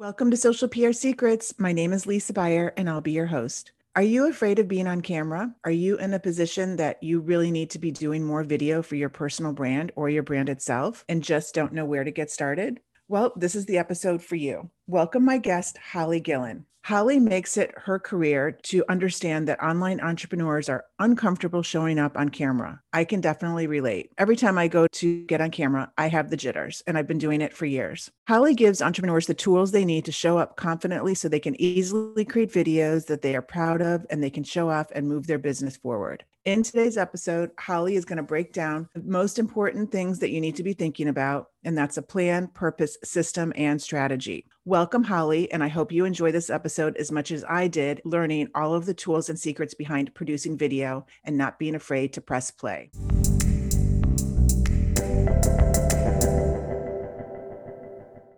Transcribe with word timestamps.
Welcome 0.00 0.30
to 0.30 0.36
Social 0.38 0.66
PR 0.66 0.92
Secrets. 0.92 1.52
My 1.58 1.72
name 1.72 1.92
is 1.92 2.06
Lisa 2.06 2.32
Buyer, 2.32 2.72
and 2.78 2.88
I'll 2.88 3.02
be 3.02 3.12
your 3.12 3.26
host. 3.26 3.72
Are 3.94 4.02
you 4.02 4.30
afraid 4.30 4.58
of 4.58 4.66
being 4.66 4.86
on 4.86 5.02
camera? 5.02 5.54
Are 5.62 5.70
you 5.70 5.98
in 5.98 6.14
a 6.14 6.18
position 6.18 6.76
that 6.76 7.02
you 7.02 7.20
really 7.20 7.50
need 7.50 7.68
to 7.68 7.78
be 7.78 7.90
doing 7.90 8.24
more 8.24 8.42
video 8.42 8.80
for 8.80 8.94
your 8.94 9.10
personal 9.10 9.52
brand 9.52 9.92
or 9.96 10.08
your 10.08 10.22
brand 10.22 10.48
itself 10.48 11.04
and 11.10 11.22
just 11.22 11.54
don't 11.54 11.74
know 11.74 11.84
where 11.84 12.02
to 12.02 12.10
get 12.10 12.30
started? 12.30 12.80
Well, 13.08 13.34
this 13.36 13.54
is 13.54 13.66
the 13.66 13.76
episode 13.76 14.22
for 14.22 14.36
you. 14.36 14.70
Welcome 14.86 15.22
my 15.22 15.36
guest, 15.36 15.76
Holly 15.76 16.18
Gillen. 16.18 16.64
Holly 16.82 17.18
makes 17.18 17.58
it 17.58 17.74
her 17.76 17.98
career 17.98 18.52
to 18.52 18.82
understand 18.88 19.48
that 19.48 19.62
online 19.62 20.00
entrepreneurs 20.00 20.70
are 20.70 20.86
uncomfortable 21.00 21.62
showing 21.62 21.98
up 21.98 22.16
on 22.16 22.28
camera. 22.28 22.80
I 22.92 23.04
can 23.04 23.20
definitely 23.20 23.66
relate. 23.66 24.10
Every 24.18 24.36
time 24.36 24.58
I 24.58 24.68
go 24.68 24.86
to 24.86 25.24
get 25.24 25.40
on 25.40 25.50
camera, 25.50 25.90
I 25.98 26.08
have 26.08 26.30
the 26.30 26.36
jitters, 26.36 26.82
and 26.86 26.96
I've 26.96 27.08
been 27.08 27.18
doing 27.18 27.40
it 27.40 27.54
for 27.54 27.66
years. 27.66 28.10
Holly 28.28 28.54
gives 28.54 28.82
entrepreneurs 28.82 29.26
the 29.26 29.34
tools 29.34 29.72
they 29.72 29.84
need 29.84 30.04
to 30.04 30.12
show 30.12 30.38
up 30.38 30.56
confidently 30.56 31.14
so 31.14 31.28
they 31.28 31.40
can 31.40 31.60
easily 31.60 32.24
create 32.24 32.52
videos 32.52 33.06
that 33.06 33.22
they 33.22 33.34
are 33.34 33.42
proud 33.42 33.80
of 33.80 34.06
and 34.10 34.22
they 34.22 34.30
can 34.30 34.44
show 34.44 34.70
off 34.70 34.88
and 34.94 35.08
move 35.08 35.26
their 35.26 35.38
business 35.38 35.76
forward. 35.76 36.24
In 36.46 36.62
today's 36.62 36.96
episode, 36.96 37.50
Holly 37.58 37.96
is 37.96 38.06
going 38.06 38.16
to 38.16 38.22
break 38.22 38.54
down 38.54 38.88
the 38.94 39.02
most 39.02 39.38
important 39.38 39.92
things 39.92 40.20
that 40.20 40.30
you 40.30 40.40
need 40.40 40.56
to 40.56 40.62
be 40.62 40.72
thinking 40.72 41.08
about, 41.08 41.48
and 41.64 41.76
that's 41.76 41.98
a 41.98 42.02
plan, 42.02 42.46
purpose, 42.46 42.96
system, 43.04 43.52
and 43.56 43.80
strategy. 43.80 44.46
Welcome, 44.64 45.04
Holly, 45.04 45.52
and 45.52 45.62
I 45.62 45.68
hope 45.68 45.92
you 45.92 46.06
enjoy 46.06 46.32
this 46.32 46.48
episode 46.48 46.96
as 46.96 47.12
much 47.12 47.30
as 47.30 47.44
I 47.46 47.68
did 47.68 48.00
learning 48.06 48.48
all 48.54 48.72
of 48.74 48.86
the 48.86 48.94
tools 48.94 49.28
and 49.28 49.38
secrets 49.38 49.74
behind 49.74 50.14
producing 50.14 50.56
video 50.56 50.89
and 51.24 51.38
not 51.38 51.58
being 51.58 51.74
afraid 51.74 52.12
to 52.14 52.20
press 52.20 52.50
play. 52.50 52.90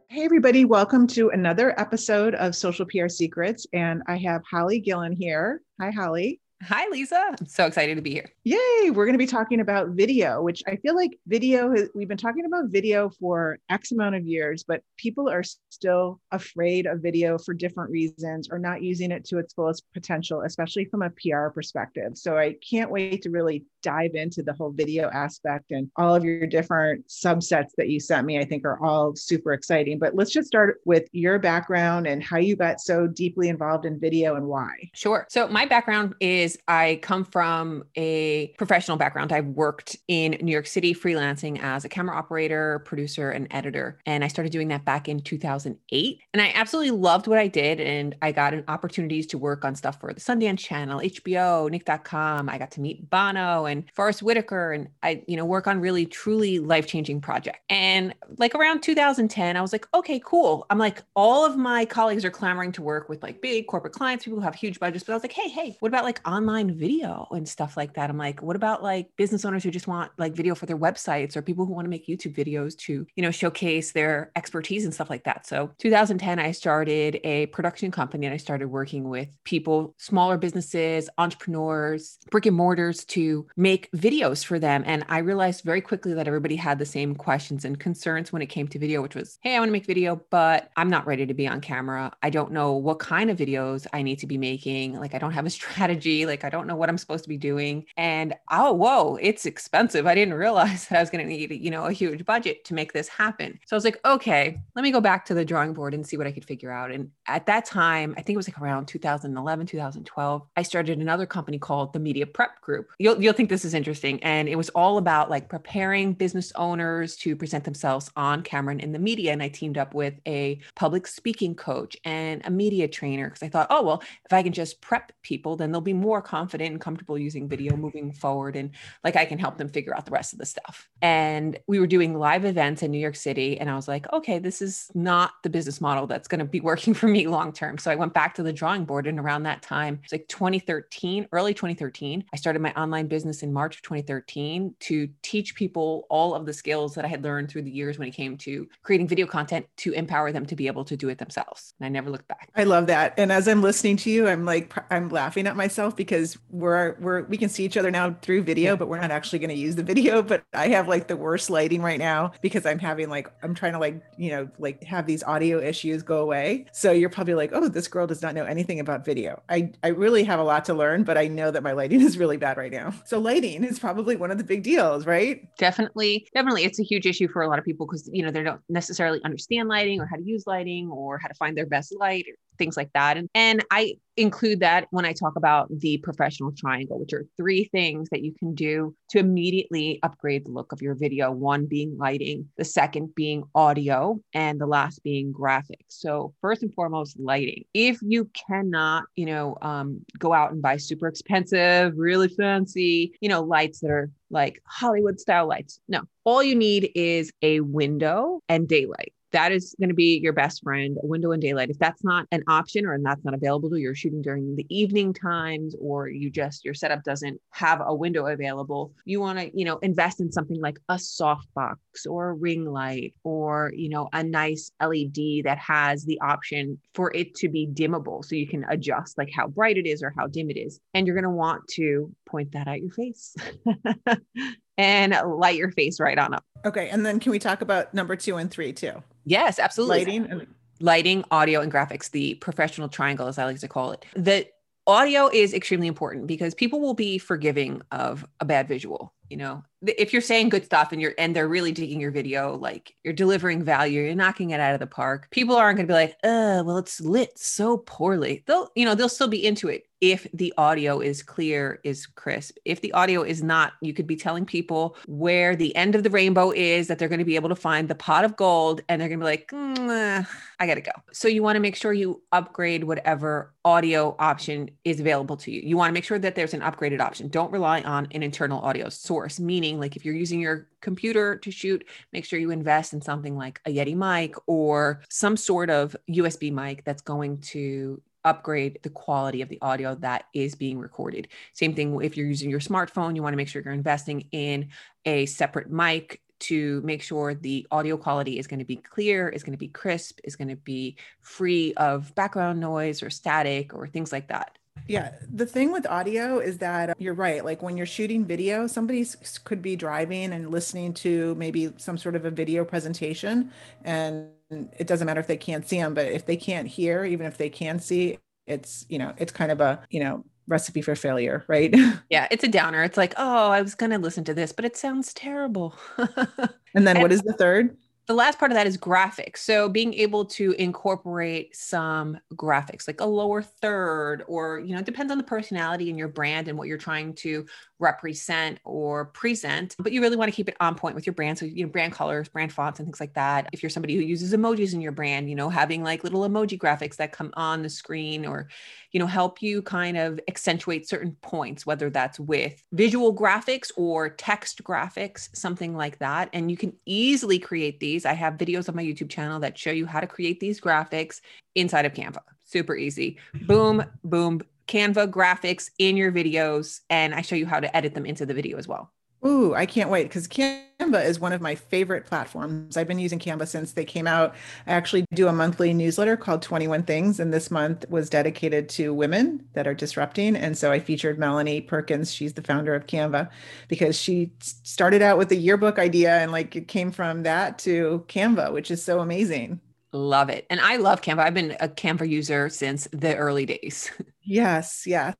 Hey, 0.08 0.26
everybody, 0.26 0.66
welcome 0.66 1.06
to 1.06 1.30
another 1.30 1.74
episode 1.80 2.34
of 2.34 2.54
Social 2.54 2.84
PR 2.84 3.08
Secrets. 3.08 3.66
And 3.72 4.02
I 4.06 4.18
have 4.18 4.42
Holly 4.44 4.78
Gillen 4.78 5.16
here. 5.16 5.62
Hi, 5.80 5.90
Holly. 5.90 6.41
Hi, 6.64 6.86
Lisa. 6.92 7.20
I'm 7.40 7.46
so 7.46 7.66
excited 7.66 7.96
to 7.96 8.02
be 8.02 8.12
here. 8.12 8.28
Yay. 8.44 8.90
We're 8.90 9.04
going 9.04 9.14
to 9.14 9.18
be 9.18 9.26
talking 9.26 9.58
about 9.58 9.88
video, 9.90 10.40
which 10.42 10.62
I 10.68 10.76
feel 10.76 10.94
like 10.94 11.18
video, 11.26 11.74
we've 11.92 12.06
been 12.06 12.16
talking 12.16 12.44
about 12.44 12.66
video 12.68 13.10
for 13.10 13.58
X 13.68 13.90
amount 13.90 14.14
of 14.14 14.24
years, 14.24 14.62
but 14.62 14.80
people 14.96 15.28
are 15.28 15.42
still 15.70 16.20
afraid 16.30 16.86
of 16.86 17.00
video 17.02 17.36
for 17.36 17.52
different 17.52 17.90
reasons 17.90 18.48
or 18.48 18.60
not 18.60 18.80
using 18.80 19.10
it 19.10 19.24
to 19.24 19.38
its 19.38 19.54
fullest 19.54 19.84
potential, 19.92 20.42
especially 20.42 20.84
from 20.84 21.02
a 21.02 21.10
PR 21.10 21.48
perspective. 21.48 22.12
So 22.14 22.38
I 22.38 22.54
can't 22.70 22.92
wait 22.92 23.22
to 23.22 23.30
really 23.30 23.64
dive 23.82 24.14
into 24.14 24.42
the 24.42 24.52
whole 24.52 24.70
video 24.70 25.10
aspect 25.10 25.70
and 25.70 25.90
all 25.96 26.14
of 26.14 26.24
your 26.24 26.46
different 26.46 27.06
subsets 27.08 27.70
that 27.76 27.88
you 27.88 28.00
sent 28.00 28.26
me. 28.26 28.38
I 28.38 28.44
think 28.44 28.64
are 28.64 28.82
all 28.82 29.14
super 29.14 29.52
exciting. 29.52 29.98
But 29.98 30.14
let's 30.14 30.30
just 30.30 30.48
start 30.48 30.80
with 30.84 31.04
your 31.12 31.38
background 31.38 32.06
and 32.06 32.22
how 32.22 32.38
you 32.38 32.56
got 32.56 32.80
so 32.80 33.06
deeply 33.06 33.48
involved 33.48 33.86
in 33.86 33.98
video 33.98 34.36
and 34.36 34.46
why. 34.46 34.72
Sure. 34.94 35.26
So 35.30 35.48
my 35.48 35.66
background 35.66 36.14
is 36.20 36.58
I 36.68 37.00
come 37.02 37.24
from 37.24 37.84
a 37.96 38.48
professional 38.58 38.96
background. 38.96 39.32
I've 39.32 39.46
worked 39.46 39.96
in 40.08 40.36
New 40.40 40.52
York 40.52 40.66
City 40.66 40.94
freelancing 40.94 41.60
as 41.62 41.84
a 41.84 41.88
camera 41.88 42.16
operator, 42.16 42.80
producer, 42.84 43.30
and 43.30 43.46
editor. 43.50 43.98
And 44.06 44.24
I 44.24 44.28
started 44.28 44.52
doing 44.52 44.68
that 44.68 44.84
back 44.84 45.08
in 45.08 45.20
2008. 45.20 46.20
And 46.32 46.42
I 46.42 46.52
absolutely 46.54 46.92
loved 46.92 47.26
what 47.26 47.38
I 47.38 47.48
did. 47.48 47.80
And 47.80 48.14
I 48.22 48.32
got 48.32 48.54
opportunities 48.68 49.26
to 49.28 49.38
work 49.38 49.64
on 49.64 49.74
stuff 49.74 50.00
for 50.00 50.12
the 50.12 50.20
Sundance 50.20 50.58
Channel, 50.58 51.00
HBO, 51.00 51.70
Nick.com. 51.70 52.48
I 52.48 52.58
got 52.58 52.70
to 52.72 52.80
meet 52.80 53.08
Bono 53.10 53.66
Forest 53.94 54.22
Whitaker. 54.22 54.72
And 54.72 54.88
I, 55.02 55.22
you 55.26 55.36
know, 55.36 55.44
work 55.44 55.66
on 55.66 55.80
really, 55.80 56.06
truly 56.06 56.58
life 56.58 56.86
changing 56.86 57.20
projects. 57.20 57.60
And 57.70 58.14
like 58.38 58.54
around 58.54 58.82
2010, 58.82 59.56
I 59.56 59.60
was 59.60 59.72
like, 59.72 59.86
okay, 59.94 60.20
cool. 60.24 60.66
I'm 60.70 60.78
like, 60.78 61.02
all 61.14 61.46
of 61.46 61.56
my 61.56 61.84
colleagues 61.84 62.24
are 62.24 62.30
clamoring 62.30 62.72
to 62.72 62.82
work 62.82 63.08
with 63.08 63.22
like 63.22 63.40
big 63.40 63.66
corporate 63.66 63.94
clients, 63.94 64.24
people 64.24 64.38
who 64.38 64.44
have 64.44 64.54
huge 64.54 64.78
budgets. 64.78 65.04
But 65.04 65.12
I 65.12 65.16
was 65.16 65.24
like, 65.24 65.32
hey, 65.32 65.48
hey, 65.48 65.76
what 65.80 65.88
about 65.88 66.04
like 66.04 66.20
online 66.26 66.74
video 66.74 67.28
and 67.30 67.48
stuff 67.48 67.76
like 67.76 67.94
that. 67.94 68.10
I'm 68.10 68.18
like, 68.18 68.42
what 68.42 68.56
about 68.56 68.82
like 68.82 69.08
business 69.16 69.44
owners 69.44 69.64
who 69.64 69.70
just 69.70 69.86
want 69.86 70.10
like 70.18 70.34
video 70.34 70.54
for 70.54 70.66
their 70.66 70.78
websites 70.78 71.36
or 71.36 71.42
people 71.42 71.66
who 71.66 71.72
want 71.72 71.84
to 71.84 71.90
make 71.90 72.06
YouTube 72.06 72.34
videos 72.34 72.76
to, 72.78 73.06
you 73.14 73.22
know, 73.22 73.30
showcase 73.30 73.92
their 73.92 74.32
expertise 74.36 74.84
and 74.84 74.92
stuff 74.92 75.10
like 75.10 75.24
that. 75.24 75.46
So 75.46 75.70
2010, 75.78 76.38
I 76.38 76.52
started 76.52 77.20
a 77.24 77.46
production 77.46 77.90
company 77.90 78.26
and 78.26 78.34
I 78.34 78.38
started 78.38 78.68
working 78.68 79.08
with 79.08 79.28
people, 79.44 79.94
smaller 79.98 80.36
businesses, 80.36 81.08
entrepreneurs, 81.18 82.18
brick 82.30 82.46
and 82.46 82.56
mortars 82.56 83.04
to 83.04 83.46
make 83.62 83.88
videos 83.92 84.44
for 84.44 84.58
them. 84.58 84.82
And 84.84 85.06
I 85.08 85.18
realized 85.18 85.62
very 85.62 85.80
quickly 85.80 86.12
that 86.14 86.26
everybody 86.26 86.56
had 86.56 86.80
the 86.80 86.84
same 86.84 87.14
questions 87.14 87.64
and 87.64 87.78
concerns 87.78 88.32
when 88.32 88.42
it 88.42 88.46
came 88.46 88.66
to 88.68 88.78
video, 88.78 89.00
which 89.00 89.14
was, 89.14 89.38
hey, 89.40 89.54
I 89.54 89.60
want 89.60 89.68
to 89.68 89.72
make 89.72 89.86
video, 89.86 90.20
but 90.30 90.72
I'm 90.76 90.90
not 90.90 91.06
ready 91.06 91.24
to 91.26 91.32
be 91.32 91.46
on 91.46 91.60
camera. 91.60 92.12
I 92.24 92.30
don't 92.30 92.50
know 92.50 92.72
what 92.72 92.98
kind 92.98 93.30
of 93.30 93.38
videos 93.38 93.86
I 93.92 94.02
need 94.02 94.18
to 94.18 94.26
be 94.26 94.36
making. 94.36 94.98
Like, 94.98 95.14
I 95.14 95.18
don't 95.18 95.30
have 95.30 95.46
a 95.46 95.50
strategy. 95.62 96.26
Like, 96.26 96.42
I 96.44 96.50
don't 96.50 96.66
know 96.66 96.74
what 96.74 96.88
I'm 96.88 96.98
supposed 96.98 97.22
to 97.22 97.28
be 97.28 97.38
doing. 97.38 97.86
And 97.96 98.34
oh, 98.50 98.72
whoa, 98.72 99.16
it's 99.22 99.46
expensive. 99.46 100.06
I 100.06 100.14
didn't 100.16 100.34
realize 100.34 100.86
that 100.88 100.98
I 100.98 101.00
was 101.00 101.10
going 101.10 101.24
to 101.24 101.32
need, 101.32 101.52
you 101.52 101.70
know, 101.70 101.84
a 101.84 101.92
huge 101.92 102.24
budget 102.24 102.64
to 102.64 102.74
make 102.74 102.92
this 102.92 103.08
happen. 103.08 103.60
So 103.66 103.76
I 103.76 103.78
was 103.78 103.84
like, 103.84 104.00
okay, 104.04 104.60
let 104.74 104.82
me 104.82 104.90
go 104.90 105.00
back 105.00 105.24
to 105.26 105.34
the 105.34 105.44
drawing 105.44 105.72
board 105.72 105.94
and 105.94 106.04
see 106.04 106.16
what 106.16 106.26
I 106.26 106.32
could 106.32 106.44
figure 106.44 106.72
out. 106.72 106.90
And 106.90 107.10
at 107.28 107.46
that 107.46 107.64
time, 107.64 108.14
I 108.18 108.22
think 108.22 108.34
it 108.34 108.38
was 108.38 108.48
like 108.48 108.60
around 108.60 108.86
2011, 108.86 109.66
2012, 109.66 110.42
I 110.56 110.62
started 110.62 110.98
another 110.98 111.26
company 111.26 111.60
called 111.60 111.92
the 111.92 112.00
Media 112.00 112.26
Prep 112.26 112.60
Group. 112.60 112.90
You'll, 112.98 113.22
you'll 113.22 113.32
think 113.32 113.51
this 113.52 113.66
is 113.66 113.74
interesting. 113.74 114.22
And 114.22 114.48
it 114.48 114.56
was 114.56 114.70
all 114.70 114.96
about 114.96 115.28
like 115.28 115.50
preparing 115.50 116.14
business 116.14 116.52
owners 116.56 117.16
to 117.16 117.36
present 117.36 117.64
themselves 117.64 118.10
on 118.16 118.42
camera 118.42 118.72
and 118.72 118.80
in 118.80 118.92
the 118.92 118.98
media. 118.98 119.30
And 119.30 119.42
I 119.42 119.48
teamed 119.48 119.76
up 119.76 119.92
with 119.92 120.14
a 120.26 120.58
public 120.74 121.06
speaking 121.06 121.54
coach 121.54 121.94
and 122.06 122.40
a 122.46 122.50
media 122.50 122.88
trainer 122.88 123.28
because 123.28 123.42
I 123.42 123.50
thought, 123.50 123.66
oh, 123.68 123.82
well, 123.82 124.02
if 124.24 124.32
I 124.32 124.42
can 124.42 124.54
just 124.54 124.80
prep 124.80 125.12
people, 125.22 125.56
then 125.56 125.70
they'll 125.70 125.82
be 125.82 125.92
more 125.92 126.22
confident 126.22 126.70
and 126.70 126.80
comfortable 126.80 127.18
using 127.18 127.46
video 127.46 127.76
moving 127.76 128.10
forward. 128.10 128.56
And 128.56 128.70
like 129.04 129.16
I 129.16 129.26
can 129.26 129.38
help 129.38 129.58
them 129.58 129.68
figure 129.68 129.94
out 129.94 130.06
the 130.06 130.12
rest 130.12 130.32
of 130.32 130.38
the 130.38 130.46
stuff. 130.46 130.88
And 131.02 131.58
we 131.66 131.78
were 131.78 131.86
doing 131.86 132.18
live 132.18 132.46
events 132.46 132.82
in 132.82 132.90
New 132.90 132.98
York 132.98 133.16
City. 133.16 133.60
And 133.60 133.68
I 133.68 133.76
was 133.76 133.86
like, 133.86 134.10
okay, 134.14 134.38
this 134.38 134.62
is 134.62 134.90
not 134.94 135.32
the 135.42 135.50
business 135.50 135.78
model 135.78 136.06
that's 136.06 136.26
going 136.26 136.38
to 136.38 136.46
be 136.46 136.60
working 136.72 136.94
for 136.94 137.06
me 137.06 137.26
long 137.26 137.52
term. 137.52 137.76
So 137.76 137.90
I 137.90 137.96
went 137.96 138.14
back 138.14 138.34
to 138.36 138.42
the 138.42 138.52
drawing 138.52 138.86
board. 138.86 139.06
And 139.06 139.20
around 139.20 139.42
that 139.42 139.60
time, 139.60 140.00
it's 140.04 140.12
like 140.12 140.26
2013, 140.28 141.28
early 141.32 141.52
2013, 141.52 142.24
I 142.32 142.36
started 142.36 142.62
my 142.62 142.72
online 142.72 143.08
business 143.08 143.41
in 143.42 143.52
March 143.52 143.76
of 143.76 143.82
2013 143.82 144.74
to 144.80 145.08
teach 145.22 145.54
people 145.54 146.06
all 146.08 146.34
of 146.34 146.46
the 146.46 146.52
skills 146.52 146.94
that 146.94 147.04
I 147.04 147.08
had 147.08 147.22
learned 147.22 147.50
through 147.50 147.62
the 147.62 147.70
years 147.70 147.98
when 147.98 148.08
it 148.08 148.12
came 148.12 148.36
to 148.38 148.68
creating 148.82 149.08
video 149.08 149.26
content 149.26 149.66
to 149.78 149.92
empower 149.92 150.32
them 150.32 150.46
to 150.46 150.56
be 150.56 150.66
able 150.66 150.84
to 150.84 150.96
do 150.96 151.08
it 151.08 151.18
themselves. 151.18 151.74
And 151.80 151.86
I 151.86 151.88
never 151.88 152.10
looked 152.10 152.28
back. 152.28 152.50
I 152.54 152.64
love 152.64 152.86
that. 152.86 153.14
And 153.16 153.32
as 153.32 153.48
I'm 153.48 153.62
listening 153.62 153.96
to 153.98 154.10
you, 154.10 154.28
I'm 154.28 154.44
like, 154.44 154.72
I'm 154.90 155.08
laughing 155.08 155.46
at 155.46 155.56
myself 155.56 155.96
because 155.96 156.38
we're 156.50 156.96
we're 157.00 157.22
we 157.24 157.36
can 157.36 157.48
see 157.48 157.64
each 157.64 157.76
other 157.76 157.90
now 157.90 158.16
through 158.22 158.42
video, 158.42 158.76
but 158.76 158.88
we're 158.88 159.00
not 159.00 159.10
actually 159.10 159.38
going 159.38 159.50
to 159.50 159.56
use 159.56 159.76
the 159.76 159.82
video. 159.82 160.22
But 160.22 160.44
I 160.52 160.68
have 160.68 160.88
like 160.88 161.08
the 161.08 161.16
worst 161.16 161.50
lighting 161.50 161.82
right 161.82 161.98
now 161.98 162.32
because 162.40 162.66
I'm 162.66 162.78
having 162.78 163.08
like 163.08 163.30
I'm 163.42 163.54
trying 163.54 163.72
to 163.72 163.78
like 163.78 164.02
you 164.16 164.30
know 164.30 164.48
like 164.58 164.82
have 164.84 165.06
these 165.06 165.22
audio 165.22 165.58
issues 165.58 166.02
go 166.02 166.18
away. 166.18 166.66
So 166.72 166.92
you're 166.92 167.10
probably 167.10 167.34
like, 167.34 167.50
oh, 167.52 167.68
this 167.68 167.88
girl 167.88 168.06
does 168.06 168.22
not 168.22 168.34
know 168.34 168.44
anything 168.44 168.80
about 168.80 169.04
video. 169.04 169.42
I 169.48 169.72
I 169.82 169.88
really 169.88 170.24
have 170.24 170.40
a 170.40 170.44
lot 170.44 170.64
to 170.66 170.74
learn, 170.74 171.04
but 171.04 171.18
I 171.18 171.28
know 171.28 171.50
that 171.50 171.62
my 171.62 171.72
lighting 171.72 172.00
is 172.08 172.18
really 172.18 172.36
bad 172.36 172.56
right 172.56 172.72
now. 172.72 172.94
So 173.04 173.18
lighting 173.32 173.64
is 173.64 173.78
probably 173.78 174.16
one 174.16 174.30
of 174.30 174.38
the 174.38 174.44
big 174.44 174.62
deals, 174.62 175.06
right? 175.06 175.42
Definitely, 175.58 176.26
definitely, 176.34 176.64
it's 176.64 176.78
a 176.78 176.82
huge 176.82 177.06
issue 177.06 177.28
for 177.28 177.42
a 177.42 177.48
lot 177.48 177.58
of 177.58 177.64
people 177.64 177.86
because 177.86 178.08
you 178.12 178.22
know 178.22 178.30
they 178.30 178.42
don't 178.42 178.60
necessarily 178.68 179.20
understand 179.24 179.68
lighting 179.68 180.00
or 180.00 180.06
how 180.06 180.16
to 180.16 180.24
use 180.24 180.44
lighting 180.46 180.90
or 180.90 181.18
how 181.18 181.28
to 181.28 181.34
find 181.34 181.56
their 181.56 181.66
best 181.66 181.94
light 181.98 182.26
things 182.62 182.76
like 182.76 182.92
that. 182.94 183.16
And, 183.16 183.28
and 183.34 183.64
I 183.72 183.94
include 184.16 184.60
that 184.60 184.86
when 184.90 185.04
I 185.04 185.12
talk 185.12 185.34
about 185.36 185.68
the 185.80 185.98
professional 185.98 186.52
triangle, 186.52 187.00
which 187.00 187.12
are 187.12 187.26
three 187.36 187.64
things 187.64 188.08
that 188.10 188.22
you 188.22 188.32
can 188.38 188.54
do 188.54 188.94
to 189.10 189.18
immediately 189.18 189.98
upgrade 190.04 190.46
the 190.46 190.52
look 190.52 190.70
of 190.70 190.80
your 190.80 190.94
video. 190.94 191.32
One 191.32 191.66
being 191.66 191.96
lighting, 191.98 192.48
the 192.56 192.64
second 192.64 193.14
being 193.16 193.42
audio, 193.54 194.20
and 194.32 194.60
the 194.60 194.66
last 194.66 195.02
being 195.02 195.32
graphics. 195.32 195.88
So, 195.88 196.34
first 196.40 196.62
and 196.62 196.72
foremost, 196.72 197.18
lighting. 197.18 197.64
If 197.74 197.98
you 198.00 198.30
cannot, 198.48 199.04
you 199.16 199.26
know, 199.26 199.56
um, 199.60 200.04
go 200.18 200.32
out 200.32 200.52
and 200.52 200.62
buy 200.62 200.76
super 200.76 201.08
expensive, 201.08 201.94
really 201.96 202.28
fancy, 202.28 203.12
you 203.20 203.28
know, 203.28 203.42
lights 203.42 203.80
that 203.80 203.90
are 203.90 204.10
like 204.30 204.62
Hollywood 204.66 205.18
style 205.18 205.48
lights, 205.48 205.80
no, 205.88 206.02
all 206.24 206.42
you 206.44 206.54
need 206.54 206.92
is 206.94 207.32
a 207.42 207.60
window 207.60 208.40
and 208.48 208.68
daylight 208.68 209.12
that 209.32 209.52
is 209.52 209.74
going 209.80 209.88
to 209.88 209.94
be 209.94 210.18
your 210.18 210.32
best 210.32 210.62
friend, 210.62 210.96
a 211.02 211.06
window 211.06 211.32
and 211.32 211.42
daylight. 211.42 211.70
If 211.70 211.78
that's 211.78 212.04
not 212.04 212.26
an 212.32 212.42
option 212.46 212.86
or 212.86 212.98
that's 213.02 213.24
not 213.24 213.34
available 213.34 213.70
to 213.70 213.76
you, 213.76 213.82
you're 213.82 213.94
shooting 213.94 214.22
during 214.22 214.56
the 214.56 214.66
evening 214.68 215.12
times 215.12 215.74
or 215.80 216.08
you 216.08 216.30
just 216.30 216.64
your 216.64 216.74
setup 216.74 217.02
doesn't 217.02 217.40
have 217.50 217.80
a 217.84 217.94
window 217.94 218.26
available, 218.26 218.92
you 219.04 219.20
want 219.20 219.38
to, 219.38 219.50
you 219.58 219.64
know, 219.64 219.78
invest 219.78 220.20
in 220.20 220.30
something 220.30 220.60
like 220.60 220.78
a 220.88 220.94
softbox 220.94 221.76
or 222.08 222.30
a 222.30 222.34
ring 222.34 222.64
light 222.64 223.14
or, 223.24 223.72
you 223.74 223.88
know, 223.88 224.08
a 224.12 224.22
nice 224.22 224.70
LED 224.80 225.44
that 225.44 225.58
has 225.58 226.04
the 226.04 226.20
option 226.20 226.78
for 226.94 227.12
it 227.14 227.34
to 227.36 227.48
be 227.48 227.66
dimmable 227.66 228.24
so 228.24 228.36
you 228.36 228.46
can 228.46 228.64
adjust 228.68 229.18
like 229.18 229.30
how 229.34 229.46
bright 229.46 229.76
it 229.76 229.86
is 229.86 230.02
or 230.02 230.12
how 230.16 230.26
dim 230.26 230.50
it 230.50 230.58
is. 230.58 230.80
And 230.94 231.06
you're 231.06 231.16
going 231.16 231.24
to 231.24 231.30
want 231.30 231.66
to 231.72 232.14
point 232.26 232.52
that 232.52 232.68
at 232.68 232.80
your 232.80 232.90
face. 232.90 233.34
and 234.78 235.14
light 235.26 235.56
your 235.56 235.70
face 235.70 236.00
right 236.00 236.18
on 236.18 236.34
up. 236.34 236.44
Okay. 236.64 236.88
And 236.88 237.04
then 237.04 237.20
can 237.20 237.30
we 237.30 237.38
talk 237.38 237.60
about 237.60 237.92
number 237.92 238.16
two 238.16 238.36
and 238.36 238.50
three 238.50 238.72
too? 238.72 239.02
Yes, 239.24 239.58
absolutely. 239.58 239.98
Lighting. 239.98 240.46
lighting, 240.80 241.24
audio, 241.30 241.60
and 241.60 241.72
graphics, 241.72 242.10
the 242.10 242.34
professional 242.34 242.88
triangle, 242.88 243.28
as 243.28 243.38
I 243.38 243.44
like 243.44 243.60
to 243.60 243.68
call 243.68 243.92
it. 243.92 244.04
The 244.14 244.46
audio 244.86 245.28
is 245.32 245.54
extremely 245.54 245.86
important 245.86 246.26
because 246.26 246.54
people 246.54 246.80
will 246.80 246.94
be 246.94 247.18
forgiving 247.18 247.82
of 247.92 248.26
a 248.40 248.44
bad 248.44 248.66
visual 248.66 249.14
you 249.32 249.38
know 249.38 249.64
if 249.86 250.12
you're 250.12 250.20
saying 250.20 250.50
good 250.50 250.64
stuff 250.64 250.92
and 250.92 251.00
you're 251.00 251.14
and 251.16 251.34
they're 251.34 251.48
really 251.48 251.72
digging 251.72 251.98
your 251.98 252.10
video 252.10 252.54
like 252.54 252.94
you're 253.02 253.14
delivering 253.14 253.64
value 253.64 254.02
you're 254.02 254.14
knocking 254.14 254.50
it 254.50 254.60
out 254.60 254.74
of 254.74 254.80
the 254.80 254.86
park 254.86 255.26
people 255.30 255.56
aren't 255.56 255.78
going 255.78 255.86
to 255.86 255.90
be 255.90 255.94
like 255.94 256.16
uh 256.22 256.62
well 256.66 256.76
it's 256.76 257.00
lit 257.00 257.36
so 257.38 257.78
poorly 257.78 258.44
they'll 258.46 258.70
you 258.76 258.84
know 258.84 258.94
they'll 258.94 259.08
still 259.08 259.26
be 259.26 259.44
into 259.44 259.68
it 259.68 259.84
if 260.02 260.26
the 260.34 260.52
audio 260.58 260.98
is 260.98 261.22
clear, 261.22 261.78
is 261.84 262.06
crisp. 262.06 262.56
If 262.64 262.80
the 262.80 262.92
audio 262.92 263.22
is 263.22 263.40
not, 263.40 263.74
you 263.80 263.94
could 263.94 264.08
be 264.08 264.16
telling 264.16 264.44
people 264.44 264.96
where 265.06 265.54
the 265.54 265.74
end 265.76 265.94
of 265.94 266.02
the 266.02 266.10
rainbow 266.10 266.50
is, 266.50 266.88
that 266.88 266.98
they're 266.98 267.08
going 267.08 267.20
to 267.20 267.24
be 267.24 267.36
able 267.36 267.48
to 267.50 267.54
find 267.54 267.88
the 267.88 267.94
pot 267.94 268.24
of 268.24 268.36
gold, 268.36 268.80
and 268.88 269.00
they're 269.00 269.08
going 269.08 269.20
to 269.20 269.24
be 269.24 269.30
like, 269.30 269.48
mm, 269.52 270.26
I 270.58 270.66
got 270.66 270.74
to 270.74 270.80
go. 270.80 270.90
So 271.12 271.28
you 271.28 271.44
want 271.44 271.54
to 271.54 271.60
make 271.60 271.76
sure 271.76 271.92
you 271.92 272.20
upgrade 272.32 272.82
whatever 272.82 273.54
audio 273.64 274.16
option 274.18 274.70
is 274.84 274.98
available 274.98 275.36
to 275.36 275.52
you. 275.52 275.60
You 275.60 275.76
want 275.76 275.90
to 275.90 275.94
make 275.94 276.04
sure 276.04 276.18
that 276.18 276.34
there's 276.34 276.52
an 276.52 276.62
upgraded 276.62 276.98
option. 276.98 277.28
Don't 277.28 277.52
rely 277.52 277.82
on 277.82 278.08
an 278.10 278.24
internal 278.24 278.60
audio 278.60 278.88
source, 278.88 279.21
meaning, 279.40 279.80
like 279.80 279.96
if 279.96 280.04
you're 280.04 280.14
using 280.14 280.40
your 280.40 280.68
computer 280.80 281.36
to 281.36 281.50
shoot, 281.50 281.86
make 282.12 282.24
sure 282.24 282.38
you 282.38 282.50
invest 282.50 282.92
in 282.92 283.00
something 283.00 283.36
like 283.36 283.60
a 283.66 283.70
Yeti 283.70 283.96
mic 283.96 284.34
or 284.46 285.02
some 285.08 285.36
sort 285.36 285.70
of 285.70 285.96
USB 286.10 286.52
mic 286.52 286.84
that's 286.84 287.02
going 287.02 287.38
to 287.40 288.00
upgrade 288.24 288.78
the 288.82 288.90
quality 288.90 289.42
of 289.42 289.48
the 289.48 289.58
audio 289.62 289.94
that 289.96 290.24
is 290.32 290.54
being 290.54 290.78
recorded. 290.78 291.28
Same 291.52 291.74
thing 291.74 292.00
if 292.02 292.16
you're 292.16 292.26
using 292.26 292.50
your 292.50 292.60
smartphone, 292.60 293.16
you 293.16 293.22
want 293.22 293.32
to 293.32 293.36
make 293.36 293.48
sure 293.48 293.62
you're 293.64 293.74
investing 293.74 294.28
in 294.32 294.68
a 295.04 295.26
separate 295.26 295.70
mic 295.70 296.20
to 296.38 296.80
make 296.82 297.02
sure 297.02 297.34
the 297.34 297.66
audio 297.70 297.96
quality 297.96 298.38
is 298.38 298.48
going 298.48 298.58
to 298.58 298.64
be 298.64 298.76
clear, 298.76 299.28
is 299.28 299.44
going 299.44 299.52
to 299.52 299.58
be 299.58 299.68
crisp, 299.68 300.18
is 300.24 300.34
going 300.34 300.48
to 300.48 300.56
be 300.56 300.96
free 301.20 301.72
of 301.76 302.12
background 302.16 302.58
noise 302.58 303.02
or 303.02 303.10
static 303.10 303.72
or 303.74 303.86
things 303.86 304.10
like 304.10 304.28
that. 304.28 304.58
Yeah, 304.92 305.12
the 305.32 305.46
thing 305.46 305.72
with 305.72 305.86
audio 305.86 306.38
is 306.38 306.58
that 306.58 306.90
uh, 306.90 306.94
you're 306.98 307.14
right. 307.14 307.44
Like 307.44 307.62
when 307.62 307.76
you're 307.76 307.86
shooting 307.86 308.24
video, 308.24 308.66
somebody 308.66 309.06
could 309.44 309.62
be 309.62 309.76
driving 309.76 310.32
and 310.32 310.50
listening 310.50 310.92
to 310.94 311.34
maybe 311.36 311.72
some 311.76 311.96
sort 311.96 312.16
of 312.16 312.24
a 312.24 312.30
video 312.30 312.64
presentation, 312.64 313.52
and 313.84 314.28
it 314.50 314.86
doesn't 314.86 315.06
matter 315.06 315.20
if 315.20 315.26
they 315.26 315.36
can't 315.36 315.66
see 315.66 315.78
them, 315.78 315.94
but 315.94 316.06
if 316.06 316.26
they 316.26 316.36
can't 316.36 316.66
hear, 316.68 317.04
even 317.04 317.26
if 317.26 317.38
they 317.38 317.48
can 317.48 317.78
see, 317.78 318.18
it's 318.46 318.84
you 318.88 318.98
know, 318.98 319.14
it's 319.18 319.32
kind 319.32 319.52
of 319.52 319.60
a 319.60 319.82
you 319.90 320.00
know 320.00 320.24
recipe 320.48 320.82
for 320.82 320.94
failure, 320.94 321.44
right? 321.48 321.74
Yeah, 322.10 322.28
it's 322.30 322.44
a 322.44 322.48
downer. 322.48 322.82
It's 322.82 322.98
like, 322.98 323.14
oh, 323.16 323.48
I 323.50 323.62
was 323.62 323.74
going 323.74 323.90
to 323.92 323.98
listen 323.98 324.24
to 324.24 324.34
this, 324.34 324.52
but 324.52 324.66
it 324.66 324.76
sounds 324.76 325.14
terrible. 325.14 325.74
and 325.96 326.86
then 326.86 326.96
and- 326.96 327.02
what 327.02 327.12
is 327.12 327.22
the 327.22 327.32
third? 327.32 327.76
The 328.06 328.14
last 328.14 328.38
part 328.38 328.50
of 328.50 328.56
that 328.56 328.66
is 328.66 328.76
graphics. 328.76 329.38
So 329.38 329.68
being 329.68 329.94
able 329.94 330.24
to 330.26 330.52
incorporate 330.52 331.54
some 331.54 332.18
graphics, 332.34 332.88
like 332.88 333.00
a 333.00 333.06
lower 333.06 333.42
third, 333.42 334.24
or 334.26 334.58
you 334.58 334.72
know, 334.72 334.80
it 334.80 334.84
depends 334.84 335.12
on 335.12 335.18
the 335.18 335.24
personality 335.24 335.88
and 335.88 335.98
your 335.98 336.08
brand 336.08 336.48
and 336.48 336.58
what 336.58 336.66
you're 336.66 336.78
trying 336.78 337.14
to 337.16 337.46
represent 337.78 338.58
or 338.64 339.06
present. 339.06 339.76
But 339.78 339.92
you 339.92 340.00
really 340.00 340.16
want 340.16 340.30
to 340.30 340.34
keep 340.34 340.48
it 340.48 340.56
on 340.58 340.74
point 340.74 340.96
with 340.96 341.06
your 341.06 341.14
brand. 341.14 341.38
So 341.38 341.46
you 341.46 341.64
know, 341.64 341.70
brand 341.70 341.92
colors, 341.92 342.28
brand 342.28 342.52
fonts, 342.52 342.80
and 342.80 342.86
things 342.86 343.00
like 343.00 343.14
that. 343.14 343.48
If 343.52 343.62
you're 343.62 343.70
somebody 343.70 343.94
who 343.94 344.02
uses 344.02 344.32
emojis 344.32 344.74
in 344.74 344.80
your 344.80 344.92
brand, 344.92 345.28
you 345.30 345.36
know, 345.36 345.48
having 345.48 345.84
like 345.84 346.02
little 346.02 346.28
emoji 346.28 346.58
graphics 346.58 346.96
that 346.96 347.12
come 347.12 347.32
on 347.36 347.62
the 347.62 347.70
screen 347.70 348.26
or 348.26 348.48
you 348.92 349.00
know, 349.00 349.06
help 349.06 349.40
you 349.40 349.62
kind 349.62 349.96
of 349.96 350.20
accentuate 350.28 350.86
certain 350.86 351.16
points, 351.22 351.64
whether 351.64 351.88
that's 351.88 352.20
with 352.20 352.62
visual 352.72 353.14
graphics 353.14 353.70
or 353.76 354.10
text 354.10 354.62
graphics, 354.62 355.34
something 355.34 355.74
like 355.74 355.98
that. 355.98 356.28
And 356.32 356.50
you 356.50 356.58
can 356.58 356.74
easily 356.84 357.38
create 357.38 357.80
these. 357.80 357.91
I 358.06 358.14
have 358.14 358.34
videos 358.34 358.68
on 358.68 358.76
my 358.76 358.82
YouTube 358.82 359.10
channel 359.10 359.40
that 359.40 359.58
show 359.58 359.70
you 359.70 359.86
how 359.86 360.00
to 360.00 360.06
create 360.06 360.40
these 360.40 360.60
graphics 360.60 361.20
inside 361.54 361.84
of 361.84 361.92
Canva. 361.92 362.22
Super 362.44 362.74
easy. 362.76 363.18
Boom, 363.46 363.84
boom, 364.04 364.42
Canva 364.68 365.08
graphics 365.08 365.70
in 365.78 365.96
your 365.96 366.12
videos. 366.12 366.80
And 366.90 367.14
I 367.14 367.22
show 367.22 367.36
you 367.36 367.46
how 367.46 367.60
to 367.60 367.76
edit 367.76 367.94
them 367.94 368.06
into 368.06 368.26
the 368.26 368.34
video 368.34 368.58
as 368.58 368.68
well. 368.68 368.92
Ooh, 369.24 369.54
I 369.54 369.66
can't 369.66 369.88
wait 369.88 370.04
because 370.04 370.26
Canva 370.26 371.04
is 371.04 371.20
one 371.20 371.32
of 371.32 371.40
my 371.40 371.54
favorite 371.54 372.06
platforms. 372.06 372.76
I've 372.76 372.88
been 372.88 372.98
using 372.98 373.20
Canva 373.20 373.46
since 373.46 373.72
they 373.72 373.84
came 373.84 374.08
out. 374.08 374.34
I 374.66 374.72
actually 374.72 375.04
do 375.14 375.28
a 375.28 375.32
monthly 375.32 375.72
newsletter 375.72 376.16
called 376.16 376.42
21 376.42 376.82
Things, 376.82 377.20
and 377.20 377.32
this 377.32 377.48
month 377.48 377.84
was 377.88 378.10
dedicated 378.10 378.68
to 378.70 378.92
women 378.92 379.46
that 379.52 379.68
are 379.68 379.74
disrupting. 379.74 380.34
And 380.34 380.58
so 380.58 380.72
I 380.72 380.80
featured 380.80 381.20
Melanie 381.20 381.60
Perkins. 381.60 382.12
She's 382.12 382.34
the 382.34 382.42
founder 382.42 382.74
of 382.74 382.88
Canva 382.88 383.30
because 383.68 383.96
she 383.96 384.32
started 384.40 385.02
out 385.02 385.18
with 385.18 385.28
the 385.28 385.36
yearbook 385.36 385.78
idea 385.78 386.18
and 386.18 386.32
like 386.32 386.56
it 386.56 386.66
came 386.66 386.90
from 386.90 387.22
that 387.22 387.60
to 387.60 388.04
Canva, 388.08 388.52
which 388.52 388.72
is 388.72 388.82
so 388.82 388.98
amazing. 388.98 389.60
Love 389.92 390.30
it. 390.30 390.46
And 390.50 390.58
I 390.60 390.76
love 390.76 391.00
Canva. 391.02 391.18
I've 391.20 391.34
been 391.34 391.56
a 391.60 391.68
Canva 391.68 392.08
user 392.08 392.48
since 392.48 392.88
the 392.92 393.14
early 393.16 393.46
days. 393.46 393.90
Yes, 394.24 394.84
yes. 394.86 395.16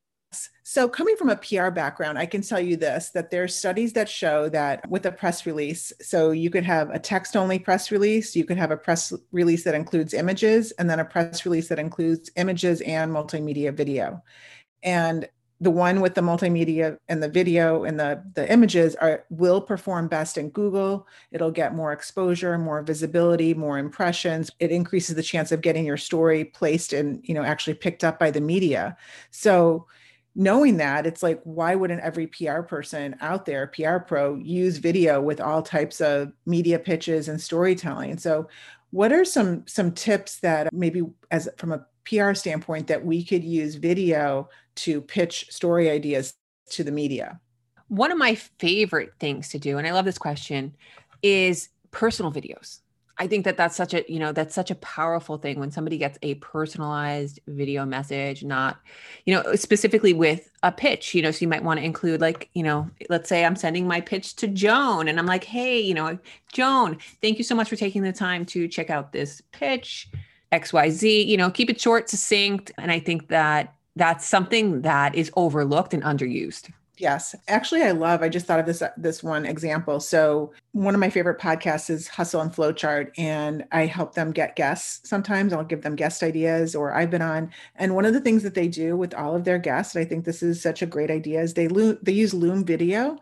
So, 0.62 0.88
coming 0.88 1.16
from 1.16 1.28
a 1.28 1.36
PR 1.36 1.70
background, 1.70 2.18
I 2.18 2.26
can 2.26 2.40
tell 2.40 2.60
you 2.60 2.76
this 2.76 3.10
that 3.10 3.30
there 3.30 3.42
are 3.42 3.48
studies 3.48 3.92
that 3.92 4.08
show 4.08 4.48
that 4.50 4.88
with 4.88 5.04
a 5.06 5.12
press 5.12 5.44
release, 5.44 5.92
so 6.00 6.30
you 6.30 6.50
could 6.50 6.64
have 6.64 6.90
a 6.90 6.98
text 6.98 7.36
only 7.36 7.58
press 7.58 7.90
release, 7.90 8.34
you 8.34 8.44
could 8.44 8.56
have 8.56 8.70
a 8.70 8.76
press 8.76 9.12
release 9.32 9.64
that 9.64 9.74
includes 9.74 10.14
images, 10.14 10.70
and 10.72 10.88
then 10.88 11.00
a 11.00 11.04
press 11.04 11.44
release 11.44 11.68
that 11.68 11.78
includes 11.78 12.30
images 12.36 12.80
and 12.82 13.12
multimedia 13.12 13.74
video. 13.74 14.22
And 14.82 15.28
the 15.62 15.70
one 15.70 16.00
with 16.00 16.14
the 16.14 16.20
multimedia 16.20 16.98
and 17.08 17.22
the 17.22 17.28
video 17.28 17.84
and 17.84 17.98
the, 17.98 18.20
the 18.34 18.50
images 18.52 18.96
are 18.96 19.24
will 19.30 19.60
perform 19.60 20.08
best 20.08 20.36
in 20.36 20.50
Google. 20.50 21.06
It'll 21.30 21.52
get 21.52 21.72
more 21.72 21.92
exposure, 21.92 22.58
more 22.58 22.82
visibility, 22.82 23.54
more 23.54 23.78
impressions. 23.78 24.50
It 24.58 24.72
increases 24.72 25.14
the 25.14 25.22
chance 25.22 25.52
of 25.52 25.60
getting 25.60 25.84
your 25.84 25.96
story 25.96 26.44
placed 26.44 26.92
and, 26.92 27.20
you 27.22 27.32
know, 27.32 27.44
actually 27.44 27.74
picked 27.74 28.02
up 28.02 28.18
by 28.18 28.32
the 28.32 28.40
media. 28.40 28.96
So 29.30 29.86
knowing 30.34 30.78
that 30.78 31.06
it's 31.06 31.22
like 31.22 31.40
why 31.44 31.74
wouldn't 31.74 32.00
every 32.00 32.26
pr 32.26 32.60
person 32.62 33.14
out 33.20 33.44
there 33.44 33.66
pr 33.66 33.98
pro 33.98 34.36
use 34.36 34.78
video 34.78 35.20
with 35.20 35.40
all 35.40 35.62
types 35.62 36.00
of 36.00 36.32
media 36.46 36.78
pitches 36.78 37.28
and 37.28 37.40
storytelling? 37.40 38.18
So 38.18 38.48
what 38.90 39.12
are 39.12 39.24
some 39.24 39.66
some 39.66 39.92
tips 39.92 40.40
that 40.40 40.72
maybe 40.72 41.02
as 41.30 41.48
from 41.56 41.72
a 41.72 41.86
pr 42.04 42.34
standpoint 42.34 42.86
that 42.86 43.04
we 43.04 43.24
could 43.24 43.44
use 43.44 43.74
video 43.74 44.48
to 44.74 45.00
pitch 45.00 45.46
story 45.50 45.90
ideas 45.90 46.34
to 46.70 46.84
the 46.84 46.92
media? 46.92 47.40
One 47.88 48.10
of 48.10 48.18
my 48.18 48.36
favorite 48.58 49.12
things 49.20 49.48
to 49.50 49.58
do 49.58 49.78
and 49.78 49.86
i 49.86 49.92
love 49.92 50.06
this 50.06 50.18
question 50.18 50.74
is 51.22 51.68
personal 51.90 52.32
videos 52.32 52.80
I 53.22 53.28
think 53.28 53.44
that 53.44 53.56
that's 53.56 53.76
such 53.76 53.94
a, 53.94 54.04
you 54.12 54.18
know, 54.18 54.32
that's 54.32 54.52
such 54.52 54.72
a 54.72 54.74
powerful 54.74 55.38
thing 55.38 55.60
when 55.60 55.70
somebody 55.70 55.96
gets 55.96 56.18
a 56.22 56.34
personalized 56.34 57.38
video 57.46 57.86
message, 57.86 58.42
not, 58.42 58.80
you 59.26 59.32
know, 59.32 59.42
uh, 59.42 59.54
specifically 59.54 60.12
with 60.12 60.50
a 60.64 60.72
pitch, 60.72 61.14
you 61.14 61.22
know, 61.22 61.30
so 61.30 61.38
you 61.42 61.46
might 61.46 61.62
want 61.62 61.78
to 61.78 61.86
include 61.86 62.20
like, 62.20 62.50
you 62.54 62.64
know, 62.64 62.90
let's 63.08 63.28
say 63.28 63.44
I'm 63.44 63.54
sending 63.54 63.86
my 63.86 64.00
pitch 64.00 64.34
to 64.36 64.48
Joan 64.48 65.06
and 65.06 65.20
I'm 65.20 65.26
like, 65.26 65.44
hey, 65.44 65.78
you 65.78 65.94
know, 65.94 66.18
Joan, 66.52 66.98
thank 67.20 67.38
you 67.38 67.44
so 67.44 67.54
much 67.54 67.68
for 67.68 67.76
taking 67.76 68.02
the 68.02 68.12
time 68.12 68.44
to 68.46 68.66
check 68.66 68.90
out 68.90 69.12
this 69.12 69.40
pitch, 69.52 70.08
XYZ, 70.50 71.24
you 71.24 71.36
know, 71.36 71.48
keep 71.48 71.70
it 71.70 71.80
short, 71.80 72.10
succinct. 72.10 72.72
And 72.76 72.90
I 72.90 72.98
think 72.98 73.28
that 73.28 73.72
that's 73.94 74.26
something 74.26 74.82
that 74.82 75.14
is 75.14 75.30
overlooked 75.36 75.94
and 75.94 76.02
underused. 76.02 76.72
Yes, 77.02 77.34
actually, 77.48 77.82
I 77.82 77.90
love. 77.90 78.22
I 78.22 78.28
just 78.28 78.46
thought 78.46 78.60
of 78.60 78.66
this 78.66 78.80
uh, 78.80 78.90
this 78.96 79.24
one 79.24 79.44
example. 79.44 79.98
So 79.98 80.52
one 80.70 80.94
of 80.94 81.00
my 81.00 81.10
favorite 81.10 81.40
podcasts 81.40 81.90
is 81.90 82.06
Hustle 82.06 82.40
and 82.40 82.52
Flowchart, 82.52 83.10
and 83.18 83.64
I 83.72 83.86
help 83.86 84.14
them 84.14 84.30
get 84.30 84.54
guests. 84.54 85.08
Sometimes 85.08 85.52
I'll 85.52 85.64
give 85.64 85.82
them 85.82 85.96
guest 85.96 86.22
ideas, 86.22 86.76
or 86.76 86.94
I've 86.94 87.10
been 87.10 87.20
on. 87.20 87.50
And 87.74 87.96
one 87.96 88.04
of 88.04 88.12
the 88.14 88.20
things 88.20 88.44
that 88.44 88.54
they 88.54 88.68
do 88.68 88.96
with 88.96 89.14
all 89.14 89.34
of 89.34 89.42
their 89.42 89.58
guests, 89.58 89.96
I 89.96 90.04
think 90.04 90.24
this 90.24 90.44
is 90.44 90.62
such 90.62 90.80
a 90.80 90.86
great 90.86 91.10
idea, 91.10 91.40
is 91.42 91.54
they 91.54 91.66
lo- 91.66 91.98
they 92.02 92.12
use 92.12 92.32
Loom 92.32 92.64
Video, 92.64 93.18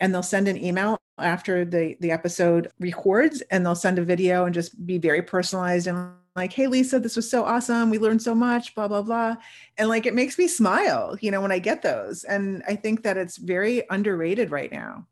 and 0.00 0.12
they'll 0.12 0.22
send 0.24 0.48
an 0.48 0.62
email 0.62 0.98
after 1.18 1.64
the 1.64 1.96
the 2.00 2.10
episode 2.10 2.72
records, 2.80 3.42
and 3.52 3.64
they'll 3.64 3.76
send 3.76 4.00
a 4.00 4.04
video 4.04 4.44
and 4.44 4.54
just 4.54 4.84
be 4.86 4.98
very 4.98 5.22
personalized 5.22 5.86
and 5.86 6.14
like, 6.36 6.52
hey, 6.52 6.66
Lisa, 6.66 7.00
this 7.00 7.16
was 7.16 7.28
so 7.28 7.44
awesome. 7.44 7.90
We 7.90 7.98
learned 7.98 8.22
so 8.22 8.34
much, 8.34 8.74
blah, 8.74 8.88
blah, 8.88 9.02
blah. 9.02 9.36
And 9.78 9.88
like, 9.88 10.06
it 10.06 10.14
makes 10.14 10.38
me 10.38 10.46
smile, 10.46 11.16
you 11.20 11.30
know, 11.30 11.40
when 11.40 11.52
I 11.52 11.58
get 11.58 11.82
those. 11.82 12.24
And 12.24 12.62
I 12.68 12.76
think 12.76 13.02
that 13.02 13.16
it's 13.16 13.36
very 13.36 13.82
underrated 13.90 14.50
right 14.50 14.70
now. 14.70 15.06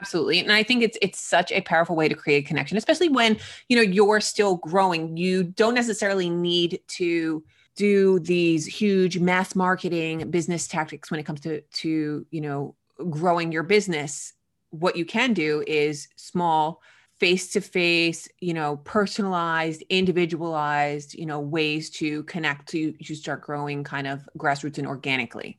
Absolutely. 0.00 0.40
And 0.40 0.52
I 0.52 0.62
think 0.62 0.82
it's 0.82 0.98
it's 1.00 1.18
such 1.18 1.50
a 1.50 1.62
powerful 1.62 1.96
way 1.96 2.08
to 2.08 2.14
create 2.14 2.46
connection, 2.46 2.76
especially 2.76 3.08
when, 3.08 3.38
you 3.68 3.76
know, 3.76 3.82
you're 3.82 4.20
still 4.20 4.56
growing. 4.56 5.16
You 5.16 5.44
don't 5.44 5.74
necessarily 5.74 6.28
need 6.28 6.80
to 6.88 7.42
do 7.76 8.18
these 8.20 8.66
huge 8.66 9.18
mass 9.18 9.54
marketing 9.54 10.30
business 10.30 10.68
tactics 10.68 11.10
when 11.10 11.20
it 11.20 11.22
comes 11.24 11.40
to 11.40 11.60
to, 11.60 12.26
you 12.30 12.40
know, 12.40 12.74
growing 13.08 13.50
your 13.50 13.62
business. 13.62 14.34
What 14.70 14.96
you 14.96 15.06
can 15.06 15.32
do 15.32 15.64
is 15.66 16.08
small 16.16 16.82
face 17.18 17.52
to 17.52 17.60
face, 17.60 18.28
you 18.40 18.54
know, 18.54 18.76
personalized, 18.78 19.82
individualized, 19.88 21.14
you 21.14 21.26
know, 21.26 21.40
ways 21.40 21.90
to 21.90 22.22
connect 22.24 22.68
to 22.68 22.92
to 22.92 23.14
start 23.14 23.42
growing 23.42 23.84
kind 23.84 24.06
of 24.06 24.28
grassroots 24.36 24.78
and 24.78 24.86
organically. 24.86 25.58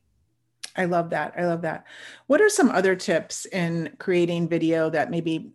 I 0.76 0.84
love 0.84 1.10
that. 1.10 1.34
I 1.36 1.46
love 1.46 1.62
that. 1.62 1.84
What 2.26 2.40
are 2.40 2.50
some 2.50 2.70
other 2.70 2.94
tips 2.94 3.46
in 3.46 3.96
creating 3.98 4.48
video 4.48 4.90
that 4.90 5.10
maybe 5.10 5.50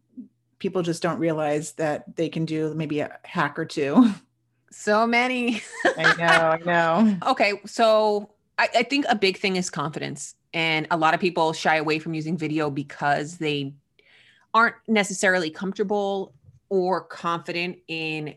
people 0.57 0.81
just 0.81 1.03
don't 1.03 1.19
realize 1.19 1.73
that 1.73 2.15
they 2.15 2.29
can 2.29 2.45
do 2.45 2.73
maybe 2.73 2.99
a 3.01 3.17
hack 3.23 3.57
or 3.59 3.65
two? 3.65 4.11
So 4.73 5.05
many. 5.05 5.61
I 5.97 6.15
know, 6.15 6.25
I 6.25 6.59
know. 6.65 7.17
Okay, 7.31 7.59
so 7.65 8.31
I, 8.57 8.69
I 8.73 8.83
think 8.83 9.05
a 9.09 9.15
big 9.15 9.37
thing 9.37 9.57
is 9.57 9.69
confidence. 9.69 10.35
And 10.53 10.87
a 10.91 10.97
lot 10.97 11.13
of 11.13 11.19
people 11.19 11.51
shy 11.51 11.75
away 11.75 11.99
from 11.99 12.13
using 12.13 12.37
video 12.37 12.69
because 12.69 13.37
they 13.37 13.73
aren't 14.53 14.75
necessarily 14.87 15.49
comfortable 15.49 16.33
or 16.69 17.01
confident 17.01 17.77
in 17.87 18.35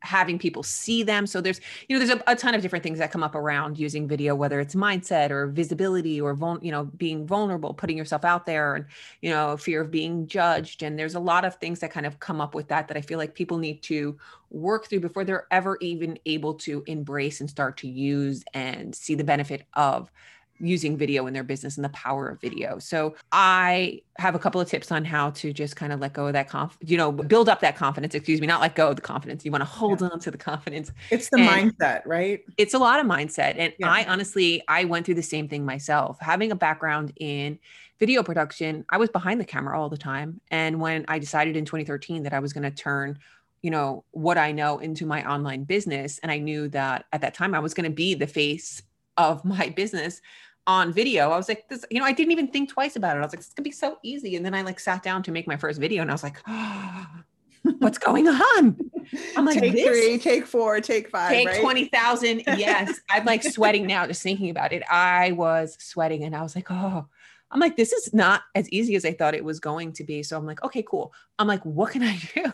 having 0.00 0.38
people 0.38 0.62
see 0.62 1.02
them. 1.02 1.26
So 1.26 1.40
there's, 1.40 1.60
you 1.88 1.98
know, 1.98 2.04
there's 2.04 2.18
a, 2.18 2.22
a, 2.30 2.36
ton 2.36 2.54
of 2.54 2.62
different 2.62 2.82
things 2.82 2.98
that 2.98 3.10
come 3.10 3.22
up 3.22 3.34
around 3.34 3.78
using 3.78 4.06
video, 4.06 4.34
whether 4.34 4.60
it's 4.60 4.74
mindset 4.74 5.30
or 5.30 5.48
visibility 5.48 6.20
or, 6.20 6.34
vul- 6.34 6.60
you 6.62 6.70
know, 6.70 6.84
being 6.84 7.26
vulnerable, 7.26 7.74
putting 7.74 7.96
yourself 7.96 8.24
out 8.24 8.46
there 8.46 8.76
and, 8.76 8.86
you 9.22 9.30
know, 9.30 9.56
fear 9.56 9.80
of 9.80 9.90
being 9.90 10.26
judged. 10.26 10.82
And 10.82 10.98
there's 10.98 11.14
a 11.14 11.20
lot 11.20 11.44
of 11.44 11.56
things 11.56 11.80
that 11.80 11.90
kind 11.90 12.06
of 12.06 12.20
come 12.20 12.40
up 12.40 12.54
with 12.54 12.68
that, 12.68 12.88
that 12.88 12.96
I 12.96 13.00
feel 13.00 13.18
like 13.18 13.34
people 13.34 13.58
need 13.58 13.82
to 13.84 14.16
work 14.50 14.88
through 14.88 15.00
before 15.00 15.24
they're 15.24 15.46
ever 15.50 15.76
even 15.80 16.18
able 16.26 16.54
to 16.54 16.84
embrace 16.86 17.40
and 17.40 17.50
start 17.50 17.76
to 17.78 17.88
use 17.88 18.44
and 18.54 18.94
see 18.94 19.14
the 19.14 19.24
benefit 19.24 19.66
of 19.74 20.10
using 20.60 20.96
video 20.96 21.26
in 21.26 21.34
their 21.34 21.44
business 21.44 21.76
and 21.76 21.84
the 21.84 21.90
power 21.90 22.28
of 22.28 22.40
video. 22.40 22.78
So 22.78 23.14
I 23.32 24.02
have 24.18 24.34
a 24.34 24.38
couple 24.38 24.60
of 24.60 24.68
tips 24.68 24.90
on 24.90 25.04
how 25.04 25.30
to 25.30 25.52
just 25.52 25.76
kind 25.76 25.92
of 25.92 26.00
let 26.00 26.12
go 26.12 26.26
of 26.26 26.32
that 26.32 26.48
conf, 26.48 26.76
you 26.80 26.96
know, 26.96 27.12
build 27.12 27.48
up 27.48 27.60
that 27.60 27.76
confidence, 27.76 28.14
excuse 28.14 28.40
me, 28.40 28.46
not 28.46 28.60
let 28.60 28.74
go 28.74 28.88
of 28.88 28.96
the 28.96 29.02
confidence. 29.02 29.44
You 29.44 29.50
want 29.50 29.62
to 29.62 29.66
hold 29.66 30.00
yeah. 30.00 30.08
on 30.08 30.20
to 30.20 30.30
the 30.30 30.38
confidence. 30.38 30.90
It's 31.10 31.30
the 31.30 31.38
and 31.38 31.72
mindset, 31.72 32.02
right? 32.04 32.40
It's 32.56 32.74
a 32.74 32.78
lot 32.78 33.00
of 33.00 33.06
mindset. 33.06 33.54
And 33.56 33.72
yeah. 33.78 33.90
I 33.90 34.04
honestly, 34.04 34.62
I 34.68 34.84
went 34.84 35.06
through 35.06 35.14
the 35.14 35.22
same 35.22 35.48
thing 35.48 35.64
myself. 35.64 36.18
Having 36.20 36.52
a 36.52 36.56
background 36.56 37.12
in 37.16 37.58
video 37.98 38.22
production, 38.22 38.84
I 38.88 38.96
was 38.96 39.10
behind 39.10 39.40
the 39.40 39.44
camera 39.44 39.80
all 39.80 39.88
the 39.88 39.98
time. 39.98 40.40
And 40.50 40.80
when 40.80 41.04
I 41.08 41.18
decided 41.18 41.56
in 41.56 41.64
2013 41.64 42.24
that 42.24 42.32
I 42.32 42.40
was 42.40 42.52
going 42.52 42.64
to 42.64 42.70
turn 42.70 43.18
you 43.62 43.70
know 43.70 44.04
what 44.12 44.38
i 44.38 44.52
know 44.52 44.78
into 44.78 45.04
my 45.04 45.28
online 45.28 45.64
business 45.64 46.18
and 46.20 46.30
i 46.30 46.38
knew 46.38 46.68
that 46.68 47.06
at 47.12 47.20
that 47.20 47.34
time 47.34 47.54
i 47.54 47.58
was 47.58 47.74
going 47.74 47.90
to 47.90 47.94
be 47.94 48.14
the 48.14 48.26
face 48.26 48.82
of 49.16 49.44
my 49.44 49.68
business 49.76 50.20
on 50.68 50.92
video. 50.92 51.30
I 51.30 51.36
was 51.36 51.48
like, 51.48 51.66
this, 51.68 51.84
you 51.90 51.98
know, 51.98 52.04
I 52.04 52.12
didn't 52.12 52.30
even 52.30 52.46
think 52.46 52.68
twice 52.68 52.94
about 52.94 53.16
it. 53.16 53.20
I 53.20 53.22
was 53.22 53.32
like, 53.32 53.40
it's 53.40 53.54
gonna 53.54 53.64
be 53.64 53.72
so 53.72 53.98
easy. 54.04 54.36
And 54.36 54.44
then 54.44 54.54
I 54.54 54.60
like 54.62 54.78
sat 54.78 55.02
down 55.02 55.22
to 55.24 55.32
make 55.32 55.48
my 55.48 55.56
first 55.56 55.80
video 55.80 56.02
and 56.02 56.10
I 56.10 56.14
was 56.14 56.22
like, 56.22 56.40
oh, 56.46 57.06
what's 57.78 57.96
going 57.96 58.28
on? 58.28 58.78
I'm 59.34 59.46
like, 59.46 59.58
take 59.58 59.72
this? 59.72 59.86
three, 59.86 60.18
take 60.18 60.46
four, 60.46 60.80
take 60.80 61.08
five, 61.08 61.30
take 61.30 61.48
right? 61.48 61.60
20,000. 61.62 62.42
Yes. 62.58 63.00
I'm 63.10 63.24
like 63.24 63.42
sweating 63.42 63.86
now 63.86 64.06
just 64.06 64.22
thinking 64.22 64.50
about 64.50 64.74
it. 64.74 64.82
I 64.90 65.32
was 65.32 65.74
sweating 65.80 66.24
and 66.24 66.36
I 66.36 66.42
was 66.42 66.54
like, 66.54 66.70
oh, 66.70 67.06
I'm 67.50 67.60
like, 67.60 67.76
this 67.76 67.92
is 67.92 68.12
not 68.12 68.42
as 68.54 68.68
easy 68.68 68.94
as 68.94 69.06
I 69.06 69.14
thought 69.14 69.34
it 69.34 69.44
was 69.44 69.58
going 69.58 69.94
to 69.94 70.04
be. 70.04 70.22
So 70.22 70.36
I'm 70.36 70.44
like, 70.44 70.62
okay, 70.62 70.82
cool. 70.82 71.14
I'm 71.38 71.48
like, 71.48 71.64
what 71.64 71.92
can 71.92 72.02
I 72.02 72.20
do? 72.34 72.52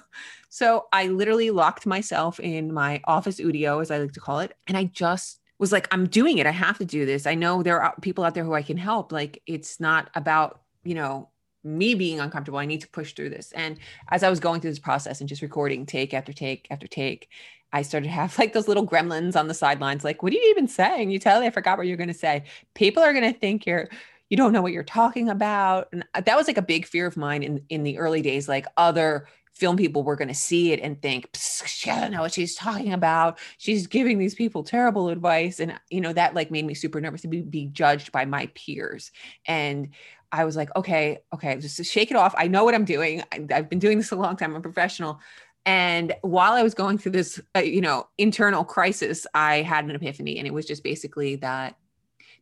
So 0.51 0.87
I 0.93 1.09
literally 1.09 1.51
locked 1.51 1.85
myself 1.85 2.39
in 2.39 2.73
my 2.73 3.01
office 3.07 3.37
studio, 3.37 3.81
as 3.81 3.91
I 3.91 3.99
like 3.99 4.13
to 4.13 4.21
call 4.21 4.39
it. 4.39 4.55
And 4.69 4.77
I 4.77 4.85
just 4.85 5.41
was 5.59 5.73
like, 5.73 5.89
I'm 5.93 6.07
doing 6.07 6.39
it. 6.39 6.47
I 6.47 6.51
have 6.51 6.79
to 6.79 6.85
do 6.85 7.07
this. 7.07 7.27
I 7.27 7.35
know 7.35 7.63
there 7.63 7.83
are 7.83 7.95
people 8.01 8.25
out 8.25 8.35
there 8.35 8.45
who 8.45 8.55
I 8.55 8.63
can 8.63 8.77
help. 8.77 9.13
Like, 9.13 9.43
it's 9.47 9.81
not 9.81 10.11
about, 10.15 10.61
you 10.85 10.95
know, 10.95 11.29
me 11.63 11.95
being 11.95 12.21
uncomfortable. 12.21 12.59
I 12.59 12.67
need 12.67 12.83
to 12.83 12.89
push 12.89 13.15
through 13.15 13.31
this. 13.31 13.53
And 13.53 13.79
as 14.11 14.23
I 14.23 14.31
was 14.31 14.41
going 14.41 14.61
through 14.61 14.73
this 14.73 14.79
process 14.79 15.21
and 15.21 15.29
just 15.29 15.43
recording 15.43 15.87
take 15.87 16.13
after 16.13 16.33
take 16.33 16.67
after 16.71 16.87
take, 16.87 17.29
I 17.73 17.83
started 17.83 18.07
to 18.07 18.13
have 18.13 18.39
like 18.39 18.53
those 18.53 18.69
little 18.69 18.87
gremlins 18.87 19.35
on 19.35 19.49
the 19.49 19.55
sidelines, 19.55 20.05
like, 20.05 20.23
what 20.23 20.33
are 20.33 20.37
you 20.37 20.51
even 20.51 20.69
saying? 20.69 21.11
You 21.11 21.19
totally 21.19 21.51
forgot 21.51 21.79
what 21.79 21.87
you're 21.87 21.97
going 21.97 22.09
to 22.09 22.15
say. 22.15 22.45
People 22.75 23.03
are 23.03 23.13
going 23.13 23.33
to 23.33 23.39
think 23.39 23.67
you're, 23.67 23.89
you 24.31 24.37
don't 24.37 24.53
know 24.53 24.63
what 24.63 24.73
you're 24.73 24.85
talking 24.85 25.29
about. 25.29 25.89
And 25.93 26.05
uh, 26.15 26.21
that 26.21 26.37
was 26.37 26.47
like 26.47 26.59
a 26.59 26.63
big 26.63 26.87
fear 26.87 27.07
of 27.07 27.17
mine 27.17 27.43
in, 27.43 27.65
in 27.69 27.83
the 27.83 27.99
early 27.99 28.23
days, 28.23 28.49
like 28.49 28.67
other 28.77 29.27
film 29.55 29.77
people 29.77 30.03
were 30.03 30.17
going 30.17 30.29
to 30.29 30.35
see 30.35 30.73
it 30.73 30.81
and 30.81 31.01
think 31.01 31.29
she 31.35 31.89
doesn't 31.89 32.13
know 32.13 32.23
what 32.23 32.33
she's 32.33 32.55
talking 32.55 32.93
about. 32.93 33.39
She's 33.59 33.87
giving 33.87 34.19
these 34.19 34.35
people 34.35 34.65
terrible 34.65 35.09
advice. 35.09 35.61
And 35.61 35.79
you 35.91 36.01
know 36.01 36.13
that 36.13 36.35
like 36.35 36.51
made 36.51 36.67
me 36.67 36.75
super 36.75 37.01
nervous 37.01 37.23
to 37.23 37.29
be, 37.29 37.41
be 37.43 37.67
judged 37.67 38.13
by 38.13 38.25
my 38.25 38.51
peers. 38.55 39.11
And 39.47 39.91
i 40.33 40.45
was 40.45 40.57
like 40.57 40.75
okay 40.75 41.19
okay 41.33 41.57
just 41.61 41.85
shake 41.85 42.11
it 42.11 42.17
off. 42.17 42.35
I 42.37 42.49
know 42.49 42.65
what 42.65 42.75
i'm 42.75 42.85
doing. 42.85 43.23
I, 43.33 43.47
i've 43.53 43.71
been 43.71 43.79
doing 43.79 43.99
this 43.99 44.11
a 44.11 44.17
long 44.17 44.37
time. 44.37 44.51
I'm 44.51 44.57
a 44.57 44.61
professional. 44.61 45.21
And 45.67 46.15
while 46.23 46.53
i 46.53 46.63
was 46.63 46.75
going 46.75 46.99
through 46.99 47.13
this 47.13 47.41
uh, 47.57 47.61
you 47.61 47.81
know 47.81 48.09
internal 48.19 48.65
crisis 48.65 49.27
i 49.35 49.63
had 49.63 49.85
an 49.85 49.93
epiphany. 49.93 50.39
And 50.39 50.47
it 50.47 50.53
was 50.53 50.67
just 50.67 50.83
basically 50.83 51.37
that 51.37 51.77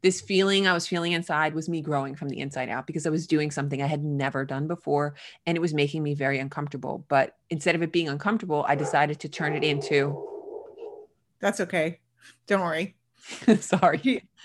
this 0.02 0.20
feeling 0.20 0.66
I 0.66 0.72
was 0.72 0.86
feeling 0.86 1.12
inside 1.12 1.54
was 1.54 1.68
me 1.68 1.80
growing 1.80 2.16
from 2.16 2.28
the 2.28 2.40
inside 2.40 2.68
out 2.68 2.86
because 2.86 3.06
I 3.06 3.10
was 3.10 3.26
doing 3.26 3.50
something 3.50 3.80
I 3.80 3.86
had 3.86 4.04
never 4.04 4.44
done 4.44 4.66
before 4.66 5.14
and 5.46 5.56
it 5.56 5.60
was 5.60 5.72
making 5.72 6.02
me 6.02 6.14
very 6.14 6.38
uncomfortable. 6.38 7.04
But 7.08 7.36
instead 7.50 7.74
of 7.74 7.82
it 7.82 7.92
being 7.92 8.08
uncomfortable, 8.08 8.64
I 8.68 8.74
decided 8.74 9.20
to 9.20 9.28
turn 9.28 9.54
it 9.54 9.62
into. 9.62 10.28
That's 11.40 11.60
okay. 11.60 12.00
Don't 12.46 12.60
worry. 12.60 12.96
Sorry. 13.60 14.28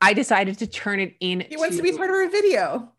I 0.00 0.12
decided 0.12 0.58
to 0.58 0.66
turn 0.66 1.00
it 1.00 1.14
in. 1.20 1.44
He 1.48 1.56
wants 1.56 1.76
to 1.76 1.82
be 1.82 1.96
part 1.96 2.10
of 2.10 2.16
a 2.16 2.28
video. 2.28 2.92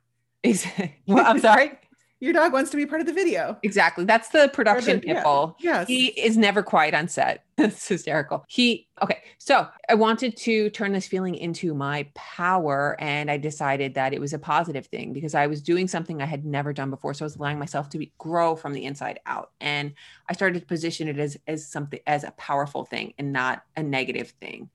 well, 1.08 1.26
I'm 1.26 1.40
sorry 1.40 1.72
your 2.20 2.34
dog 2.34 2.54
wants 2.54 2.72
to 2.72 2.78
be 2.78 2.86
part 2.86 3.02
of 3.02 3.08
the 3.08 3.14
video. 3.14 3.58
Exactly. 3.62 4.06
That's 4.06 4.30
the 4.30 4.50
production 4.54 5.02
the. 5.02 5.08
Yeah. 5.08 5.48
Yes. 5.60 5.88
He 5.88 6.08
is 6.08 6.38
never 6.38 6.64
quiet 6.64 6.94
on 6.94 7.08
set. 7.08 7.44
it's 7.58 7.88
hysterical. 7.88 8.46
He, 8.48 8.88
okay. 9.02 9.20
So 9.38 9.68
I 9.90 9.96
wanted 9.96 10.38
to 10.38 10.70
turn 10.70 10.94
this 10.94 11.08
feeling 11.08 11.36
into 11.36 11.74
my 11.74 12.08
power. 12.16 12.96
And 13.00 13.30
I 13.30 13.38
decided 13.38 13.96
that 13.96 14.14
it 14.14 14.22
was 14.22 14.34
a 14.34 14.40
positive 14.40 14.88
thing 14.88 15.12
because 15.12 15.36
I 15.36 15.48
was 15.48 15.62
doing 15.62 15.88
something 15.88 16.22
I 16.22 16.26
had 16.26 16.46
never 16.46 16.72
done 16.72 16.90
before. 16.90 17.14
So 17.14 17.26
I 17.26 17.28
was 17.28 17.36
allowing 17.36 17.60
myself 17.60 17.90
to 17.90 17.98
be, 17.98 18.14
grow 18.18 18.56
from 18.56 18.74
the 18.74 18.86
inside 18.86 19.20
out. 19.26 19.52
And 19.60 19.94
I 20.30 20.34
started 20.34 20.62
to 20.62 20.66
position 20.66 21.10
it 21.10 21.20
as, 21.20 21.38
as 21.48 21.68
something, 21.68 22.00
as 22.08 22.24
a 22.24 22.32
powerful 22.32 22.86
thing 22.86 23.14
and 23.18 23.34
not 23.34 23.64
a 23.76 23.84
negative 23.84 24.30
thing. 24.40 24.70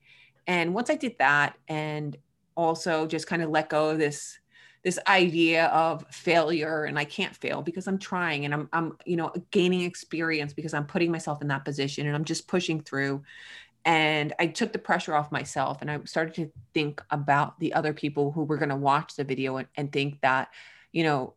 And 0.45 0.73
once 0.75 0.89
I 0.89 0.95
did 0.95 1.17
that 1.17 1.57
and 1.67 2.17
also 2.55 3.07
just 3.07 3.25
kind 3.25 3.41
of 3.41 3.49
let 3.49 3.69
go 3.69 3.89
of 3.89 3.97
this 3.97 4.39
this 4.83 4.97
idea 5.07 5.67
of 5.67 6.05
failure 6.09 6.85
and 6.85 6.97
I 6.97 7.05
can't 7.05 7.35
fail 7.35 7.61
because 7.61 7.87
I'm 7.87 7.99
trying 7.99 8.45
and 8.45 8.53
I'm 8.53 8.69
I'm 8.73 8.97
you 9.05 9.15
know 9.15 9.31
gaining 9.51 9.81
experience 9.81 10.53
because 10.53 10.73
I'm 10.73 10.85
putting 10.85 11.11
myself 11.11 11.41
in 11.41 11.47
that 11.49 11.65
position 11.65 12.07
and 12.07 12.15
I'm 12.15 12.25
just 12.25 12.47
pushing 12.47 12.81
through. 12.81 13.23
And 13.83 14.33
I 14.39 14.47
took 14.47 14.73
the 14.73 14.79
pressure 14.79 15.15
off 15.15 15.31
myself 15.31 15.81
and 15.81 15.89
I 15.89 15.99
started 16.05 16.35
to 16.35 16.51
think 16.73 17.01
about 17.09 17.59
the 17.59 17.73
other 17.73 17.93
people 17.93 18.31
who 18.31 18.43
were 18.43 18.57
going 18.57 18.69
to 18.69 18.75
watch 18.75 19.15
the 19.15 19.23
video 19.23 19.57
and, 19.57 19.67
and 19.75 19.91
think 19.91 20.21
that 20.21 20.49
you 20.91 21.03
know 21.03 21.33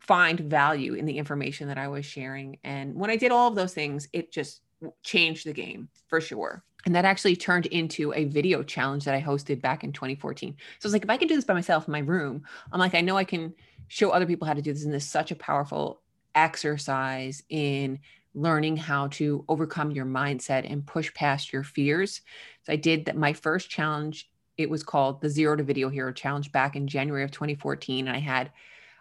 find 0.00 0.40
value 0.40 0.94
in 0.94 1.04
the 1.04 1.18
information 1.18 1.68
that 1.68 1.78
I 1.78 1.88
was 1.88 2.06
sharing. 2.06 2.58
And 2.64 2.94
when 2.94 3.10
I 3.10 3.16
did 3.16 3.32
all 3.32 3.48
of 3.48 3.54
those 3.56 3.74
things 3.74 4.08
it 4.12 4.32
just 4.32 4.60
changed 5.02 5.46
the 5.46 5.52
game 5.52 5.88
for 6.08 6.20
sure 6.20 6.64
and 6.86 6.94
that 6.94 7.04
actually 7.04 7.36
turned 7.36 7.66
into 7.66 8.12
a 8.14 8.24
video 8.24 8.62
challenge 8.62 9.04
that 9.04 9.14
I 9.14 9.22
hosted 9.22 9.60
back 9.60 9.84
in 9.84 9.92
2014. 9.92 10.54
So 10.78 10.86
I 10.86 10.88
was 10.88 10.92
like, 10.92 11.04
if 11.04 11.10
I 11.10 11.16
can 11.16 11.28
do 11.28 11.36
this 11.36 11.44
by 11.44 11.54
myself 11.54 11.88
in 11.88 11.92
my 11.92 12.00
room, 12.00 12.42
I'm 12.72 12.80
like, 12.80 12.94
I 12.94 13.00
know 13.00 13.16
I 13.16 13.24
can 13.24 13.54
show 13.88 14.10
other 14.10 14.26
people 14.26 14.46
how 14.46 14.54
to 14.54 14.62
do 14.62 14.72
this. 14.72 14.84
And 14.84 14.92
this 14.92 15.04
is 15.04 15.10
such 15.10 15.30
a 15.30 15.36
powerful 15.36 16.02
exercise 16.34 17.42
in 17.48 18.00
learning 18.34 18.76
how 18.76 19.06
to 19.06 19.44
overcome 19.48 19.92
your 19.92 20.04
mindset 20.04 20.70
and 20.70 20.86
push 20.86 21.12
past 21.14 21.52
your 21.52 21.62
fears. 21.62 22.20
So 22.64 22.72
I 22.72 22.76
did 22.76 23.06
that. 23.06 23.16
My 23.16 23.32
first 23.32 23.70
challenge, 23.70 24.30
it 24.58 24.68
was 24.68 24.82
called 24.82 25.20
the 25.20 25.30
Zero 25.30 25.56
to 25.56 25.62
Video 25.62 25.88
Hero 25.88 26.12
Challenge 26.12 26.50
back 26.52 26.76
in 26.76 26.86
January 26.86 27.24
of 27.24 27.30
2014. 27.30 28.08
And 28.08 28.16
I 28.16 28.20
had 28.20 28.50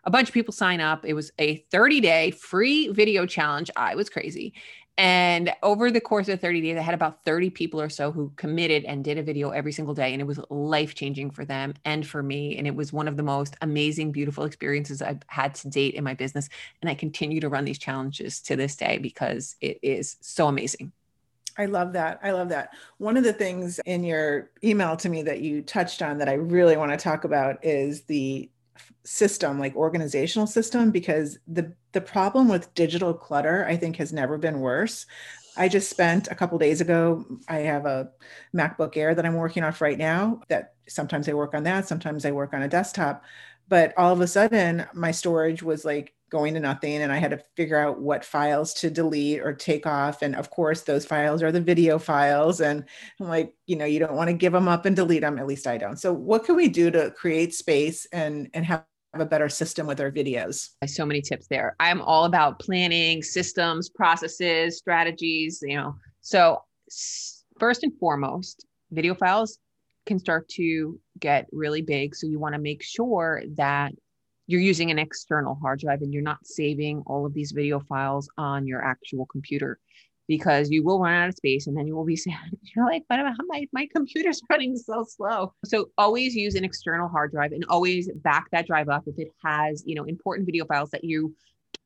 a 0.05 0.11
bunch 0.11 0.27
of 0.27 0.33
people 0.33 0.53
sign 0.53 0.81
up. 0.81 1.05
It 1.05 1.13
was 1.13 1.31
a 1.39 1.57
30 1.71 2.01
day 2.01 2.31
free 2.31 2.89
video 2.89 3.25
challenge. 3.25 3.71
I 3.75 3.95
was 3.95 4.09
crazy. 4.09 4.53
And 4.97 5.51
over 5.63 5.89
the 5.89 5.99
course 5.99 6.29
of 6.29 6.39
30 6.39 6.61
days, 6.61 6.77
I 6.77 6.81
had 6.81 6.93
about 6.93 7.23
30 7.25 7.49
people 7.49 7.81
or 7.81 7.89
so 7.89 8.11
who 8.11 8.31
committed 8.35 8.85
and 8.85 9.03
did 9.03 9.17
a 9.17 9.23
video 9.23 9.49
every 9.49 9.71
single 9.71 9.95
day. 9.95 10.13
And 10.13 10.21
it 10.21 10.25
was 10.25 10.39
life 10.49 10.93
changing 10.93 11.31
for 11.31 11.45
them 11.45 11.73
and 11.83 12.05
for 12.05 12.21
me. 12.21 12.57
And 12.57 12.67
it 12.67 12.75
was 12.75 12.93
one 12.93 13.07
of 13.07 13.17
the 13.17 13.23
most 13.23 13.55
amazing, 13.61 14.11
beautiful 14.11 14.43
experiences 14.45 15.01
I've 15.01 15.21
had 15.27 15.55
to 15.55 15.69
date 15.69 15.95
in 15.95 16.03
my 16.03 16.13
business. 16.13 16.47
And 16.81 16.91
I 16.91 16.95
continue 16.95 17.41
to 17.41 17.49
run 17.49 17.65
these 17.65 17.79
challenges 17.79 18.39
to 18.41 18.55
this 18.55 18.75
day 18.75 18.99
because 18.99 19.55
it 19.61 19.79
is 19.81 20.17
so 20.21 20.47
amazing. 20.47 20.91
I 21.57 21.65
love 21.65 21.93
that. 21.93 22.19
I 22.23 22.31
love 22.31 22.49
that. 22.49 22.73
One 22.97 23.17
of 23.17 23.23
the 23.23 23.33
things 23.33 23.79
in 23.85 24.03
your 24.03 24.49
email 24.63 24.95
to 24.97 25.09
me 25.09 25.23
that 25.23 25.41
you 25.41 25.61
touched 25.61 26.01
on 26.01 26.17
that 26.19 26.29
I 26.29 26.33
really 26.33 26.77
want 26.77 26.91
to 26.91 26.97
talk 26.97 27.23
about 27.23 27.63
is 27.63 28.01
the 28.03 28.49
system 29.03 29.59
like 29.59 29.75
organizational 29.75 30.47
system 30.47 30.91
because 30.91 31.39
the 31.47 31.73
the 31.91 32.01
problem 32.01 32.47
with 32.47 32.73
digital 32.73 33.13
clutter 33.13 33.65
i 33.67 33.75
think 33.75 33.97
has 33.97 34.13
never 34.13 34.37
been 34.37 34.59
worse. 34.59 35.05
I 35.55 35.69
just 35.69 35.89
spent 35.89 36.29
a 36.29 36.35
couple 36.35 36.57
days 36.57 36.81
ago 36.81 37.25
i 37.47 37.57
have 37.59 37.85
a 37.85 38.09
macbook 38.55 38.97
air 38.97 39.13
that 39.13 39.25
i'm 39.25 39.35
working 39.35 39.63
off 39.63 39.81
right 39.81 39.97
now 39.97 40.41
that 40.47 40.73
sometimes 40.87 41.29
i 41.29 41.33
work 41.33 41.53
on 41.53 41.63
that 41.63 41.87
sometimes 41.87 42.25
i 42.25 42.31
work 42.31 42.53
on 42.53 42.63
a 42.63 42.67
desktop 42.67 43.23
but 43.67 43.93
all 43.97 44.11
of 44.11 44.21
a 44.21 44.27
sudden 44.27 44.85
my 44.93 45.11
storage 45.11 45.61
was 45.61 45.85
like 45.85 46.13
going 46.33 46.55
to 46.55 46.59
nothing 46.59 47.03
and 47.03 47.11
i 47.11 47.17
had 47.17 47.29
to 47.31 47.39
figure 47.55 47.77
out 47.77 48.01
what 48.01 48.25
files 48.25 48.73
to 48.73 48.89
delete 48.89 49.39
or 49.39 49.53
take 49.53 49.85
off 49.85 50.23
and 50.23 50.35
of 50.35 50.49
course 50.49 50.81
those 50.81 51.05
files 51.05 51.43
are 51.43 51.51
the 51.51 51.61
video 51.61 51.99
files 51.99 52.59
and 52.59 52.83
i'm 53.19 53.27
like 53.27 53.53
you 53.67 53.75
know 53.75 53.85
you 53.85 53.99
don't 53.99 54.15
want 54.15 54.27
to 54.27 54.33
give 54.33 54.51
them 54.51 54.67
up 54.67 54.85
and 54.85 54.95
delete 54.95 55.21
them 55.21 55.37
at 55.37 55.45
least 55.45 55.67
i 55.67 55.77
don't 55.77 55.99
so 55.99 56.11
what 56.11 56.43
can 56.43 56.55
we 56.55 56.67
do 56.67 56.89
to 56.89 57.11
create 57.11 57.53
space 57.53 58.07
and 58.11 58.49
and 58.55 58.65
have 58.65 58.83
a 59.15 59.25
better 59.25 59.47
system 59.47 59.85
with 59.85 60.01
our 60.01 60.11
videos. 60.11 60.69
So 60.87 61.05
many 61.05 61.21
tips 61.21 61.45
there. 61.47 61.75
I'm 61.79 62.01
all 62.01 62.25
about 62.25 62.57
planning, 62.57 63.21
systems, 63.21 63.87
processes, 63.87 64.79
strategies, 64.79 65.59
you 65.61 65.77
know. 65.77 65.93
So 66.21 66.63
first 67.59 67.83
and 67.83 67.93
foremost, 67.99 68.65
video 68.91 69.13
files 69.13 69.59
can 70.05 70.19
start 70.19 70.49
to 70.49 70.99
get 71.19 71.47
really 71.51 71.81
big. 71.81 72.15
So 72.15 72.27
you 72.27 72.39
want 72.39 72.55
to 72.55 72.59
make 72.59 72.83
sure 72.83 73.43
that 73.55 73.93
you're 74.47 74.61
using 74.61 74.91
an 74.91 74.99
external 74.99 75.55
hard 75.55 75.79
drive 75.79 76.01
and 76.01 76.13
you're 76.13 76.21
not 76.21 76.45
saving 76.45 77.03
all 77.05 77.25
of 77.25 77.33
these 77.33 77.51
video 77.51 77.79
files 77.79 78.29
on 78.37 78.67
your 78.67 78.83
actual 78.83 79.25
computer 79.25 79.79
because 80.27 80.69
you 80.69 80.83
will 80.83 80.99
run 80.99 81.13
out 81.13 81.29
of 81.29 81.35
space 81.35 81.67
and 81.67 81.77
then 81.77 81.87
you 81.87 81.95
will 81.95 82.05
be 82.05 82.15
sad. 82.27 82.35
You're 82.75 82.85
like, 82.85 83.03
but 83.09 83.19
my, 83.47 83.67
my 83.73 83.87
computer's 83.93 84.41
running 84.49 84.75
so 84.75 85.05
slow. 85.07 85.53
So 85.65 85.89
always 85.97 86.35
use 86.35 86.55
an 86.55 86.63
external 86.63 87.07
hard 87.07 87.31
drive 87.31 87.51
and 87.51 87.65
always 87.69 88.09
back 88.15 88.49
that 88.51 88.67
drive 88.67 88.89
up 88.89 89.03
if 89.07 89.17
it 89.17 89.29
has, 89.43 89.83
you 89.85 89.95
know, 89.95 90.03
important 90.03 90.45
video 90.45 90.65
files 90.65 90.89
that 90.91 91.03
you 91.03 91.35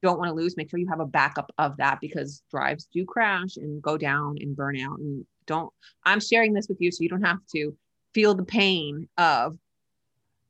don't 0.03 0.19
want 0.19 0.29
to 0.29 0.35
lose. 0.35 0.57
Make 0.57 0.69
sure 0.69 0.79
you 0.79 0.89
have 0.89 0.99
a 0.99 1.05
backup 1.05 1.51
of 1.57 1.77
that 1.77 1.99
because 2.01 2.43
drives 2.51 2.87
do 2.93 3.05
crash 3.05 3.57
and 3.57 3.81
go 3.81 3.97
down 3.97 4.35
and 4.39 4.55
burn 4.55 4.79
out. 4.79 4.99
And 4.99 5.25
don't, 5.45 5.71
I'm 6.05 6.19
sharing 6.19 6.53
this 6.53 6.67
with 6.67 6.77
you 6.79 6.91
so 6.91 7.01
you 7.01 7.09
don't 7.09 7.23
have 7.23 7.39
to 7.55 7.75
feel 8.13 8.35
the 8.35 8.43
pain 8.43 9.07
of 9.17 9.57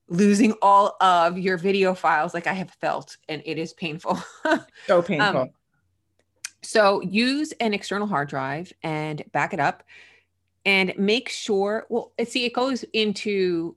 losing 0.10 0.54
all 0.62 0.96
of 1.02 1.38
your 1.38 1.58
video 1.58 1.94
files 1.94 2.34
like 2.34 2.48
I 2.48 2.54
have 2.54 2.72
felt, 2.72 3.18
and 3.28 3.42
it 3.46 3.58
is 3.58 3.74
painful. 3.74 4.20
so 4.88 5.02
painful. 5.02 5.42
Um, 5.42 5.50
so 6.62 7.02
use 7.02 7.52
an 7.54 7.74
external 7.74 8.08
hard 8.08 8.30
drive 8.30 8.74
and 8.84 9.24
back 9.32 9.54
it 9.54 9.60
up 9.60 9.84
and 10.66 10.94
make 10.98 11.30
sure, 11.30 11.86
well, 11.90 12.12
see, 12.26 12.46
it 12.46 12.54
goes 12.54 12.84
into 12.94 13.76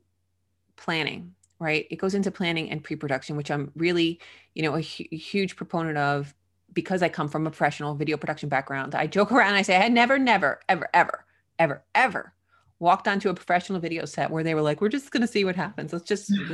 planning, 0.76 1.34
right? 1.58 1.86
It 1.90 1.96
goes 1.96 2.14
into 2.14 2.30
planning 2.30 2.70
and 2.70 2.82
pre 2.82 2.96
production, 2.96 3.36
which 3.36 3.50
I'm 3.50 3.70
really, 3.76 4.20
you 4.54 4.62
know, 4.62 4.74
a 4.74 4.80
hu- 4.80 5.16
huge 5.16 5.56
proponent 5.56 5.98
of 5.98 6.34
because 6.72 7.02
I 7.02 7.08
come 7.08 7.28
from 7.28 7.46
a 7.46 7.50
professional 7.50 7.94
video 7.94 8.16
production 8.16 8.48
background. 8.48 8.94
I 8.94 9.06
joke 9.06 9.30
around, 9.32 9.54
I 9.54 9.62
say, 9.62 9.76
I 9.76 9.88
never, 9.88 10.18
never, 10.18 10.60
ever, 10.68 10.88
ever, 10.94 11.24
ever, 11.58 11.84
ever 11.94 12.32
walked 12.80 13.06
onto 13.06 13.28
a 13.28 13.34
professional 13.34 13.78
video 13.78 14.04
set 14.06 14.30
where 14.30 14.42
they 14.42 14.54
were 14.54 14.62
like, 14.62 14.80
we're 14.80 14.88
just 14.88 15.10
going 15.10 15.20
to 15.20 15.26
see 15.26 15.44
what 15.44 15.54
happens. 15.54 15.92
Let's 15.92 16.04
just 16.04 16.32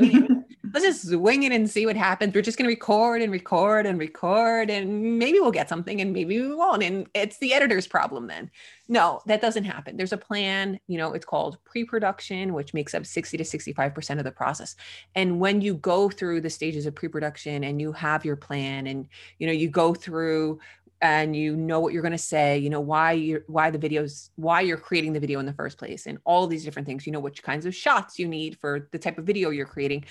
let's 0.73 0.85
just 0.85 1.09
swing 1.09 1.45
it 1.45 1.53
and 1.53 1.71
see 1.71 1.87
what 1.87 1.97
happens. 1.97 2.35
We're 2.35 2.43
just 2.43 2.59
going 2.59 2.69
to 2.69 2.75
record 2.75 3.23
and 3.23 3.33
record 3.33 3.87
and 3.87 3.99
record 3.99 4.69
and 4.69 5.19
maybe 5.19 5.39
we'll 5.39 5.53
get 5.53 5.69
something 5.69 6.01
and 6.01 6.13
maybe 6.13 6.41
we 6.41 6.55
won't. 6.55 6.83
And 6.83 7.09
it's 7.15 7.39
the 7.39 7.55
editor's 7.55 7.87
problem 7.87 8.27
then. 8.27 8.51
No, 8.89 9.21
that 9.27 9.41
doesn't 9.41 9.65
happen. 9.65 9.97
There's 9.97 10.13
a 10.13 10.19
plan, 10.19 10.79
you 10.89 10.99
know, 10.99 11.13
it's 11.13 11.25
called 11.25 11.59
pre-production, 11.65 12.53
which 12.53 12.75
makes 12.75 12.95
up 12.95 13.07
60 13.07 13.39
to 13.39 13.45
65% 13.45 14.19
of 14.19 14.25
the 14.25 14.31
process. 14.31 14.77
And 15.15 15.41
when 15.41 15.61
you 15.61 15.75
go 15.75 16.11
through 16.11 16.41
the 16.41 16.51
stages 16.51 16.87
of 16.87 16.95
pre-production 16.95 17.65
and 17.65 17.81
you 17.81 17.93
have 17.93 18.25
your 18.25 18.37
plan 18.37 18.87
and, 18.87 19.09
you 19.39 19.47
know, 19.47 19.53
you 19.53 19.69
go 19.69 19.95
through 19.95 20.59
and 21.03 21.37
you 21.37 21.57
know 21.57 21.81
what 21.81 21.93
you're 21.93 22.03
going 22.03 22.13
to 22.13 22.19
say 22.19 22.59
you 22.59 22.71
know 22.71 22.81
why 22.81 23.13
you're 23.13 23.45
why 23.47 23.71
the 23.71 23.79
videos 23.79 24.31
why 24.37 24.61
you're 24.61 24.77
creating 24.77 25.13
the 25.13 25.21
video 25.21 25.39
in 25.41 25.47
the 25.47 25.53
first 25.53 25.79
place 25.79 26.07
and 26.07 26.19
all 26.25 26.47
these 26.47 26.65
different 26.65 26.87
things. 26.87 27.07
You 27.07 27.13
know 27.13 27.21
which 27.21 27.43
kinds 27.43 27.67
of 27.67 27.75
shots 27.75 28.19
you 28.19 28.29
need 28.29 28.59
for 28.59 28.89
the 28.93 28.99
type 28.99 29.19
of 29.19 29.25
video 29.25 29.51
you're 29.51 29.67
creating. 29.67 30.05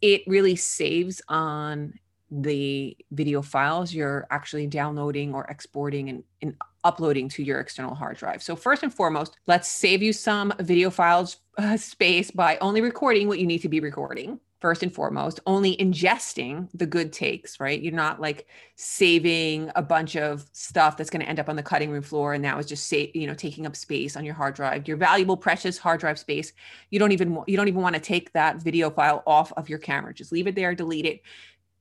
It 0.00 0.22
really 0.26 0.56
saves 0.56 1.22
on 1.28 1.94
the 2.34 2.96
video 3.10 3.42
files 3.42 3.92
you're 3.92 4.26
actually 4.30 4.66
downloading 4.66 5.34
or 5.34 5.44
exporting 5.44 6.08
and, 6.08 6.24
and 6.40 6.56
uploading 6.82 7.28
to 7.28 7.42
your 7.42 7.60
external 7.60 7.94
hard 7.94 8.16
drive. 8.16 8.42
So 8.42 8.56
first 8.56 8.82
and 8.82 8.92
foremost 8.92 9.36
let's 9.46 9.68
save 9.68 10.02
you 10.02 10.14
some 10.14 10.52
video 10.58 10.88
files 10.88 11.36
uh, 11.58 11.76
space 11.76 12.30
by 12.30 12.56
only 12.62 12.80
recording 12.80 13.28
what 13.28 13.38
you 13.38 13.46
need 13.46 13.60
to 13.60 13.68
be 13.68 13.80
recording 13.80 14.40
first 14.62 14.84
and 14.84 14.94
foremost, 14.94 15.40
only 15.44 15.76
ingesting 15.76 16.68
the 16.72 16.86
good 16.86 17.12
takes, 17.12 17.58
right? 17.58 17.82
You're 17.82 17.92
not 17.92 18.20
like 18.20 18.46
saving 18.76 19.72
a 19.74 19.82
bunch 19.82 20.16
of 20.16 20.48
stuff 20.52 20.96
that's 20.96 21.10
going 21.10 21.20
to 21.20 21.28
end 21.28 21.40
up 21.40 21.48
on 21.48 21.56
the 21.56 21.64
cutting 21.64 21.90
room 21.90 22.02
floor 22.02 22.32
and 22.32 22.44
that 22.44 22.56
was 22.56 22.66
just 22.66 22.86
say, 22.86 23.10
you 23.12 23.26
know, 23.26 23.34
taking 23.34 23.66
up 23.66 23.74
space 23.74 24.16
on 24.16 24.24
your 24.24 24.34
hard 24.34 24.54
drive. 24.54 24.86
Your 24.86 24.96
valuable 24.96 25.36
precious 25.36 25.76
hard 25.76 25.98
drive 25.98 26.16
space. 26.18 26.52
You 26.90 27.00
don't 27.00 27.10
even 27.10 27.42
you 27.48 27.56
don't 27.56 27.66
even 27.66 27.82
want 27.82 27.96
to 27.96 28.00
take 28.00 28.32
that 28.34 28.62
video 28.62 28.88
file 28.88 29.24
off 29.26 29.52
of 29.56 29.68
your 29.68 29.80
camera. 29.80 30.14
Just 30.14 30.30
leave 30.30 30.46
it 30.46 30.54
there, 30.54 30.74
delete 30.76 31.06
it. 31.06 31.22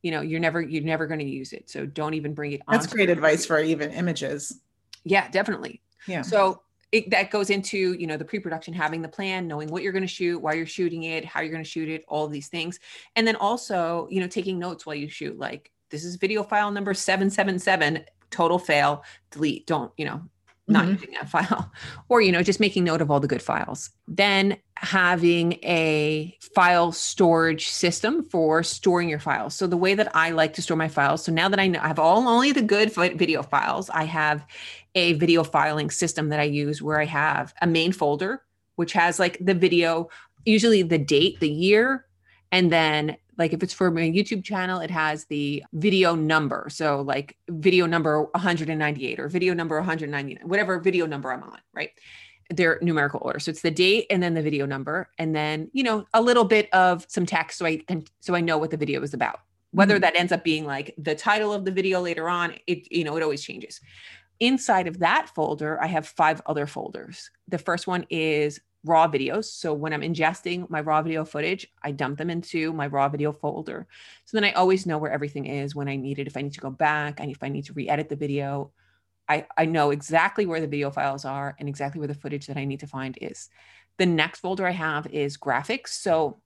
You 0.01 0.09
know, 0.09 0.21
you're 0.21 0.39
never 0.39 0.59
you're 0.59 0.83
never 0.83 1.05
going 1.05 1.19
to 1.19 1.25
use 1.25 1.53
it. 1.53 1.69
So 1.69 1.85
don't 1.85 2.15
even 2.15 2.33
bring 2.33 2.53
it 2.53 2.61
on. 2.67 2.73
That's 2.73 2.87
great 2.87 3.11
advice 3.11 3.45
for 3.45 3.59
even 3.59 3.91
images. 3.91 4.59
Yeah, 5.03 5.29
definitely. 5.29 5.81
Yeah. 6.07 6.23
So 6.23 6.63
it, 6.91 7.09
that 7.09 7.31
goes 7.31 7.49
into 7.49 7.93
you 7.93 8.05
know 8.07 8.17
the 8.17 8.25
pre-production 8.25 8.73
having 8.73 9.01
the 9.01 9.07
plan 9.07 9.47
knowing 9.47 9.69
what 9.69 9.83
you're 9.83 9.93
going 9.93 10.03
to 10.03 10.07
shoot 10.07 10.41
why 10.41 10.53
you're 10.53 10.65
shooting 10.65 11.03
it 11.03 11.23
how 11.23 11.41
you're 11.41 11.51
going 11.51 11.63
to 11.63 11.69
shoot 11.69 11.89
it 11.89 12.03
all 12.07 12.27
these 12.27 12.47
things. 12.47 12.79
And 13.15 13.25
then 13.25 13.35
also 13.35 14.07
you 14.09 14.19
know 14.19 14.27
taking 14.27 14.59
notes 14.59 14.85
while 14.85 14.95
you 14.95 15.09
shoot 15.09 15.37
like 15.37 15.71
this 15.89 16.03
is 16.03 16.15
video 16.15 16.43
file 16.43 16.71
number 16.71 16.93
777 16.93 18.05
total 18.29 18.57
fail 18.57 19.03
delete 19.29 19.67
don't 19.67 19.91
you 19.97 20.05
know 20.05 20.21
not 20.71 20.83
mm-hmm. 20.83 20.93
using 20.93 21.11
that 21.11 21.29
file 21.29 21.71
or 22.09 22.21
you 22.21 22.31
know 22.31 22.43
just 22.43 22.59
making 22.59 22.83
note 22.83 23.01
of 23.01 23.11
all 23.11 23.19
the 23.19 23.27
good 23.27 23.41
files 23.41 23.89
then 24.07 24.57
having 24.77 25.53
a 25.63 26.35
file 26.55 26.91
storage 26.91 27.67
system 27.69 28.23
for 28.29 28.63
storing 28.63 29.09
your 29.09 29.19
files 29.19 29.53
so 29.53 29.67
the 29.67 29.77
way 29.77 29.93
that 29.93 30.13
i 30.15 30.31
like 30.31 30.53
to 30.53 30.61
store 30.61 30.77
my 30.77 30.87
files 30.87 31.23
so 31.23 31.31
now 31.31 31.47
that 31.47 31.59
i 31.59 31.67
know 31.67 31.79
i 31.81 31.87
have 31.87 31.99
all 31.99 32.27
only 32.27 32.51
the 32.51 32.61
good 32.61 32.91
video 32.93 33.43
files 33.43 33.89
i 33.91 34.03
have 34.03 34.45
a 34.95 35.13
video 35.13 35.43
filing 35.43 35.89
system 35.89 36.29
that 36.29 36.39
i 36.39 36.43
use 36.43 36.81
where 36.81 36.99
i 36.99 37.05
have 37.05 37.53
a 37.61 37.67
main 37.67 37.91
folder 37.91 38.41
which 38.75 38.93
has 38.93 39.19
like 39.19 39.37
the 39.39 39.53
video 39.53 40.09
usually 40.45 40.81
the 40.81 40.97
date 40.97 41.39
the 41.39 41.49
year 41.49 42.05
and 42.51 42.71
then 42.71 43.15
like 43.37 43.53
if 43.53 43.63
it's 43.63 43.73
for 43.73 43.89
my 43.91 44.01
YouTube 44.01 44.43
channel, 44.43 44.79
it 44.79 44.91
has 44.91 45.25
the 45.25 45.63
video 45.73 46.15
number. 46.15 46.67
So 46.69 47.01
like 47.01 47.37
video 47.49 47.85
number 47.85 48.23
198 48.23 49.19
or 49.19 49.29
video 49.29 49.53
number 49.53 49.77
199, 49.77 50.47
whatever 50.47 50.79
video 50.79 51.05
number 51.05 51.31
I'm 51.31 51.43
on, 51.43 51.59
right? 51.73 51.91
Their 52.49 52.79
numerical 52.81 53.21
order. 53.23 53.39
So 53.39 53.51
it's 53.51 53.61
the 53.61 53.71
date 53.71 54.07
and 54.09 54.21
then 54.21 54.33
the 54.33 54.41
video 54.41 54.65
number, 54.65 55.09
and 55.17 55.35
then 55.35 55.69
you 55.73 55.83
know 55.83 56.05
a 56.13 56.21
little 56.21 56.43
bit 56.43 56.67
of 56.73 57.05
some 57.07 57.25
text 57.25 57.57
so 57.57 57.65
I 57.65 57.77
can 57.77 58.03
so 58.19 58.35
I 58.35 58.41
know 58.41 58.57
what 58.57 58.71
the 58.71 58.77
video 58.77 59.01
is 59.01 59.13
about. 59.13 59.39
Whether 59.71 59.95
mm-hmm. 59.95 60.01
that 60.01 60.15
ends 60.17 60.33
up 60.33 60.43
being 60.43 60.65
like 60.65 60.93
the 60.97 61.15
title 61.15 61.53
of 61.53 61.63
the 61.63 61.71
video 61.71 62.01
later 62.01 62.27
on, 62.27 62.55
it 62.67 62.91
you 62.91 63.05
know 63.05 63.15
it 63.15 63.23
always 63.23 63.41
changes. 63.41 63.79
Inside 64.41 64.87
of 64.87 64.99
that 64.99 65.29
folder, 65.33 65.81
I 65.81 65.87
have 65.87 66.07
five 66.07 66.41
other 66.47 66.65
folders. 66.65 67.29
The 67.47 67.59
first 67.59 67.87
one 67.87 68.05
is 68.09 68.59
raw 68.83 69.07
videos. 69.07 69.45
So 69.45 69.73
when 69.73 69.93
I'm 69.93 70.01
ingesting 70.01 70.69
my 70.69 70.81
raw 70.81 71.01
video 71.01 71.23
footage, 71.23 71.67
I 71.83 71.91
dump 71.91 72.17
them 72.17 72.29
into 72.29 72.73
my 72.73 72.87
raw 72.87 73.09
video 73.09 73.31
folder. 73.31 73.87
So 74.25 74.37
then 74.37 74.43
I 74.43 74.53
always 74.53 74.85
know 74.85 74.97
where 74.97 75.11
everything 75.11 75.45
is 75.45 75.75
when 75.75 75.87
I 75.87 75.95
need 75.95 76.19
it. 76.19 76.27
If 76.27 76.35
I 76.35 76.41
need 76.41 76.53
to 76.53 76.61
go 76.61 76.71
back 76.71 77.19
and 77.19 77.31
if 77.31 77.43
I 77.43 77.49
need 77.49 77.65
to 77.65 77.73
re-edit 77.73 78.09
the 78.09 78.15
video, 78.15 78.71
I, 79.29 79.45
I 79.57 79.65
know 79.65 79.91
exactly 79.91 80.45
where 80.45 80.61
the 80.61 80.67
video 80.67 80.89
files 80.89 81.25
are 81.25 81.55
and 81.59 81.69
exactly 81.69 81.99
where 81.99 82.07
the 82.07 82.15
footage 82.15 82.47
that 82.47 82.57
I 82.57 82.65
need 82.65 82.79
to 82.81 82.87
find 82.87 83.17
is. 83.21 83.49
The 83.97 84.05
next 84.05 84.39
folder 84.39 84.65
I 84.65 84.71
have 84.71 85.07
is 85.07 85.37
graphics. 85.37 85.89
So 85.89 86.41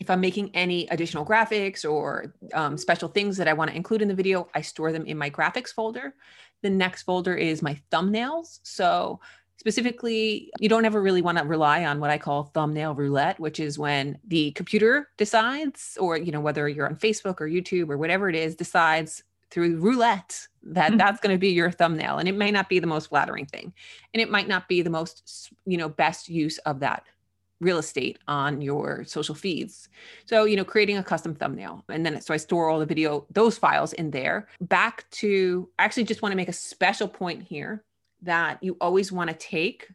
if 0.00 0.10
I'm 0.10 0.20
making 0.20 0.50
any 0.54 0.86
additional 0.88 1.24
graphics 1.24 1.88
or 1.90 2.34
um, 2.52 2.76
special 2.76 3.08
things 3.08 3.36
that 3.36 3.48
I 3.48 3.52
want 3.52 3.70
to 3.70 3.76
include 3.76 4.02
in 4.02 4.08
the 4.08 4.14
video, 4.14 4.48
I 4.54 4.60
store 4.60 4.92
them 4.92 5.06
in 5.06 5.16
my 5.16 5.30
graphics 5.30 5.72
folder. 5.72 6.14
The 6.62 6.70
next 6.70 7.02
folder 7.02 7.34
is 7.36 7.62
my 7.62 7.80
thumbnails. 7.90 8.58
So 8.64 9.20
Specifically, 9.56 10.50
you 10.60 10.68
don't 10.68 10.84
ever 10.84 11.00
really 11.00 11.22
want 11.22 11.38
to 11.38 11.44
rely 11.44 11.84
on 11.84 12.00
what 12.00 12.10
I 12.10 12.18
call 12.18 12.44
thumbnail 12.54 12.94
roulette, 12.94 13.38
which 13.40 13.60
is 13.60 13.78
when 13.78 14.18
the 14.26 14.50
computer 14.52 15.08
decides, 15.16 15.96
or 16.00 16.16
you 16.16 16.32
know, 16.32 16.40
whether 16.40 16.68
you're 16.68 16.86
on 16.86 16.96
Facebook 16.96 17.40
or 17.40 17.48
YouTube 17.48 17.88
or 17.88 17.96
whatever 17.96 18.28
it 18.28 18.36
is, 18.36 18.54
decides 18.56 19.22
through 19.50 19.76
roulette 19.78 20.48
that 20.64 20.88
mm-hmm. 20.88 20.98
that's 20.98 21.20
going 21.20 21.34
to 21.34 21.38
be 21.38 21.50
your 21.50 21.70
thumbnail 21.70 22.18
and 22.18 22.28
it 22.28 22.34
may 22.34 22.50
not 22.50 22.68
be 22.68 22.80
the 22.80 22.86
most 22.88 23.08
flattering 23.08 23.46
thing 23.46 23.72
and 24.12 24.20
it 24.20 24.28
might 24.28 24.48
not 24.48 24.66
be 24.66 24.82
the 24.82 24.90
most 24.90 25.52
you 25.64 25.76
know 25.76 25.88
best 25.88 26.28
use 26.28 26.58
of 26.58 26.80
that 26.80 27.04
real 27.60 27.78
estate 27.78 28.18
on 28.28 28.60
your 28.60 29.04
social 29.04 29.34
feeds. 29.34 29.88
So, 30.26 30.44
you 30.44 30.56
know, 30.56 30.64
creating 30.64 30.98
a 30.98 31.02
custom 31.02 31.34
thumbnail. 31.34 31.84
And 31.88 32.04
then 32.04 32.20
so 32.20 32.34
I 32.34 32.36
store 32.36 32.68
all 32.68 32.78
the 32.78 32.86
video, 32.86 33.26
those 33.30 33.58
files 33.58 33.92
in 33.94 34.10
there. 34.10 34.48
Back 34.60 35.08
to, 35.12 35.68
I 35.78 35.84
actually 35.84 36.04
just 36.04 36.22
want 36.22 36.32
to 36.32 36.36
make 36.36 36.48
a 36.48 36.52
special 36.52 37.08
point 37.08 37.42
here 37.42 37.82
that 38.24 38.62
you 38.62 38.76
always 38.80 39.12
want 39.12 39.30
to 39.30 39.36
take 39.36 39.88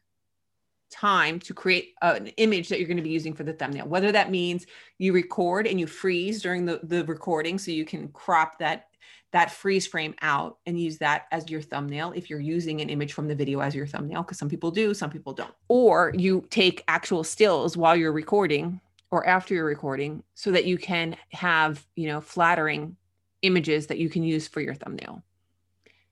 time 0.90 1.40
to 1.40 1.54
create 1.54 1.94
an 2.02 2.28
image 2.38 2.70
that 2.70 2.80
you're 2.80 2.88
going 2.88 2.98
to 2.98 3.04
be 3.04 3.10
using 3.10 3.34
for 3.34 3.44
the 3.44 3.54
thumbnail. 3.54 3.88
Whether 3.88 4.12
that 4.12 4.32
means 4.32 4.66
you 4.98 5.14
record 5.14 5.68
and 5.68 5.80
you 5.80 5.88
freeze 5.88 6.42
during 6.42 6.66
the, 6.66 6.80
the 6.84 7.06
recording 7.06 7.58
so 7.58 7.72
you 7.72 7.86
can 7.86 8.08
crop 8.10 8.60
that 8.60 8.86
that 9.32 9.52
freeze 9.52 9.86
frame 9.86 10.16
out 10.24 10.58
and 10.66 10.80
use 10.80 10.98
that 10.98 11.28
as 11.32 11.52
your 11.52 11.62
thumbnail 11.62 12.12
if 12.16 12.32
you're 12.32 12.40
using 12.40 12.82
an 12.82 12.90
image 12.90 13.14
from 13.14 13.28
the 13.28 13.36
video 13.36 13.60
as 13.60 13.76
your 13.76 13.86
thumbnail 13.86 14.24
because 14.24 14.40
some 14.40 14.50
people 14.50 14.72
do 14.72 14.94
some 14.94 15.12
people 15.12 15.34
don't. 15.34 15.54
Or 15.68 16.12
you 16.18 16.46
take 16.50 16.84
actual 16.88 17.24
stills 17.24 17.78
while 17.78 17.96
you're 17.96 18.12
recording 18.12 18.82
or 19.12 19.28
after 19.28 19.54
you're 19.54 19.66
recording 19.66 20.24
so 20.34 20.52
that 20.52 20.66
you 20.66 20.78
can 20.78 21.16
have 21.32 21.86
you 21.96 22.08
know 22.08 22.22
flattering 22.22 22.96
images 23.44 23.88
that 23.88 24.00
you 24.00 24.10
can 24.10 24.24
use 24.24 24.48
for 24.48 24.62
your 24.62 24.74
thumbnail 24.74 25.24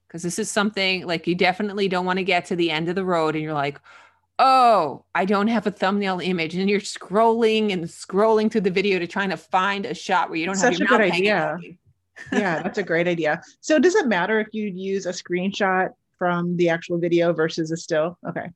because 0.08 0.24
this 0.24 0.39
is 0.39 0.50
something 0.50 1.06
like 1.06 1.28
you 1.28 1.36
definitely 1.36 1.88
don't 1.88 2.06
want 2.06 2.17
to 2.17 2.24
get 2.24 2.46
to 2.46 2.56
the 2.56 2.72
end 2.72 2.89
of 2.89 2.96
the 2.96 3.04
road 3.06 3.36
and 3.36 3.43
you're 3.43 3.54
like, 3.54 3.80
oh, 4.39 5.04
I 5.15 5.26
don't 5.26 5.48
have 5.48 5.65
a 5.67 5.72
thumbnail 5.72 6.20
image, 6.20 6.56
and 6.56 6.70
you're 6.70 6.80
scrolling 6.80 7.74
and 7.74 7.84
scrolling 7.86 8.52
through 8.52 8.62
the 8.62 8.72
video 8.72 9.00
to 9.00 9.08
trying 9.08 9.30
to 9.32 9.38
find 9.38 9.86
a 9.86 9.93
shot 9.93 10.30
where 10.30 10.38
you 10.38 10.46
don't 10.46 10.56
Such 10.56 10.74
have 10.74 10.80
your 10.80 10.88
a 10.88 10.89
good 10.89 11.02
idea. 11.02 11.58
yeah, 12.32 12.62
that's 12.62 12.78
a 12.78 12.84
great 12.84 13.08
idea. 13.08 13.41
So 13.62 13.80
does 13.80 13.96
it 13.96 14.08
matter 14.08 14.39
if 14.39 14.48
you'd 14.52 14.78
use 14.78 15.06
a 15.06 15.12
screenshot 15.12 15.89
from 16.17 16.56
the 16.58 16.70
actual 16.70 17.00
video 17.00 17.34
versus 17.34 17.72
a 17.72 17.78
still? 17.78 18.17
Okay. 18.28 18.50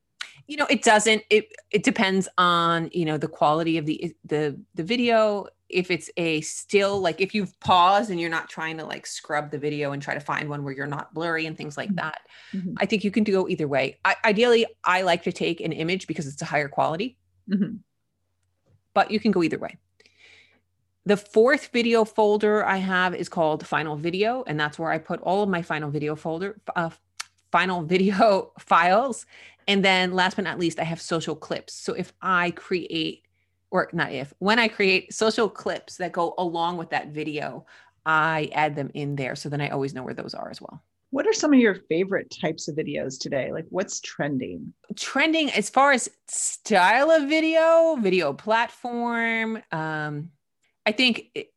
you 0.47 0.57
know 0.57 0.67
it 0.69 0.83
doesn't 0.83 1.23
it 1.29 1.47
it 1.71 1.83
depends 1.83 2.27
on 2.37 2.89
you 2.91 3.05
know 3.05 3.17
the 3.17 3.27
quality 3.27 3.77
of 3.77 3.85
the 3.85 4.13
the 4.25 4.59
the 4.75 4.83
video 4.83 5.47
if 5.73 5.89
it's 5.91 6.09
a 6.17 6.41
still 6.41 6.99
like 6.99 7.19
if 7.21 7.33
you've 7.33 7.57
paused 7.59 8.09
and 8.11 8.19
you're 8.19 8.29
not 8.29 8.49
trying 8.49 8.77
to 8.77 8.85
like 8.85 9.05
scrub 9.05 9.51
the 9.51 9.57
video 9.57 9.91
and 9.91 10.01
try 10.01 10.13
to 10.13 10.19
find 10.19 10.49
one 10.49 10.63
where 10.63 10.73
you're 10.73 10.87
not 10.87 11.13
blurry 11.13 11.45
and 11.45 11.57
things 11.57 11.77
like 11.77 11.89
Mhm. 11.91 11.95
that 11.95 12.21
Mhm. 12.53 12.73
i 12.77 12.85
think 12.85 13.03
you 13.03 13.11
can 13.11 13.23
go 13.23 13.47
either 13.47 13.67
way 13.67 13.97
I, 14.05 14.15
ideally 14.25 14.65
i 14.83 15.01
like 15.01 15.23
to 15.23 15.31
take 15.31 15.61
an 15.61 15.71
image 15.71 16.07
because 16.07 16.27
it's 16.27 16.41
a 16.41 16.45
higher 16.45 16.69
quality 16.69 17.17
Mhm. 17.49 17.79
but 18.93 19.11
you 19.11 19.19
can 19.19 19.31
go 19.31 19.43
either 19.43 19.57
way 19.59 19.77
the 21.05 21.17
fourth 21.17 21.67
video 21.67 22.05
folder 22.05 22.63
i 22.65 22.77
have 22.77 23.15
is 23.15 23.29
called 23.29 23.65
final 23.65 23.95
video 23.95 24.43
and 24.47 24.59
that's 24.59 24.77
where 24.77 24.91
i 24.91 24.97
put 24.97 25.19
all 25.21 25.41
of 25.43 25.49
my 25.49 25.61
final 25.61 25.89
video 25.89 26.15
folder 26.15 26.59
uh, 26.75 26.89
final 27.51 27.81
video 27.81 28.51
files 28.59 29.25
and 29.67 29.83
then 29.83 30.11
last 30.13 30.35
but 30.35 30.45
not 30.45 30.59
least 30.59 30.79
i 30.79 30.83
have 30.83 31.01
social 31.01 31.35
clips 31.35 31.73
so 31.73 31.93
if 31.93 32.13
i 32.21 32.51
create 32.51 33.23
or 33.71 33.89
not 33.93 34.11
if 34.11 34.33
when 34.39 34.59
i 34.59 34.67
create 34.67 35.13
social 35.13 35.49
clips 35.49 35.97
that 35.97 36.11
go 36.11 36.33
along 36.37 36.77
with 36.77 36.89
that 36.89 37.07
video 37.07 37.65
i 38.05 38.49
add 38.53 38.75
them 38.75 38.91
in 38.93 39.15
there 39.15 39.35
so 39.35 39.49
then 39.49 39.61
i 39.61 39.69
always 39.69 39.93
know 39.93 40.03
where 40.03 40.13
those 40.13 40.33
are 40.33 40.49
as 40.49 40.61
well 40.61 40.83
What 41.11 41.27
are 41.27 41.33
some 41.33 41.51
of 41.53 41.59
your 41.59 41.75
favorite 41.89 42.33
types 42.41 42.69
of 42.69 42.75
videos 42.77 43.19
today? 43.19 43.51
Like 43.51 43.65
what's 43.69 43.99
trending? 43.99 44.73
trending 44.95 45.49
as 45.51 45.69
far 45.69 45.91
as 45.91 46.09
style 46.27 47.11
of 47.11 47.27
video, 47.27 47.97
video 47.99 48.31
platform. 48.31 49.61
Um, 49.73 50.29
I 50.85 50.93
think 50.93 51.25
it, 51.35 51.47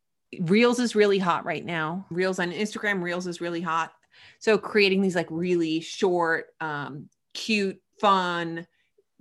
Reels 0.41 0.81
is 0.81 0.97
really 0.97 1.21
hot 1.21 1.45
right 1.45 1.65
now. 1.65 2.05
Reels 2.11 2.41
on 2.41 2.51
Instagram, 2.51 3.01
Reels 3.01 3.29
is 3.29 3.41
really 3.41 3.61
hot. 3.61 3.93
So 4.41 4.59
creating 4.59 5.03
these 5.03 5.15
like 5.15 5.29
really 5.31 5.79
short, 5.81 6.47
um, 6.61 7.09
cute, 7.33 7.81
fun 8.01 8.67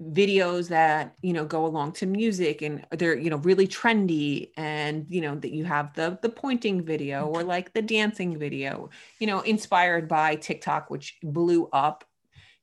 videos 0.02 0.70
that 0.70 1.16
you 1.22 1.32
know 1.34 1.46
go 1.46 1.66
along 1.66 1.92
to 1.92 2.06
music 2.08 2.62
and 2.64 2.86
they're 2.92 3.16
you 3.16 3.30
know 3.30 3.38
really 3.38 3.68
trendy 3.68 4.50
and 4.58 5.06
you 5.08 5.22
know 5.22 5.36
that 5.36 5.52
you 5.52 5.64
have 5.64 5.94
the 5.94 6.18
the 6.24 6.30
pointing 6.30 6.84
video 6.84 7.28
or 7.28 7.40
mm-hmm. 7.40 7.50
like 7.50 7.74
the 7.74 7.82
dancing 7.82 8.38
video 8.38 8.90
you 9.20 9.28
know 9.28 9.42
inspired 9.42 10.08
by 10.08 10.36
TikTok 10.36 10.90
which 10.90 11.18
blew 11.22 11.70
up 11.72 12.04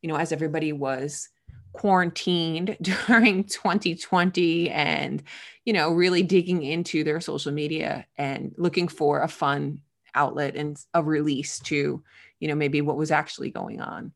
you 0.03 0.09
know 0.09 0.17
as 0.17 0.33
everybody 0.33 0.73
was 0.73 1.29
quarantined 1.73 2.77
during 2.83 3.45
2020 3.45 4.69
and 4.71 5.23
you 5.65 5.73
know 5.73 5.93
really 5.93 6.25
digging 6.25 6.65
into 6.65 7.05
their 7.05 7.21
social 7.21 7.53
media 7.53 8.07
and 8.19 8.53
looking 8.59 8.89
for 8.89 9.23
a 9.23 9.29
fun 9.29 9.81
outlet 10.17 10.57
and 10.57 10.85
a 10.95 11.03
release 11.03 11.61
to 11.61 12.03
you 12.41 12.49
know 12.49 12.57
maybe 12.57 12.81
what 12.81 12.97
was 12.97 13.13
actually 13.13 13.51
going 13.51 13.81
on 13.81 14.13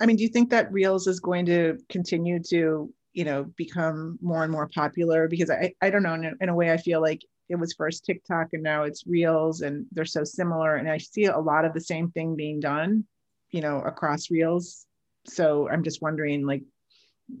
I 0.00 0.06
mean, 0.06 0.16
do 0.16 0.22
you 0.22 0.28
think 0.28 0.50
that 0.50 0.72
Reels 0.72 1.06
is 1.06 1.20
going 1.20 1.46
to 1.46 1.78
continue 1.88 2.40
to, 2.50 2.92
you 3.12 3.24
know, 3.24 3.44
become 3.56 4.18
more 4.20 4.44
and 4.44 4.52
more 4.52 4.68
popular? 4.68 5.28
Because 5.28 5.50
I, 5.50 5.74
I 5.80 5.90
don't 5.90 6.02
know, 6.02 6.14
in 6.14 6.24
a, 6.24 6.32
in 6.40 6.48
a 6.48 6.54
way, 6.54 6.72
I 6.72 6.76
feel 6.76 7.00
like 7.00 7.22
it 7.48 7.56
was 7.56 7.72
first 7.72 8.04
TikTok 8.04 8.48
and 8.52 8.62
now 8.62 8.84
it's 8.84 9.06
Reels 9.06 9.62
and 9.62 9.86
they're 9.90 10.04
so 10.04 10.22
similar. 10.22 10.76
And 10.76 10.88
I 10.88 10.98
see 10.98 11.24
a 11.24 11.38
lot 11.38 11.64
of 11.64 11.74
the 11.74 11.80
same 11.80 12.10
thing 12.12 12.36
being 12.36 12.60
done, 12.60 13.04
you 13.50 13.60
know, 13.60 13.80
across 13.80 14.30
Reels. 14.30 14.86
So 15.26 15.68
I'm 15.68 15.82
just 15.82 16.00
wondering, 16.00 16.46
like, 16.46 16.62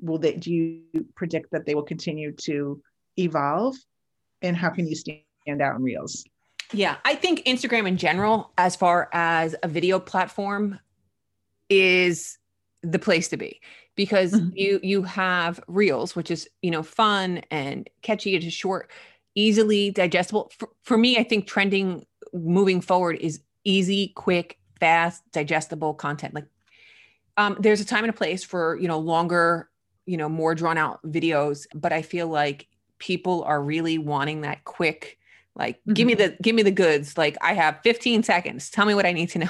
will 0.00 0.18
they, 0.18 0.34
do 0.34 0.52
you 0.52 0.82
predict 1.14 1.52
that 1.52 1.66
they 1.66 1.74
will 1.74 1.84
continue 1.84 2.32
to 2.32 2.82
evolve? 3.16 3.76
And 4.42 4.56
how 4.56 4.70
can 4.70 4.88
you 4.88 4.96
stand 4.96 5.62
out 5.62 5.76
in 5.76 5.82
Reels? 5.82 6.24
Yeah, 6.72 6.96
I 7.04 7.14
think 7.14 7.44
Instagram 7.44 7.86
in 7.86 7.96
general, 7.96 8.52
as 8.56 8.76
far 8.76 9.08
as 9.12 9.54
a 9.62 9.68
video 9.68 9.98
platform, 9.98 10.78
is 11.68 12.38
the 12.82 12.98
place 12.98 13.28
to 13.28 13.36
be 13.36 13.60
because 13.94 14.32
Mhm. 14.32 14.52
you 14.54 14.80
you 14.82 15.02
have 15.02 15.60
reels, 15.68 16.16
which 16.16 16.30
is 16.30 16.48
you 16.62 16.70
know 16.70 16.82
fun 16.82 17.42
and 17.50 17.88
catchy. 18.02 18.34
It 18.34 18.44
is 18.44 18.52
short, 18.52 18.90
easily 19.34 19.90
digestible. 19.90 20.50
For, 20.58 20.68
for 20.82 20.96
me, 20.96 21.18
I 21.18 21.22
think 21.22 21.46
trending 21.46 22.06
moving 22.32 22.80
forward 22.80 23.16
is 23.20 23.40
easy, 23.64 24.08
quick, 24.16 24.58
fast, 24.78 25.22
digestible 25.32 25.94
content. 25.94 26.34
Like 26.34 26.46
um, 27.36 27.56
there's 27.60 27.80
a 27.80 27.84
time 27.84 28.04
and 28.04 28.10
a 28.10 28.16
place 28.16 28.42
for 28.44 28.78
you 28.78 28.88
know 28.88 28.98
longer, 28.98 29.68
you 30.06 30.16
know 30.16 30.28
more 30.28 30.54
drawn 30.54 30.78
out 30.78 31.02
videos, 31.04 31.66
but 31.74 31.92
I 31.92 32.02
feel 32.02 32.28
like 32.28 32.68
people 32.98 33.42
are 33.44 33.62
really 33.62 33.98
wanting 33.98 34.42
that 34.42 34.64
quick 34.64 35.18
like 35.56 35.80
give 35.92 36.06
me 36.06 36.14
the 36.14 36.36
give 36.42 36.54
me 36.54 36.62
the 36.62 36.70
goods 36.70 37.18
like 37.18 37.36
i 37.40 37.54
have 37.54 37.80
15 37.82 38.22
seconds 38.22 38.70
tell 38.70 38.86
me 38.86 38.94
what 38.94 39.04
i 39.06 39.12
need 39.12 39.28
to 39.28 39.38
know 39.40 39.48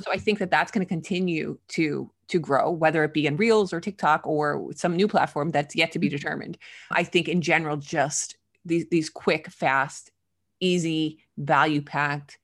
so 0.00 0.10
i 0.10 0.16
think 0.16 0.38
that 0.38 0.50
that's 0.50 0.72
going 0.72 0.84
to 0.84 0.88
continue 0.88 1.58
to 1.68 2.10
to 2.32 2.38
grow 2.38 2.70
whether 2.70 3.04
it 3.04 3.12
be 3.12 3.26
in 3.26 3.36
reels 3.36 3.72
or 3.72 3.80
tiktok 3.80 4.26
or 4.26 4.70
some 4.74 4.96
new 4.96 5.06
platform 5.06 5.50
that's 5.50 5.76
yet 5.76 5.92
to 5.92 5.98
be 5.98 6.08
mm-hmm. 6.08 6.16
determined. 6.16 6.58
I 6.90 7.04
think 7.04 7.28
in 7.28 7.42
general 7.42 7.76
just 7.76 8.36
these 8.64 8.86
these 8.90 9.10
quick 9.10 9.48
fast 9.48 10.10
easy 10.58 11.18
value 11.36 11.82
packed 11.82 12.38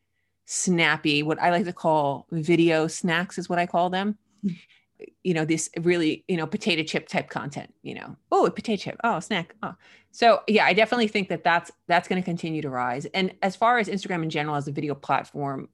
snappy 0.45 1.23
what 1.23 1.41
i 1.41 1.51
like 1.51 1.65
to 1.65 1.73
call 1.73 2.27
video 2.33 2.87
snacks 2.87 3.39
is 3.39 3.49
what 3.49 3.59
i 3.59 3.67
call 3.67 3.91
them. 3.91 4.17
Mm-hmm. 4.45 4.57
You 5.23 5.33
know 5.33 5.45
this 5.45 5.71
really 5.81 6.25
you 6.29 6.37
know 6.37 6.47
potato 6.47 6.83
chip 6.83 7.09
type 7.09 7.31
content 7.31 7.73
you 7.83 7.95
know. 7.95 8.17
Oh 8.31 8.47
a 8.47 8.51
potato 8.51 8.83
chip. 8.83 8.97
Oh 9.03 9.21
snack. 9.21 9.55
Oh. 9.63 9.75
So 10.11 10.43
yeah 10.49 10.67
i 10.67 10.75
definitely 10.75 11.09
think 11.09 11.31
that 11.31 11.45
that's 11.45 11.71
that's 11.87 12.09
going 12.09 12.21
to 12.21 12.25
continue 12.27 12.61
to 12.61 12.69
rise. 12.69 13.07
And 13.07 13.35
as 13.41 13.57
far 13.57 13.79
as 13.79 13.89
instagram 13.89 14.23
in 14.23 14.29
general 14.29 14.57
as 14.57 14.69
a 14.69 14.73
video 14.73 14.95
platform 14.95 15.71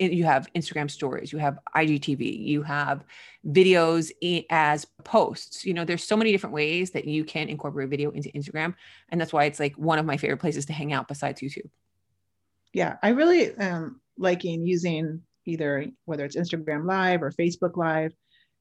you 0.00 0.24
have 0.24 0.48
instagram 0.54 0.90
stories 0.90 1.32
you 1.32 1.38
have 1.38 1.58
igtv 1.76 2.38
you 2.40 2.62
have 2.62 3.04
videos 3.46 4.10
as 4.50 4.86
posts 5.04 5.64
you 5.64 5.74
know 5.74 5.84
there's 5.84 6.04
so 6.04 6.16
many 6.16 6.32
different 6.32 6.54
ways 6.54 6.90
that 6.90 7.04
you 7.04 7.24
can 7.24 7.48
incorporate 7.48 7.88
video 7.88 8.10
into 8.10 8.30
instagram 8.30 8.74
and 9.10 9.20
that's 9.20 9.32
why 9.32 9.44
it's 9.44 9.60
like 9.60 9.76
one 9.76 9.98
of 9.98 10.06
my 10.06 10.16
favorite 10.16 10.38
places 10.38 10.66
to 10.66 10.72
hang 10.72 10.92
out 10.92 11.08
besides 11.08 11.40
youtube 11.40 11.70
Yeah, 12.72 12.96
I 13.02 13.10
really 13.10 13.54
am 13.56 14.00
liking 14.16 14.66
using 14.66 15.22
either 15.46 15.86
whether 16.04 16.24
it's 16.24 16.36
Instagram 16.36 16.86
Live 16.86 17.22
or 17.22 17.30
Facebook 17.32 17.76
Live, 17.76 18.12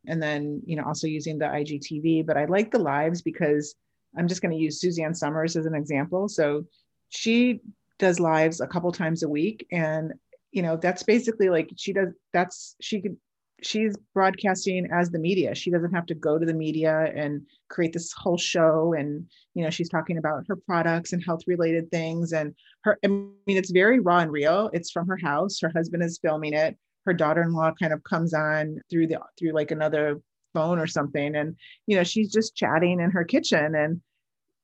and 0.08 0.22
then 0.22 0.62
you 0.66 0.76
know 0.76 0.84
also 0.84 1.08
using 1.08 1.38
the 1.38 1.46
IGTV. 1.46 2.26
But 2.26 2.38
I 2.38 2.46
like 2.46 2.72
the 2.72 2.80
lives 2.80 3.22
because 3.22 3.76
I'm 4.18 4.28
just 4.28 4.42
going 4.42 4.52
to 4.52 4.62
use 4.62 4.82
Suzanne 4.82 5.14
Somers 5.14 5.56
as 5.56 5.66
an 5.66 5.76
example. 5.76 6.28
So 6.28 6.66
she 7.10 7.62
does 8.00 8.20
lives 8.20 8.62
a 8.62 8.68
couple 8.68 8.92
times 8.92 9.24
a 9.24 9.30
week, 9.30 9.68
and 9.72 10.14
you 10.52 10.62
know 10.62 10.78
that's 10.78 11.04
basically 11.04 11.50
like 11.50 11.70
she 11.78 11.94
does. 11.94 12.10
That's 12.34 12.76
she 12.82 13.02
could. 13.02 13.18
She's 13.62 13.94
broadcasting 14.14 14.88
as 14.90 15.10
the 15.12 15.20
media. 15.20 15.54
She 15.54 15.70
doesn't 15.70 15.94
have 15.94 16.06
to 16.06 16.16
go 16.16 16.40
to 16.40 16.46
the 16.46 16.54
media 16.54 17.12
and 17.14 17.42
create 17.70 17.92
this 17.92 18.14
whole 18.14 18.38
show. 18.38 18.94
And 18.98 19.26
you 19.60 19.66
know 19.66 19.70
she's 19.70 19.90
talking 19.90 20.18
about 20.18 20.46
her 20.48 20.56
products 20.56 21.12
and 21.12 21.22
health 21.22 21.42
related 21.46 21.92
things 21.92 22.32
and 22.32 22.56
her 22.86 22.98
i 23.04 23.08
mean 23.08 23.34
it's 23.46 23.72
very 23.72 24.00
raw 24.00 24.20
and 24.20 24.32
real 24.32 24.70
it's 24.72 24.90
from 24.90 25.06
her 25.06 25.18
house 25.18 25.60
her 25.60 25.72
husband 25.76 26.02
is 26.02 26.18
filming 26.22 26.54
it 26.54 26.78
her 27.06 27.14
daughter-in-law 27.14 27.74
kind 27.78 27.92
of 27.92 28.02
comes 28.06 28.34
on 28.34 28.80
through 28.90 29.06
the 29.06 29.20
through 29.38 29.52
like 29.52 29.72
another 29.72 30.22
phone 30.54 30.80
or 30.80 30.88
something 30.88 31.36
and 31.36 31.58
you 31.88 31.96
know 31.98 32.04
she's 32.06 32.32
just 32.32 32.56
chatting 32.56 33.02
in 33.02 33.12
her 33.12 33.26
kitchen 33.26 33.76
and 33.76 34.00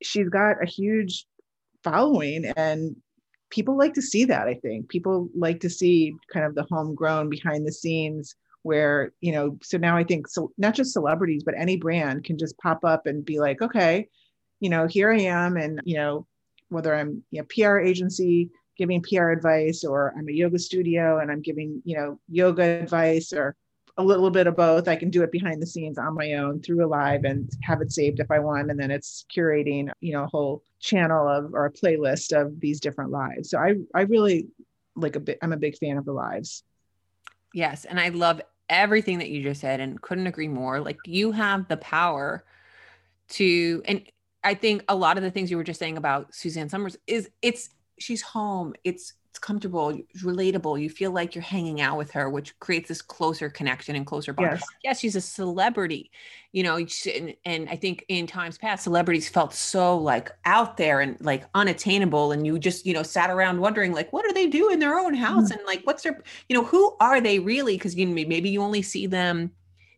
she's 0.01 0.29
got 0.29 0.63
a 0.63 0.65
huge 0.65 1.25
following 1.83 2.45
and 2.55 2.95
people 3.55 3.77
like 3.77 3.93
to 3.93 4.01
see 4.01 4.25
that 4.25 4.47
i 4.47 4.53
think. 4.53 4.89
People 4.89 5.29
like 5.33 5.59
to 5.61 5.69
see 5.69 6.13
kind 6.31 6.45
of 6.45 6.55
the 6.55 6.67
homegrown 6.69 7.29
behind 7.29 7.65
the 7.65 7.71
scenes 7.71 8.35
where 8.63 9.13
you 9.21 9.31
know 9.31 9.57
so 9.63 9.77
now 9.77 9.95
i 9.95 10.03
think 10.03 10.27
so 10.27 10.51
not 10.57 10.73
just 10.73 10.93
celebrities 10.93 11.43
but 11.43 11.55
any 11.57 11.77
brand 11.77 12.23
can 12.23 12.37
just 12.37 12.57
pop 12.57 12.83
up 12.83 13.05
and 13.05 13.23
be 13.23 13.39
like 13.39 13.61
okay 13.61 14.07
you 14.59 14.69
know 14.69 14.87
here 14.87 15.11
i 15.11 15.19
am 15.19 15.55
and 15.55 15.79
you 15.85 15.95
know 15.95 16.25
whether 16.69 16.95
I'm 16.95 17.23
you 17.31 17.41
know, 17.41 17.47
PR 17.49 17.79
agency 17.79 18.49
giving 18.77 19.01
PR 19.01 19.29
advice 19.29 19.83
or 19.83 20.13
I'm 20.17 20.27
a 20.27 20.33
yoga 20.33 20.59
studio 20.59 21.19
and 21.19 21.31
I'm 21.31 21.41
giving, 21.41 21.81
you 21.85 21.95
know, 21.95 22.19
yoga 22.29 22.63
advice 22.63 23.31
or 23.31 23.55
a 23.97 24.03
little 24.03 24.29
bit 24.29 24.47
of 24.47 24.55
both. 24.55 24.87
I 24.87 24.95
can 24.95 25.09
do 25.09 25.23
it 25.23 25.31
behind 25.31 25.61
the 25.61 25.67
scenes 25.67 25.97
on 25.97 26.15
my 26.15 26.33
own 26.33 26.61
through 26.61 26.85
a 26.85 26.87
live 26.87 27.23
and 27.23 27.49
have 27.63 27.81
it 27.81 27.91
saved 27.91 28.19
if 28.19 28.29
I 28.29 28.39
want. 28.39 28.69
And 28.69 28.79
then 28.79 28.91
it's 28.91 29.25
curating, 29.33 29.89
you 30.01 30.13
know, 30.13 30.23
a 30.23 30.27
whole 30.27 30.63
channel 30.79 31.27
of 31.27 31.53
or 31.53 31.65
a 31.65 31.71
playlist 31.71 32.33
of 32.39 32.59
these 32.59 32.79
different 32.79 33.11
lives. 33.11 33.49
So 33.51 33.57
I 33.57 33.75
I 33.93 34.01
really 34.01 34.47
like 34.95 35.15
a 35.15 35.19
bit 35.19 35.37
I'm 35.41 35.53
a 35.53 35.57
big 35.57 35.77
fan 35.77 35.97
of 35.97 36.05
the 36.05 36.13
lives. 36.13 36.63
Yes. 37.53 37.85
And 37.85 37.99
I 37.99 38.09
love 38.09 38.41
everything 38.69 39.19
that 39.19 39.29
you 39.29 39.43
just 39.43 39.61
said 39.61 39.79
and 39.79 40.01
couldn't 40.01 40.27
agree 40.27 40.47
more. 40.47 40.81
Like 40.81 40.97
you 41.05 41.31
have 41.31 41.67
the 41.67 41.77
power 41.77 42.43
to, 43.29 43.81
and 43.85 44.03
I 44.43 44.55
think 44.55 44.83
a 44.87 44.95
lot 44.95 45.17
of 45.17 45.23
the 45.23 45.31
things 45.31 45.49
you 45.49 45.57
were 45.57 45.63
just 45.63 45.79
saying 45.79 45.97
about 45.97 46.35
Suzanne 46.35 46.69
Somers 46.69 46.97
is 47.07 47.29
it's, 47.41 47.69
she's 47.97 48.21
home. 48.21 48.73
It's 48.83 49.13
it's 49.35 49.39
comfortable, 49.39 49.99
relatable. 50.19 50.81
You 50.81 50.89
feel 50.89 51.11
like 51.11 51.35
you're 51.35 51.41
hanging 51.41 51.81
out 51.81 51.97
with 51.97 52.09
her, 52.11 52.29
which 52.29 52.57
creates 52.59 52.87
this 52.87 53.01
closer 53.01 53.49
connection 53.49 53.93
and 53.97 54.05
closer 54.05 54.31
bond. 54.31 54.51
Yes, 54.53 54.63
yes 54.81 54.99
she's 55.01 55.17
a 55.17 55.21
celebrity, 55.21 56.09
you 56.53 56.63
know, 56.63 56.77
and, 56.77 57.35
and 57.43 57.67
I 57.67 57.75
think 57.75 58.05
in 58.07 58.27
times 58.27 58.57
past, 58.57 58.85
celebrities 58.85 59.27
felt 59.27 59.53
so 59.53 59.97
like 59.97 60.31
out 60.45 60.77
there 60.77 61.01
and 61.01 61.19
like 61.19 61.43
unattainable. 61.53 62.31
And 62.31 62.47
you 62.47 62.57
just, 62.57 62.85
you 62.85 62.93
know, 62.93 63.03
sat 63.03 63.29
around 63.29 63.59
wondering 63.59 63.91
like, 63.91 64.13
what 64.13 64.25
do 64.25 64.31
they 64.31 64.47
do 64.47 64.69
in 64.69 64.79
their 64.79 64.97
own 64.97 65.13
house? 65.13 65.51
Mm-hmm. 65.51 65.59
And 65.59 65.67
like, 65.67 65.81
what's 65.83 66.03
their, 66.03 66.23
you 66.47 66.55
know, 66.55 66.63
who 66.63 66.95
are 67.01 67.19
they 67.19 67.39
really? 67.39 67.75
Because 67.75 67.93
you 67.93 68.07
maybe 68.07 68.49
you 68.49 68.61
only 68.61 68.83
see 68.83 69.05
them 69.05 69.51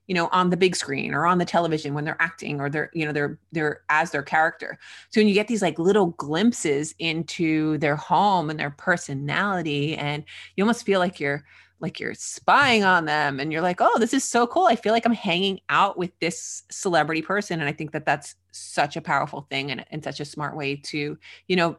you 0.07 0.15
know 0.15 0.27
on 0.31 0.49
the 0.49 0.57
big 0.57 0.75
screen 0.75 1.13
or 1.13 1.25
on 1.25 1.37
the 1.37 1.45
television 1.45 1.93
when 1.93 2.05
they're 2.05 2.21
acting 2.21 2.59
or 2.59 2.69
they're 2.69 2.89
you 2.93 3.05
know 3.05 3.11
they're 3.11 3.37
they're 3.51 3.81
as 3.89 4.11
their 4.11 4.23
character. 4.23 4.79
So 5.09 5.19
when 5.19 5.27
you 5.27 5.33
get 5.33 5.47
these 5.47 5.61
like 5.61 5.77
little 5.77 6.07
glimpses 6.07 6.95
into 6.99 7.77
their 7.77 7.95
home 7.95 8.49
and 8.49 8.59
their 8.59 8.71
personality 8.71 9.95
and 9.95 10.23
you 10.55 10.63
almost 10.63 10.85
feel 10.85 10.99
like 10.99 11.19
you're 11.19 11.43
like 11.79 11.99
you're 11.99 12.15
spying 12.15 12.83
on 12.83 13.05
them 13.05 13.39
and 13.39 13.51
you're 13.51 13.61
like 13.61 13.81
oh 13.81 13.99
this 13.99 14.13
is 14.13 14.23
so 14.23 14.47
cool. 14.47 14.65
I 14.65 14.75
feel 14.75 14.93
like 14.93 15.05
i'm 15.05 15.13
hanging 15.13 15.59
out 15.69 15.97
with 15.97 16.11
this 16.19 16.63
celebrity 16.71 17.21
person. 17.21 17.59
And 17.59 17.69
i 17.69 17.73
think 17.73 17.91
that 17.91 18.05
that's 18.05 18.35
such 18.51 18.95
a 18.97 19.01
powerful 19.01 19.41
thing 19.49 19.71
and, 19.71 19.85
and 19.91 20.03
such 20.03 20.19
a 20.19 20.25
smart 20.25 20.55
way 20.55 20.77
to 20.77 21.17
you 21.47 21.55
know 21.55 21.77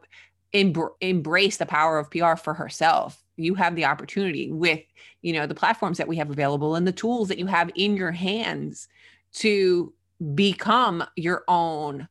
embrace 0.53 1.57
the 1.57 1.65
power 1.65 1.99
of 1.99 2.09
pr 2.09 2.35
for 2.35 2.55
herself 2.55 3.23
you 3.39 3.55
have 3.55 3.75
the 3.75 3.85
opportunity 3.85 4.51
with 4.51 4.81
you 5.21 5.33
know 5.33 5.47
the 5.47 5.55
platforms 5.55 5.97
that 5.97 6.07
we 6.07 6.17
have 6.17 6.29
available 6.29 6.75
and 6.75 6.87
the 6.87 6.91
tools 6.91 7.27
that 7.27 7.39
you 7.39 7.45
have 7.45 7.71
in 7.75 7.95
your 7.95 8.11
hands 8.11 8.87
to 9.31 9.93
become 10.35 11.03
your 11.15 11.43
own 11.47 12.07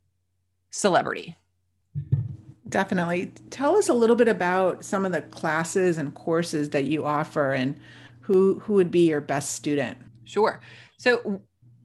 celebrity. 0.70 1.36
Definitely. 2.68 3.32
Tell 3.50 3.76
us 3.76 3.88
a 3.88 3.94
little 3.94 4.16
bit 4.16 4.28
about 4.28 4.84
some 4.84 5.06
of 5.06 5.12
the 5.12 5.22
classes 5.22 5.98
and 5.98 6.14
courses 6.14 6.70
that 6.70 6.84
you 6.84 7.04
offer 7.04 7.52
and 7.52 7.78
who 8.20 8.58
who 8.60 8.74
would 8.74 8.90
be 8.90 9.08
your 9.08 9.20
best 9.20 9.54
student. 9.54 9.96
Sure. 10.24 10.60
So 10.98 11.40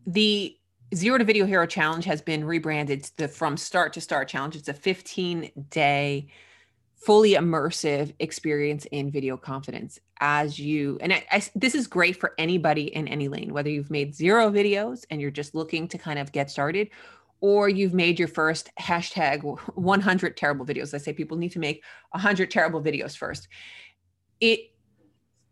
the 0.05 0.57
zero 0.93 1.17
to 1.17 1.23
video 1.23 1.45
hero 1.45 1.65
challenge 1.65 2.05
has 2.05 2.21
been 2.21 2.43
rebranded 2.43 3.09
the 3.17 3.27
from 3.27 3.55
start 3.55 3.93
to 3.93 4.01
start 4.01 4.27
challenge. 4.27 4.55
It's 4.55 4.67
a 4.67 4.73
15 4.73 5.51
day 5.69 6.27
fully 7.05 7.33
immersive 7.33 8.13
experience 8.19 8.85
in 8.91 9.11
video 9.11 9.35
confidence 9.35 9.99
as 10.19 10.57
you 10.57 10.97
and 11.01 11.13
I, 11.13 11.25
I, 11.31 11.43
this 11.55 11.75
is 11.75 11.87
great 11.87 12.17
for 12.17 12.33
anybody 12.37 12.93
in 12.95 13.07
any 13.07 13.27
lane 13.27 13.53
whether 13.53 13.69
you've 13.69 13.91
made 13.91 14.15
zero 14.15 14.49
videos 14.49 15.05
and 15.09 15.19
you're 15.19 15.31
just 15.31 15.53
looking 15.53 15.87
to 15.89 15.97
kind 15.97 16.19
of 16.19 16.31
get 16.31 16.49
started 16.49 16.89
or 17.43 17.67
you've 17.67 17.93
made 17.93 18.17
your 18.17 18.29
first 18.29 18.71
hashtag 18.79 19.43
100 19.75 20.37
terrible 20.37 20.65
videos. 20.65 20.93
I 20.93 20.97
say 20.97 21.11
people 21.11 21.35
need 21.35 21.51
to 21.51 21.59
make 21.59 21.83
100 22.11 22.49
terrible 22.49 22.81
videos 22.81 23.17
first. 23.17 23.49
It 24.39 24.71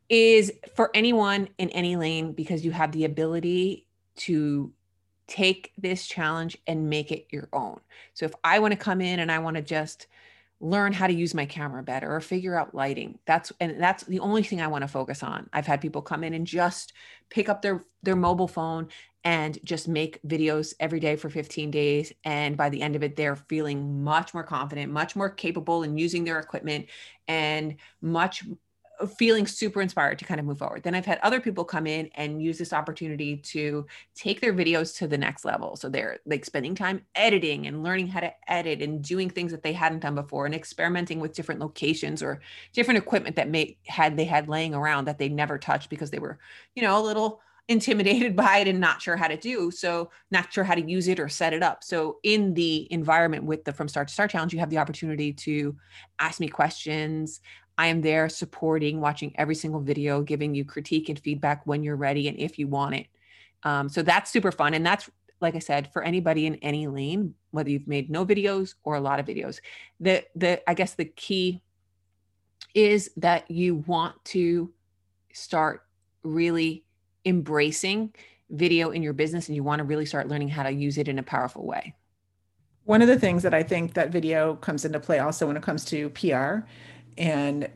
is 0.07 0.53
for 0.73 0.89
anyone 0.93 1.49
in 1.57 1.69
any 1.71 1.97
lane 1.97 2.31
because 2.31 2.63
you 2.63 2.71
have 2.71 2.93
the 2.93 3.03
ability 3.03 3.87
to 4.15 4.71
take 5.27 5.73
this 5.77 6.07
challenge 6.07 6.57
and 6.65 6.89
make 6.89 7.11
it 7.11 7.27
your 7.29 7.49
own. 7.51 7.79
So 8.13 8.25
if 8.25 8.33
i 8.43 8.59
want 8.59 8.71
to 8.71 8.77
come 8.77 9.01
in 9.01 9.19
and 9.19 9.31
i 9.31 9.39
want 9.39 9.55
to 9.55 9.61
just 9.61 10.07
learn 10.61 10.93
how 10.93 11.07
to 11.07 11.13
use 11.13 11.33
my 11.33 11.45
camera 11.45 11.81
better 11.81 12.15
or 12.15 12.21
figure 12.21 12.55
out 12.55 12.75
lighting. 12.75 13.17
That's 13.25 13.51
and 13.59 13.81
that's 13.81 14.03
the 14.03 14.19
only 14.19 14.43
thing 14.43 14.61
i 14.61 14.67
want 14.67 14.83
to 14.83 14.87
focus 14.87 15.23
on. 15.23 15.49
I've 15.51 15.65
had 15.65 15.81
people 15.81 16.03
come 16.03 16.23
in 16.23 16.35
and 16.35 16.45
just 16.45 16.93
pick 17.29 17.49
up 17.49 17.61
their 17.61 17.83
their 18.03 18.15
mobile 18.15 18.47
phone 18.47 18.87
and 19.23 19.57
just 19.63 19.87
make 19.87 20.21
videos 20.23 20.73
every 20.79 20.99
day 20.99 21.15
for 21.15 21.29
15 21.29 21.71
days. 21.71 22.13
And 22.23 22.55
by 22.55 22.69
the 22.69 22.81
end 22.81 22.95
of 22.95 23.03
it 23.03 23.15
they're 23.15 23.35
feeling 23.35 24.03
much 24.03 24.33
more 24.33 24.43
confident 24.43 24.91
much 24.91 25.15
more 25.15 25.29
capable 25.29 25.81
in 25.83 25.97
using 25.97 26.23
their 26.23 26.39
equipment 26.39 26.87
and 27.27 27.77
much 28.01 28.43
feeling 29.07 29.47
super 29.47 29.81
inspired 29.81 30.19
to 30.19 30.25
kind 30.25 30.39
of 30.39 30.45
move 30.45 30.59
forward. 30.59 30.83
Then 30.83 30.95
I've 30.95 31.05
had 31.05 31.19
other 31.19 31.39
people 31.39 31.63
come 31.63 31.87
in 31.87 32.09
and 32.15 32.41
use 32.41 32.57
this 32.57 32.73
opportunity 32.73 33.37
to 33.37 33.85
take 34.15 34.41
their 34.41 34.53
videos 34.53 34.95
to 34.97 35.07
the 35.07 35.17
next 35.17 35.45
level. 35.45 35.75
So 35.75 35.89
they're 35.89 36.19
like 36.25 36.45
spending 36.45 36.75
time 36.75 37.01
editing 37.15 37.67
and 37.67 37.83
learning 37.83 38.07
how 38.07 38.19
to 38.19 38.33
edit 38.47 38.81
and 38.81 39.01
doing 39.01 39.29
things 39.29 39.51
that 39.51 39.63
they 39.63 39.73
hadn't 39.73 39.99
done 39.99 40.15
before 40.15 40.45
and 40.45 40.55
experimenting 40.55 41.19
with 41.19 41.33
different 41.33 41.61
locations 41.61 42.21
or 42.21 42.41
different 42.73 42.97
equipment 42.97 43.35
that 43.35 43.49
may 43.49 43.77
had 43.87 44.17
they 44.17 44.25
had 44.25 44.47
laying 44.47 44.73
around 44.73 45.05
that 45.05 45.19
they 45.19 45.29
never 45.29 45.57
touched 45.57 45.89
because 45.89 46.11
they 46.11 46.19
were, 46.19 46.39
you 46.75 46.81
know, 46.81 46.99
a 46.99 47.01
little 47.01 47.41
intimidated 47.67 48.35
by 48.35 48.57
it 48.57 48.67
and 48.67 48.79
not 48.79 49.01
sure 49.01 49.15
how 49.15 49.27
to 49.27 49.37
do 49.37 49.71
so 49.71 50.09
not 50.29 50.51
sure 50.51 50.63
how 50.63 50.75
to 50.75 50.89
use 50.89 51.07
it 51.07 51.19
or 51.19 51.29
set 51.29 51.53
it 51.53 51.63
up 51.63 51.83
so 51.83 52.17
in 52.23 52.53
the 52.53 52.87
environment 52.91 53.43
with 53.43 53.63
the 53.63 53.73
from 53.73 53.87
start 53.87 54.07
to 54.07 54.13
start 54.13 54.31
challenge 54.31 54.53
you 54.53 54.59
have 54.59 54.69
the 54.69 54.77
opportunity 54.77 55.31
to 55.31 55.75
ask 56.19 56.39
me 56.39 56.47
questions 56.47 57.39
I 57.77 57.87
am 57.87 58.01
there 58.01 58.29
supporting, 58.29 59.01
watching 59.01 59.33
every 59.35 59.55
single 59.55 59.81
video, 59.81 60.21
giving 60.21 60.53
you 60.53 60.65
critique 60.65 61.09
and 61.09 61.19
feedback 61.19 61.65
when 61.65 61.83
you're 61.83 61.95
ready 61.95 62.27
and 62.27 62.37
if 62.37 62.59
you 62.59 62.67
want 62.67 62.95
it. 62.95 63.07
Um, 63.63 63.89
so 63.89 64.01
that's 64.01 64.31
super 64.31 64.51
fun. 64.51 64.73
And 64.73 64.85
that's, 64.85 65.09
like 65.39 65.55
I 65.55 65.59
said, 65.59 65.91
for 65.91 66.03
anybody 66.03 66.45
in 66.45 66.55
any 66.55 66.87
lane, 66.87 67.33
whether 67.51 67.69
you've 67.69 67.87
made 67.87 68.09
no 68.09 68.25
videos 68.25 68.75
or 68.83 68.95
a 68.95 69.01
lot 69.01 69.19
of 69.19 69.25
videos. 69.25 69.59
The, 69.99 70.23
the 70.35 70.61
I 70.69 70.73
guess 70.73 70.93
the 70.93 71.05
key 71.05 71.61
is 72.73 73.11
that 73.17 73.49
you 73.49 73.75
want 73.75 74.23
to 74.25 74.71
start 75.33 75.85
really 76.23 76.85
embracing 77.25 78.13
video 78.49 78.91
in 78.91 79.01
your 79.01 79.13
business 79.13 79.47
and 79.47 79.55
you 79.55 79.63
want 79.63 79.79
to 79.79 79.85
really 79.85 80.05
start 80.05 80.27
learning 80.27 80.49
how 80.49 80.63
to 80.63 80.71
use 80.71 80.97
it 80.97 81.07
in 81.07 81.19
a 81.19 81.23
powerful 81.23 81.65
way. 81.65 81.95
One 82.83 83.01
of 83.01 83.07
the 83.07 83.19
things 83.19 83.43
that 83.43 83.53
I 83.53 83.63
think 83.63 83.93
that 83.93 84.11
video 84.11 84.55
comes 84.55 84.85
into 84.85 84.99
play 84.99 85.19
also 85.19 85.47
when 85.47 85.55
it 85.55 85.63
comes 85.63 85.85
to 85.85 86.09
PR 86.09 86.67
and 87.17 87.69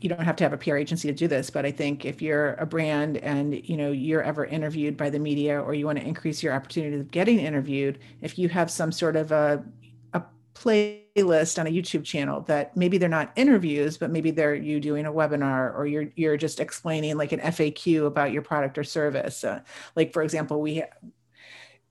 you 0.00 0.08
don't 0.08 0.24
have 0.24 0.36
to 0.36 0.44
have 0.44 0.52
a 0.52 0.58
PR 0.58 0.76
agency 0.76 1.08
to 1.08 1.14
do 1.14 1.26
this, 1.26 1.50
but 1.50 1.64
I 1.64 1.70
think 1.70 2.04
if 2.04 2.20
you're 2.20 2.54
a 2.54 2.66
brand 2.66 3.16
and 3.18 3.54
you 3.68 3.76
know 3.76 3.90
you're 3.90 4.22
ever 4.22 4.44
interviewed 4.44 4.96
by 4.96 5.10
the 5.10 5.18
media 5.18 5.60
or 5.60 5.74
you 5.74 5.86
want 5.86 5.98
to 5.98 6.04
increase 6.04 6.42
your 6.42 6.52
opportunity 6.52 6.96
of 6.96 7.10
getting 7.10 7.38
interviewed, 7.38 7.98
if 8.20 8.38
you 8.38 8.48
have 8.48 8.70
some 8.70 8.92
sort 8.92 9.16
of 9.16 9.32
a 9.32 9.64
a 10.12 10.22
playlist 10.54 11.58
on 11.58 11.66
a 11.66 11.70
YouTube 11.70 12.04
channel 12.04 12.42
that 12.42 12.76
maybe 12.76 12.98
they're 12.98 13.08
not 13.08 13.32
interviews, 13.36 13.96
but 13.96 14.10
maybe 14.10 14.30
they're 14.30 14.54
you 14.54 14.80
doing 14.80 15.06
a 15.06 15.12
webinar 15.12 15.74
or 15.74 15.86
you're 15.86 16.10
you're 16.14 16.36
just 16.36 16.60
explaining 16.60 17.16
like 17.16 17.32
an 17.32 17.40
FAQ 17.40 18.06
about 18.06 18.32
your 18.32 18.42
product 18.42 18.76
or 18.76 18.84
service. 18.84 19.44
Uh, 19.44 19.60
like 19.94 20.12
for 20.12 20.22
example, 20.22 20.60
we 20.60 20.82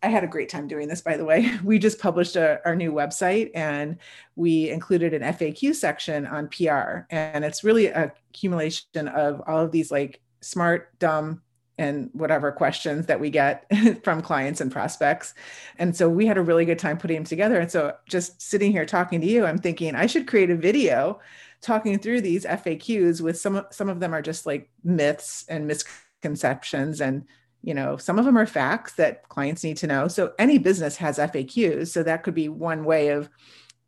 I 0.03 0.09
had 0.09 0.23
a 0.23 0.27
great 0.27 0.49
time 0.49 0.67
doing 0.67 0.87
this, 0.87 1.01
by 1.01 1.17
the 1.17 1.25
way. 1.25 1.51
We 1.63 1.79
just 1.79 1.99
published 1.99 2.35
a, 2.35 2.61
our 2.65 2.75
new 2.75 2.91
website 2.91 3.51
and 3.55 3.97
we 4.35 4.69
included 4.69 5.13
an 5.13 5.21
FAQ 5.21 5.75
section 5.75 6.27
on 6.27 6.49
PR. 6.49 7.05
And 7.09 7.43
it's 7.43 7.63
really 7.63 7.87
a 7.87 8.13
accumulation 8.29 9.07
of 9.07 9.41
all 9.47 9.59
of 9.59 9.71
these 9.71 9.91
like 9.91 10.21
smart, 10.41 10.97
dumb, 10.99 11.41
and 11.77 12.09
whatever 12.13 12.51
questions 12.51 13.05
that 13.07 13.19
we 13.19 13.29
get 13.29 13.65
from 14.03 14.21
clients 14.21 14.61
and 14.61 14.71
prospects. 14.71 15.33
And 15.77 15.95
so 15.95 16.09
we 16.09 16.25
had 16.25 16.37
a 16.37 16.41
really 16.41 16.65
good 16.65 16.79
time 16.79 16.97
putting 16.97 17.17
them 17.17 17.23
together. 17.25 17.59
And 17.59 17.71
so 17.71 17.95
just 18.07 18.41
sitting 18.41 18.71
here 18.71 18.85
talking 18.85 19.21
to 19.21 19.27
you, 19.27 19.45
I'm 19.45 19.57
thinking 19.57 19.95
I 19.95 20.05
should 20.05 20.27
create 20.27 20.49
a 20.49 20.55
video 20.55 21.19
talking 21.61 21.97
through 21.99 22.21
these 22.21 22.45
FAQs 22.45 23.21
with 23.21 23.37
some 23.39 23.65
some 23.71 23.89
of 23.89 23.99
them 23.99 24.13
are 24.13 24.21
just 24.21 24.45
like 24.45 24.69
myths 24.83 25.45
and 25.49 25.67
misconceptions 25.67 27.01
and 27.01 27.25
you 27.65 27.73
know 27.73 27.97
some 27.97 28.19
of 28.19 28.25
them 28.25 28.37
are 28.37 28.45
facts 28.45 28.93
that 28.93 29.27
clients 29.27 29.63
need 29.63 29.77
to 29.77 29.87
know. 29.87 30.07
So 30.07 30.33
any 30.37 30.59
business 30.59 30.95
has 30.97 31.17
faqs 31.17 31.87
so 31.87 32.03
that 32.03 32.21
could 32.21 32.35
be 32.35 32.47
one 32.47 32.85
way 32.85 33.09
of 33.09 33.27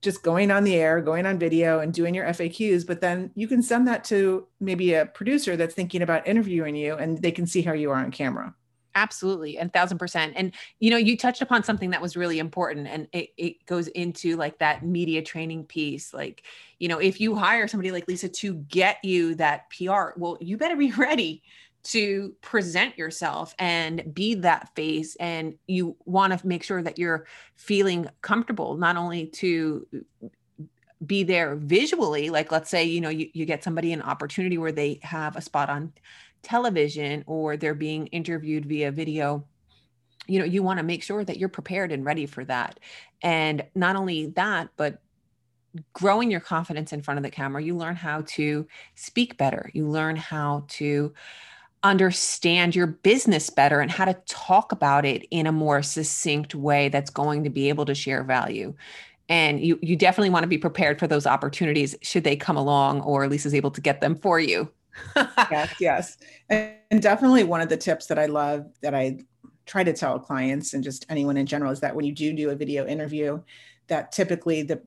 just 0.02 0.24
going 0.24 0.52
on 0.52 0.63
the 0.63 0.76
air 0.76 1.00
going 1.00 1.26
on 1.26 1.40
video 1.40 1.80
and 1.80 1.94
doing 1.94 2.13
your 2.13 2.26
faqs 2.26 2.86
but 2.86 3.02
then 3.02 3.32
you 3.36 3.48
can 3.48 3.62
send 3.62 3.88
that 3.88 4.04
to 4.04 4.48
maybe 4.60 4.94
a 4.94 5.06
producer 5.06 5.56
that's 5.56 5.74
thinking 5.74 6.02
about 6.02 6.28
interviewing 6.28 6.76
you 6.76 6.96
and 6.96 7.20
they 7.22 7.32
can 7.32 7.48
see 7.48 7.62
how 7.62 7.74
you 7.74 7.90
are 7.92 7.98
on 7.98 8.12
camera. 8.12 8.54
Absolutely. 8.96 9.60
And 9.60 9.72
thousand 9.72 10.00
percent. 10.00 10.34
And 10.36 10.54
you 10.80 10.90
know 10.90 10.98
you 10.98 11.16
touched 11.16 11.44
upon 11.44 11.63
something 11.63 11.92
that 11.92 12.02
was 12.02 12.18
really 12.18 12.40
important 12.40 12.88
and 12.88 13.08
it, 13.13 13.30
it 13.38 13.66
goes 13.68 13.88
into 13.90 14.38
like 14.38 14.58
that 14.58 14.84
media 14.84 15.22
training 15.22 15.66
piece. 15.66 16.16
Like 16.16 16.44
you 16.80 16.88
know 16.88 16.98
if 16.98 17.22
you 17.22 17.36
hire 17.36 17.68
somebody 17.68 17.92
like 17.92 18.08
lisa 18.08 18.28
to 18.28 18.56
get 18.56 19.04
you 19.04 19.36
that 19.36 19.70
pr 19.70 20.13
well 20.18 20.38
you 20.42 20.58
better 20.58 20.76
be 20.76 20.92
ready 20.98 21.44
to 21.91 22.34
present 22.41 22.97
yourself 22.97 23.56
and 23.60 24.13
be 24.13 24.36
that 24.36 24.73
face 24.76 25.15
and 25.17 25.56
you 25.67 25.95
want 26.06 26.38
to 26.38 26.47
make 26.47 26.63
sure 26.63 26.82
that 26.82 27.00
you're 27.00 27.26
feeling 27.56 28.08
comfortable 28.21 28.76
not 28.76 28.97
only 28.97 29.28
to 29.28 29.88
uh, 29.93 30.28
be 31.06 31.23
there 31.23 31.56
visually 31.56 32.30
like 32.30 32.52
let's 32.52 32.69
say 32.69 32.84
you 32.84 33.00
know 33.00 33.10
you, 33.10 33.30
you 33.34 33.45
get 33.45 33.63
somebody 33.63 33.93
an 33.93 34.02
opportunity 34.02 34.58
where 34.58 34.71
they 34.71 35.00
have 35.04 35.36
a 35.36 35.41
spot 35.41 35.69
on 35.69 35.93
television 36.41 37.23
or 37.28 37.56
they're 37.56 37.76
being 37.76 38.08
interviewed 38.08 38.65
via 38.65 38.91
video 38.91 39.45
you 40.28 40.39
know 40.39 40.45
you 40.45 40.62
want 40.62 40.78
to 40.78 40.84
make 40.84 41.04
sure 41.04 41.23
that 41.23 41.38
you're 41.38 41.50
prepared 41.50 41.91
and 41.91 42.06
ready 42.06 42.26
for 42.26 42.43
that. 42.45 42.80
And 43.21 43.65
not 43.76 43.95
only 43.95 44.28
that 44.28 44.69
but 44.78 45.02
growing 45.93 46.32
your 46.32 46.39
confidence 46.39 46.91
in 46.93 47.02
front 47.02 47.17
of 47.17 47.23
the 47.23 47.30
camera 47.30 47.62
you 47.62 47.76
learn 47.76 47.95
how 47.95 48.21
to 48.28 48.67
speak 48.95 49.38
better. 49.38 49.69
You 49.73 49.88
learn 49.88 50.15
how 50.15 50.65
to 50.69 51.13
understand 51.84 52.76
your 52.76 52.88
business 52.88 53.50
better 53.50 53.80
and 53.80 53.92
how 53.92 54.06
to 54.06 54.16
talk 54.26 54.72
about 54.72 55.06
it 55.06 55.26
in 55.32 55.48
a 55.48 55.52
more 55.52 55.82
succinct 55.84 56.56
way 56.56 56.90
that's 56.90 57.10
going 57.10 57.44
to 57.44 57.50
be 57.50 57.70
able 57.70 57.86
to 57.86 57.96
share 57.96 58.24
value. 58.24 58.74
and 59.30 59.60
you 59.60 59.78
you 59.82 59.96
definitely 59.96 60.30
want 60.30 60.44
to 60.44 60.48
be 60.48 60.58
prepared 60.58 61.00
for 61.00 61.08
those 61.08 61.28
opportunities 61.28 61.96
should 62.02 62.24
they 62.24 62.36
come 62.36 62.58
along 62.58 63.02
or 63.02 63.28
Lisa's 63.28 63.54
able 63.54 63.72
to 63.72 63.82
get 63.82 64.02
them 64.02 64.16
for 64.16 64.40
you. 64.40 64.70
yes, 65.52 65.76
yes. 65.80 66.18
And, 66.50 66.72
and 66.92 67.02
definitely 67.02 67.44
one 67.44 67.62
of 67.62 67.70
the 67.70 67.78
tips 67.78 68.08
that 68.08 68.18
I 68.18 68.26
love 68.26 68.66
that 68.82 68.96
I 68.96 69.20
try 69.66 69.84
to 69.84 69.94
tell 69.94 70.18
clients 70.18 70.74
and 70.74 70.84
just 70.84 71.06
anyone 71.10 71.38
in 71.38 71.46
general 71.46 71.72
is 71.72 71.80
that 71.82 71.94
when 71.94 72.06
you 72.06 72.13
do 72.13 72.34
do 72.34 72.50
a 72.50 72.56
video 72.56 72.88
interview, 72.88 73.42
that 73.88 74.12
typically 74.12 74.63
the 74.63 74.82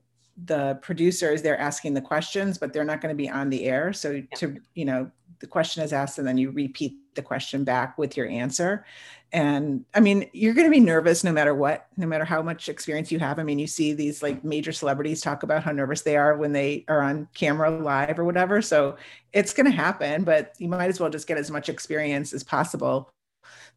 the 0.45 0.79
producers 0.81 1.41
they're 1.41 1.59
asking 1.59 1.93
the 1.93 2.01
questions, 2.01 2.57
but 2.57 2.73
they're 2.73 2.83
not 2.83 2.99
going 2.99 3.13
to 3.13 3.17
be 3.17 3.29
on 3.29 3.49
the 3.49 3.65
air. 3.65 3.93
So 3.93 4.21
to 4.35 4.57
you 4.73 4.85
know 4.85 5.11
the 5.41 5.47
question 5.47 5.83
is 5.83 5.91
asked 5.91 6.17
and 6.17 6.27
then 6.27 6.37
you 6.37 6.51
repeat 6.51 6.93
the 7.15 7.21
question 7.21 7.63
back 7.63 7.97
with 7.97 8.15
your 8.15 8.29
answer. 8.29 8.85
And 9.33 9.85
i 9.93 9.99
mean 9.99 10.29
you're 10.33 10.53
going 10.53 10.67
to 10.67 10.71
be 10.71 10.79
nervous 10.81 11.23
no 11.23 11.31
matter 11.31 11.55
what 11.55 11.87
no 11.95 12.05
matter 12.05 12.25
how 12.25 12.41
much 12.41 12.69
experience 12.69 13.11
you 13.11 13.19
have. 13.19 13.39
I 13.39 13.43
mean 13.43 13.59
you 13.59 13.67
see 13.67 13.93
these 13.93 14.21
like 14.21 14.43
major 14.43 14.71
celebrities 14.71 15.21
talk 15.21 15.43
about 15.43 15.63
how 15.63 15.71
nervous 15.71 16.01
they 16.01 16.15
are 16.15 16.37
when 16.37 16.53
they 16.53 16.85
are 16.87 17.01
on 17.01 17.27
camera 17.33 17.71
live 17.71 18.19
or 18.19 18.23
whatever. 18.23 18.61
So 18.61 18.97
it's 19.33 19.53
going 19.53 19.69
to 19.69 19.75
happen 19.75 20.23
but 20.23 20.53
you 20.57 20.67
might 20.67 20.89
as 20.89 20.99
well 20.99 21.09
just 21.09 21.27
get 21.27 21.37
as 21.37 21.51
much 21.51 21.69
experience 21.69 22.33
as 22.33 22.43
possible 22.43 23.09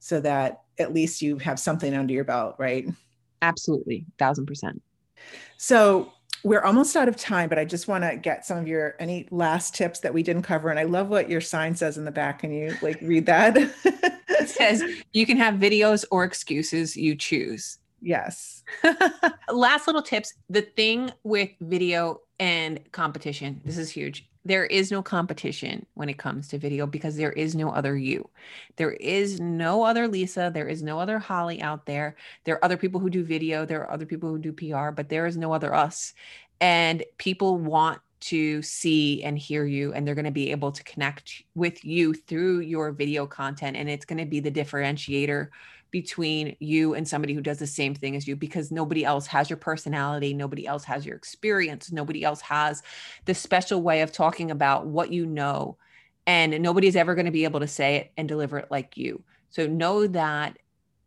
so 0.00 0.20
that 0.20 0.62
at 0.78 0.92
least 0.92 1.22
you 1.22 1.38
have 1.38 1.58
something 1.58 1.94
under 1.94 2.12
your 2.12 2.24
belt 2.24 2.56
right? 2.58 2.86
Absolutely 3.42 4.04
thousand 4.18 4.46
percent. 4.46 4.82
So 5.56 6.12
we're 6.44 6.62
almost 6.62 6.94
out 6.94 7.08
of 7.08 7.16
time, 7.16 7.48
but 7.48 7.58
I 7.58 7.64
just 7.64 7.88
want 7.88 8.04
to 8.04 8.16
get 8.16 8.44
some 8.44 8.58
of 8.58 8.68
your 8.68 8.94
any 9.00 9.26
last 9.30 9.74
tips 9.74 10.00
that 10.00 10.12
we 10.12 10.22
didn't 10.22 10.42
cover. 10.42 10.68
And 10.68 10.78
I 10.78 10.84
love 10.84 11.08
what 11.08 11.30
your 11.30 11.40
sign 11.40 11.74
says 11.74 11.96
in 11.96 12.04
the 12.04 12.10
back. 12.10 12.40
Can 12.40 12.52
you 12.52 12.76
like 12.82 13.00
read 13.00 13.26
that? 13.26 13.56
it 13.84 14.48
says 14.50 14.84
you 15.12 15.24
can 15.24 15.38
have 15.38 15.54
videos 15.54 16.04
or 16.10 16.22
excuses 16.22 16.96
you 16.96 17.16
choose. 17.16 17.78
Yes. 18.04 18.62
last 19.52 19.86
little 19.86 20.02
tips. 20.02 20.34
The 20.50 20.62
thing 20.62 21.10
with 21.22 21.50
video 21.60 22.20
and 22.38 22.80
competition, 22.92 23.62
this 23.64 23.78
is 23.78 23.90
huge. 23.90 24.28
There 24.44 24.66
is 24.66 24.90
no 24.90 25.02
competition 25.02 25.86
when 25.94 26.10
it 26.10 26.18
comes 26.18 26.48
to 26.48 26.58
video 26.58 26.86
because 26.86 27.16
there 27.16 27.32
is 27.32 27.54
no 27.54 27.70
other 27.70 27.96
you. 27.96 28.28
There 28.76 28.92
is 28.92 29.40
no 29.40 29.84
other 29.84 30.06
Lisa. 30.06 30.50
There 30.52 30.68
is 30.68 30.82
no 30.82 31.00
other 31.00 31.18
Holly 31.18 31.62
out 31.62 31.86
there. 31.86 32.16
There 32.44 32.56
are 32.56 32.64
other 32.64 32.76
people 32.76 33.00
who 33.00 33.08
do 33.08 33.24
video. 33.24 33.64
There 33.64 33.80
are 33.80 33.90
other 33.90 34.04
people 34.04 34.28
who 34.28 34.38
do 34.38 34.52
PR, 34.52 34.90
but 34.90 35.08
there 35.08 35.24
is 35.24 35.38
no 35.38 35.54
other 35.54 35.74
us. 35.74 36.12
And 36.60 37.04
people 37.16 37.56
want 37.56 38.00
to 38.20 38.62
see 38.62 39.22
and 39.22 39.38
hear 39.38 39.66
you 39.66 39.92
and 39.92 40.06
they're 40.06 40.14
going 40.14 40.24
to 40.24 40.30
be 40.30 40.50
able 40.50 40.72
to 40.72 40.82
connect 40.84 41.42
with 41.54 41.84
you 41.84 42.14
through 42.14 42.60
your 42.60 42.90
video 42.90 43.26
content 43.26 43.76
and 43.76 43.90
it's 43.90 44.06
going 44.06 44.18
to 44.18 44.24
be 44.24 44.40
the 44.40 44.50
differentiator 44.50 45.48
between 45.94 46.56
you 46.58 46.94
and 46.94 47.06
somebody 47.06 47.34
who 47.34 47.40
does 47.40 47.60
the 47.60 47.68
same 47.68 47.94
thing 47.94 48.16
as 48.16 48.26
you 48.26 48.34
because 48.34 48.72
nobody 48.72 49.04
else 49.04 49.28
has 49.28 49.48
your 49.48 49.56
personality, 49.56 50.34
nobody 50.34 50.66
else 50.66 50.82
has 50.82 51.06
your 51.06 51.14
experience, 51.14 51.92
nobody 51.92 52.24
else 52.24 52.40
has 52.40 52.82
the 53.26 53.32
special 53.32 53.80
way 53.80 54.02
of 54.02 54.10
talking 54.10 54.50
about 54.50 54.88
what 54.88 55.12
you 55.12 55.24
know. 55.24 55.76
And 56.26 56.60
nobody's 56.60 56.96
ever 56.96 57.14
going 57.14 57.26
to 57.26 57.30
be 57.30 57.44
able 57.44 57.60
to 57.60 57.68
say 57.68 57.94
it 57.94 58.12
and 58.16 58.26
deliver 58.26 58.58
it 58.58 58.72
like 58.72 58.96
you. 58.96 59.22
So 59.50 59.68
know 59.68 60.08
that 60.08 60.58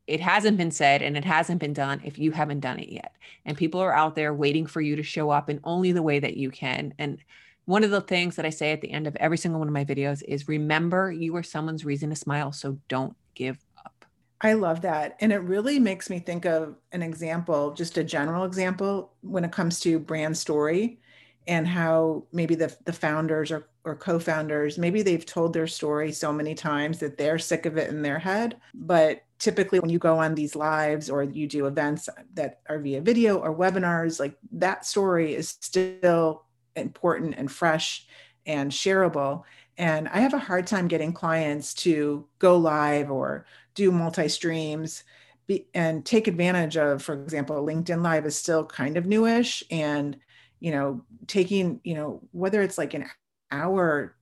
it 0.07 0.21
hasn't 0.21 0.55
been 0.55 0.71
said 0.71 1.01
and 1.01 1.17
it 1.17 1.25
hasn't 1.25 1.59
been 1.59 1.73
done 1.73 1.99
if 2.05 2.17
you 2.17 2.31
haven't 2.31 2.61
done 2.61 2.79
it 2.79 2.87
yet. 2.87 3.13
And 3.43 3.57
people 3.57 3.81
are 3.81 3.93
out 3.93 4.15
there 4.15 4.33
waiting 4.33 4.65
for 4.65 4.79
you 4.79 4.95
to 4.95 5.03
show 5.03 5.31
up 5.31 5.49
in 5.49 5.59
only 5.65 5.91
the 5.91 6.01
way 6.01 6.19
that 6.19 6.37
you 6.37 6.49
can. 6.49 6.93
And 6.97 7.17
one 7.65 7.83
of 7.83 7.91
the 7.91 7.99
things 7.99 8.37
that 8.37 8.45
I 8.45 8.51
say 8.51 8.71
at 8.71 8.79
the 8.79 8.91
end 8.91 9.05
of 9.05 9.17
every 9.17 9.37
single 9.37 9.59
one 9.59 9.67
of 9.67 9.73
my 9.73 9.83
videos 9.83 10.23
is 10.25 10.47
remember 10.47 11.11
you 11.11 11.35
are 11.35 11.43
someone's 11.43 11.83
reason 11.83 12.09
to 12.11 12.15
smile. 12.15 12.53
So 12.53 12.79
don't 12.87 13.17
give 13.35 13.57
I 14.41 14.53
love 14.53 14.81
that. 14.81 15.17
And 15.19 15.31
it 15.31 15.37
really 15.37 15.79
makes 15.79 16.09
me 16.09 16.19
think 16.19 16.45
of 16.45 16.75
an 16.91 17.01
example, 17.01 17.73
just 17.73 17.97
a 17.97 18.03
general 18.03 18.45
example 18.45 19.13
when 19.21 19.43
it 19.43 19.51
comes 19.51 19.79
to 19.81 19.99
brand 19.99 20.37
story 20.37 20.99
and 21.47 21.67
how 21.67 22.23
maybe 22.31 22.55
the, 22.55 22.75
the 22.85 22.93
founders 22.93 23.51
or, 23.51 23.67
or 23.83 23.95
co-founders, 23.95 24.77
maybe 24.77 25.01
they've 25.01 25.25
told 25.25 25.53
their 25.53 25.65
story 25.65 26.11
so 26.11 26.31
many 26.31 26.53
times 26.53 26.99
that 26.99 27.17
they're 27.17 27.39
sick 27.39 27.65
of 27.65 27.77
it 27.77 27.89
in 27.89 28.01
their 28.01 28.19
head. 28.19 28.57
But 28.75 29.23
typically 29.39 29.79
when 29.79 29.89
you 29.89 29.97
go 29.97 30.19
on 30.19 30.35
these 30.35 30.55
lives 30.55 31.09
or 31.09 31.23
you 31.23 31.47
do 31.47 31.65
events 31.65 32.09
that 32.33 32.59
are 32.69 32.79
via 32.79 33.01
video 33.01 33.37
or 33.37 33.55
webinars, 33.55 34.19
like 34.19 34.37
that 34.51 34.85
story 34.85 35.33
is 35.33 35.57
still 35.61 36.43
important 36.75 37.35
and 37.37 37.51
fresh 37.51 38.05
and 38.45 38.71
shareable. 38.71 39.43
And 39.77 40.07
I 40.07 40.19
have 40.19 40.33
a 40.33 40.39
hard 40.39 40.67
time 40.67 40.87
getting 40.87 41.13
clients 41.13 41.73
to 41.75 42.27
go 42.39 42.57
live 42.57 43.11
or 43.11 43.45
do 43.75 43.91
multi 43.91 44.27
streams 44.27 45.03
and 45.73 46.05
take 46.05 46.27
advantage 46.27 46.77
of, 46.77 47.01
for 47.01 47.13
example, 47.13 47.65
LinkedIn 47.65 48.03
Live 48.03 48.25
is 48.25 48.35
still 48.35 48.65
kind 48.65 48.97
of 48.97 49.05
newish. 49.05 49.63
And, 49.71 50.17
you 50.59 50.71
know, 50.71 51.05
taking, 51.27 51.79
you 51.83 51.93
know, 51.93 52.21
whether 52.31 52.61
it's 52.61 52.77
like 52.77 52.93
an 52.93 53.05
hour 53.51 54.15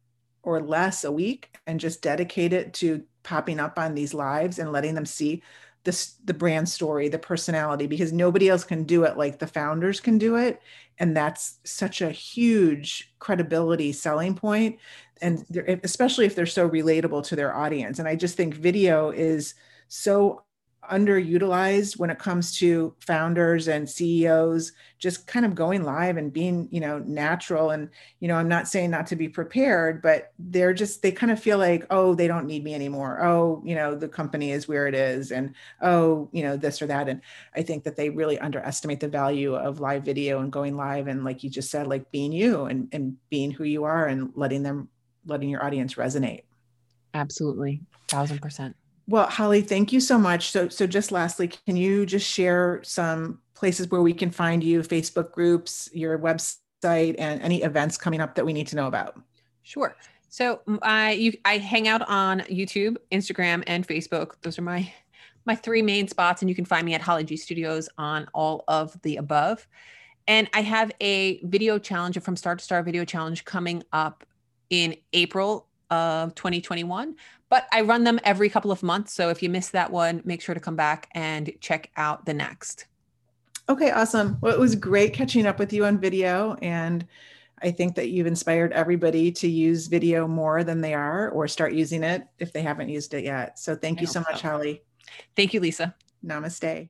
or 0.44 0.62
less 0.62 1.04
a 1.04 1.12
week 1.12 1.58
and 1.65 1.80
just 1.80 2.02
dedicate 2.02 2.54
it 2.54 2.74
to 2.76 3.04
popping 3.24 3.60
up 3.60 3.80
on 3.80 3.96
these 3.96 4.13
lives 4.13 4.60
and 4.60 4.72
letting 4.72 4.94
them 4.94 5.06
see 5.06 5.41
this 5.84 6.15
the 6.26 6.34
brand 6.34 6.68
story 6.68 7.08
the 7.08 7.18
personality 7.18 7.88
because 7.88 8.12
nobody 8.12 8.50
else 8.50 8.63
can 8.63 8.84
do 8.84 9.04
it 9.04 9.18
like 9.18 9.39
the 9.39 9.48
founders 9.48 10.00
can 10.00 10.18
do 10.18 10.36
it 10.36 10.60
and 10.98 11.15
that's 11.15 11.60
such 11.63 12.02
a 12.02 12.12
huge 12.12 13.13
credibility 13.20 13.91
selling 13.91 14.36
point 14.36 14.80
and 15.21 15.45
especially 15.84 16.25
if 16.25 16.36
they're 16.36 16.45
so 16.45 16.69
relatable 16.69 17.23
to 17.23 17.36
their 17.36 17.56
audience 17.56 17.99
and 17.99 18.08
i 18.08 18.15
just 18.15 18.36
think 18.36 18.54
video 18.54 19.10
is 19.10 19.56
so 19.88 20.45
underutilized 20.89 21.97
when 21.97 22.10
it 22.10 22.19
comes 22.19 22.58
to 22.58 22.95
founders 22.99 23.67
and 23.67 23.89
CEOs 23.89 24.71
just 24.99 25.28
kind 25.28 25.45
of 25.45 25.56
going 25.56 25.84
live 25.84 26.17
and 26.17 26.32
being, 26.32 26.67
you 26.71 26.80
know, 26.80 26.99
natural. 26.99 27.71
And, 27.71 27.89
you 28.19 28.28
know, 28.28 28.36
I'm 28.36 28.47
not 28.47 28.67
saying 28.67 28.91
not 28.91 29.08
to 29.08 29.15
be 29.15 29.30
prepared, 29.30 30.01
but 30.01 30.32
they're 30.39 30.73
just, 30.73 31.01
they 31.01 31.12
kind 31.12 31.32
of 31.32 31.39
feel 31.39 31.58
like, 31.58 31.86
oh, 31.89 32.15
they 32.15 32.28
don't 32.28 32.47
need 32.47 32.63
me 32.63 32.73
anymore. 32.73 33.23
Oh, 33.23 33.62
you 33.65 33.75
know, 33.75 33.95
the 33.95 34.08
company 34.08 34.51
is 34.51 34.67
where 34.67 34.88
it 34.88 34.95
is. 34.95 35.32
And, 35.32 35.56
oh, 35.82 36.30
you 36.32 36.43
know, 36.43 36.58
this 36.58 36.82
or 36.82 36.88
that. 36.88 37.10
And 37.10 37.21
I 37.56 37.62
think 37.62 37.84
that 37.84 37.95
they 37.95 38.10
really 38.10 38.39
underestimate 38.39 38.99
the 38.99 39.08
value 39.08 39.56
of 39.56 39.80
live 39.80 40.04
video 40.04 40.39
and 40.39 40.51
going 40.51 40.75
live. 40.75 41.08
And 41.08 41.23
like 41.23 41.43
you 41.43 41.49
just 41.49 41.71
said, 41.71 41.88
like 41.88 42.12
being 42.12 42.32
you 42.32 42.65
and, 42.65 42.88
and 42.91 43.17
being 43.30 43.51
who 43.51 43.63
you 43.63 43.84
are 43.84 44.08
and 44.08 44.32
letting 44.36 44.63
them, 44.63 44.89
letting 45.25 45.49
your 45.49 45.63
audience 45.63 45.95
resonate. 45.95 46.43
Absolutely. 47.13 47.81
Thousand 48.07 48.41
percent. 48.41 48.75
Well, 49.07 49.27
Holly, 49.27 49.61
thank 49.61 49.93
you 49.93 49.99
so 49.99 50.17
much. 50.17 50.49
So, 50.49 50.67
so 50.67 50.88
just 50.88 51.11
lastly, 51.11 51.47
can 51.47 51.77
you 51.77 52.05
just 52.05 52.27
share 52.27 52.81
some 52.83 53.39
places 53.53 53.89
where 53.89 54.01
we 54.01 54.13
can 54.13 54.31
find 54.31 54.63
you, 54.63 54.81
Facebook 54.81 55.31
groups, 55.31 55.89
your 55.93 56.17
website, 56.17 57.15
and 57.19 57.41
any 57.41 57.61
events 57.61 57.97
coming 57.97 58.19
up 58.19 58.35
that 58.35 58.45
we 58.45 58.53
need 58.53 58.67
to 58.67 58.75
know 58.75 58.88
about? 58.88 59.19
Sure. 59.61 59.95
So, 60.29 60.61
I 60.81 61.11
you 61.11 61.33
I 61.45 61.57
hang 61.57 61.88
out 61.88 62.07
on 62.09 62.41
YouTube, 62.41 62.97
Instagram, 63.11 63.63
and 63.67 63.88
Facebook. 63.88 64.33
Those 64.41 64.57
are 64.57 64.63
my 64.63 64.91
my 65.45 65.55
three 65.55 65.83
main 65.83 66.07
spots, 66.07 66.41
and 66.41 66.49
you 66.49 66.55
can 66.55 66.65
find 66.65 66.85
me 66.85 66.95
at 66.95 67.01
Holly 67.01 67.23
G 67.23 67.38
Studios 67.38 67.88
on 67.97 68.27
all 68.33 68.63
of 68.67 68.99
the 69.03 69.17
above. 69.17 69.67
And 70.27 70.49
I 70.53 70.61
have 70.61 70.91
a 71.01 71.39
video 71.43 71.77
challenge, 71.77 72.17
a 72.17 72.21
from 72.21 72.35
Start 72.35 72.57
to 72.57 72.65
Star 72.65 72.81
video 72.81 73.05
challenge 73.05 73.45
coming 73.45 73.83
up 73.93 74.25
in 74.69 74.95
April 75.13 75.67
of 75.89 76.34
2021 76.36 77.15
but 77.49 77.67
I 77.71 77.82
run 77.82 78.04
them 78.04 78.19
every 78.23 78.49
couple 78.49 78.71
of 78.71 78.84
months. 78.84 79.13
So 79.13 79.30
if 79.30 79.43
you 79.43 79.49
miss 79.49 79.69
that 79.69 79.91
one, 79.91 80.21
make 80.25 80.41
sure 80.41 80.56
to 80.56 80.62
come 80.62 80.75
back 80.75 81.10
and 81.13 81.51
check 81.62 81.91
out 81.97 82.25
the 82.25 82.34
next. 82.34 82.88
Okay, 83.69 83.91
awesome. 83.91 84.38
Well, 84.41 84.54
it 84.54 84.60
was 84.60 84.75
great 84.75 85.13
catching 85.13 85.45
up 85.45 85.58
with 85.58 85.73
you 85.73 85.86
on 85.86 85.97
video. 85.97 86.56
And 86.62 87.08
I 87.62 87.71
think 87.71 87.95
that 87.95 88.10
you've 88.10 88.28
inspired 88.28 88.73
everybody 88.73 89.32
to 89.32 89.47
use 89.47 89.88
video 89.88 90.28
more 90.28 90.63
than 90.63 90.82
they 90.82 90.93
are 90.93 91.30
or 91.30 91.47
start 91.47 91.73
using 91.73 92.04
it 92.04 92.28
if 92.39 92.51
they 92.51 92.62
haven't 92.62 92.89
used 92.89 93.13
it 93.13 93.23
yet. 93.23 93.58
So 93.58 93.75
thank 93.75 94.01
you 94.01 94.08
so 94.08 94.19
much, 94.19 94.41
so. 94.41 94.49
Holly. 94.49 94.84
Thank 95.36 95.54
you, 95.54 95.60
Lisa. 95.60 95.95
Namaste. 96.25 96.89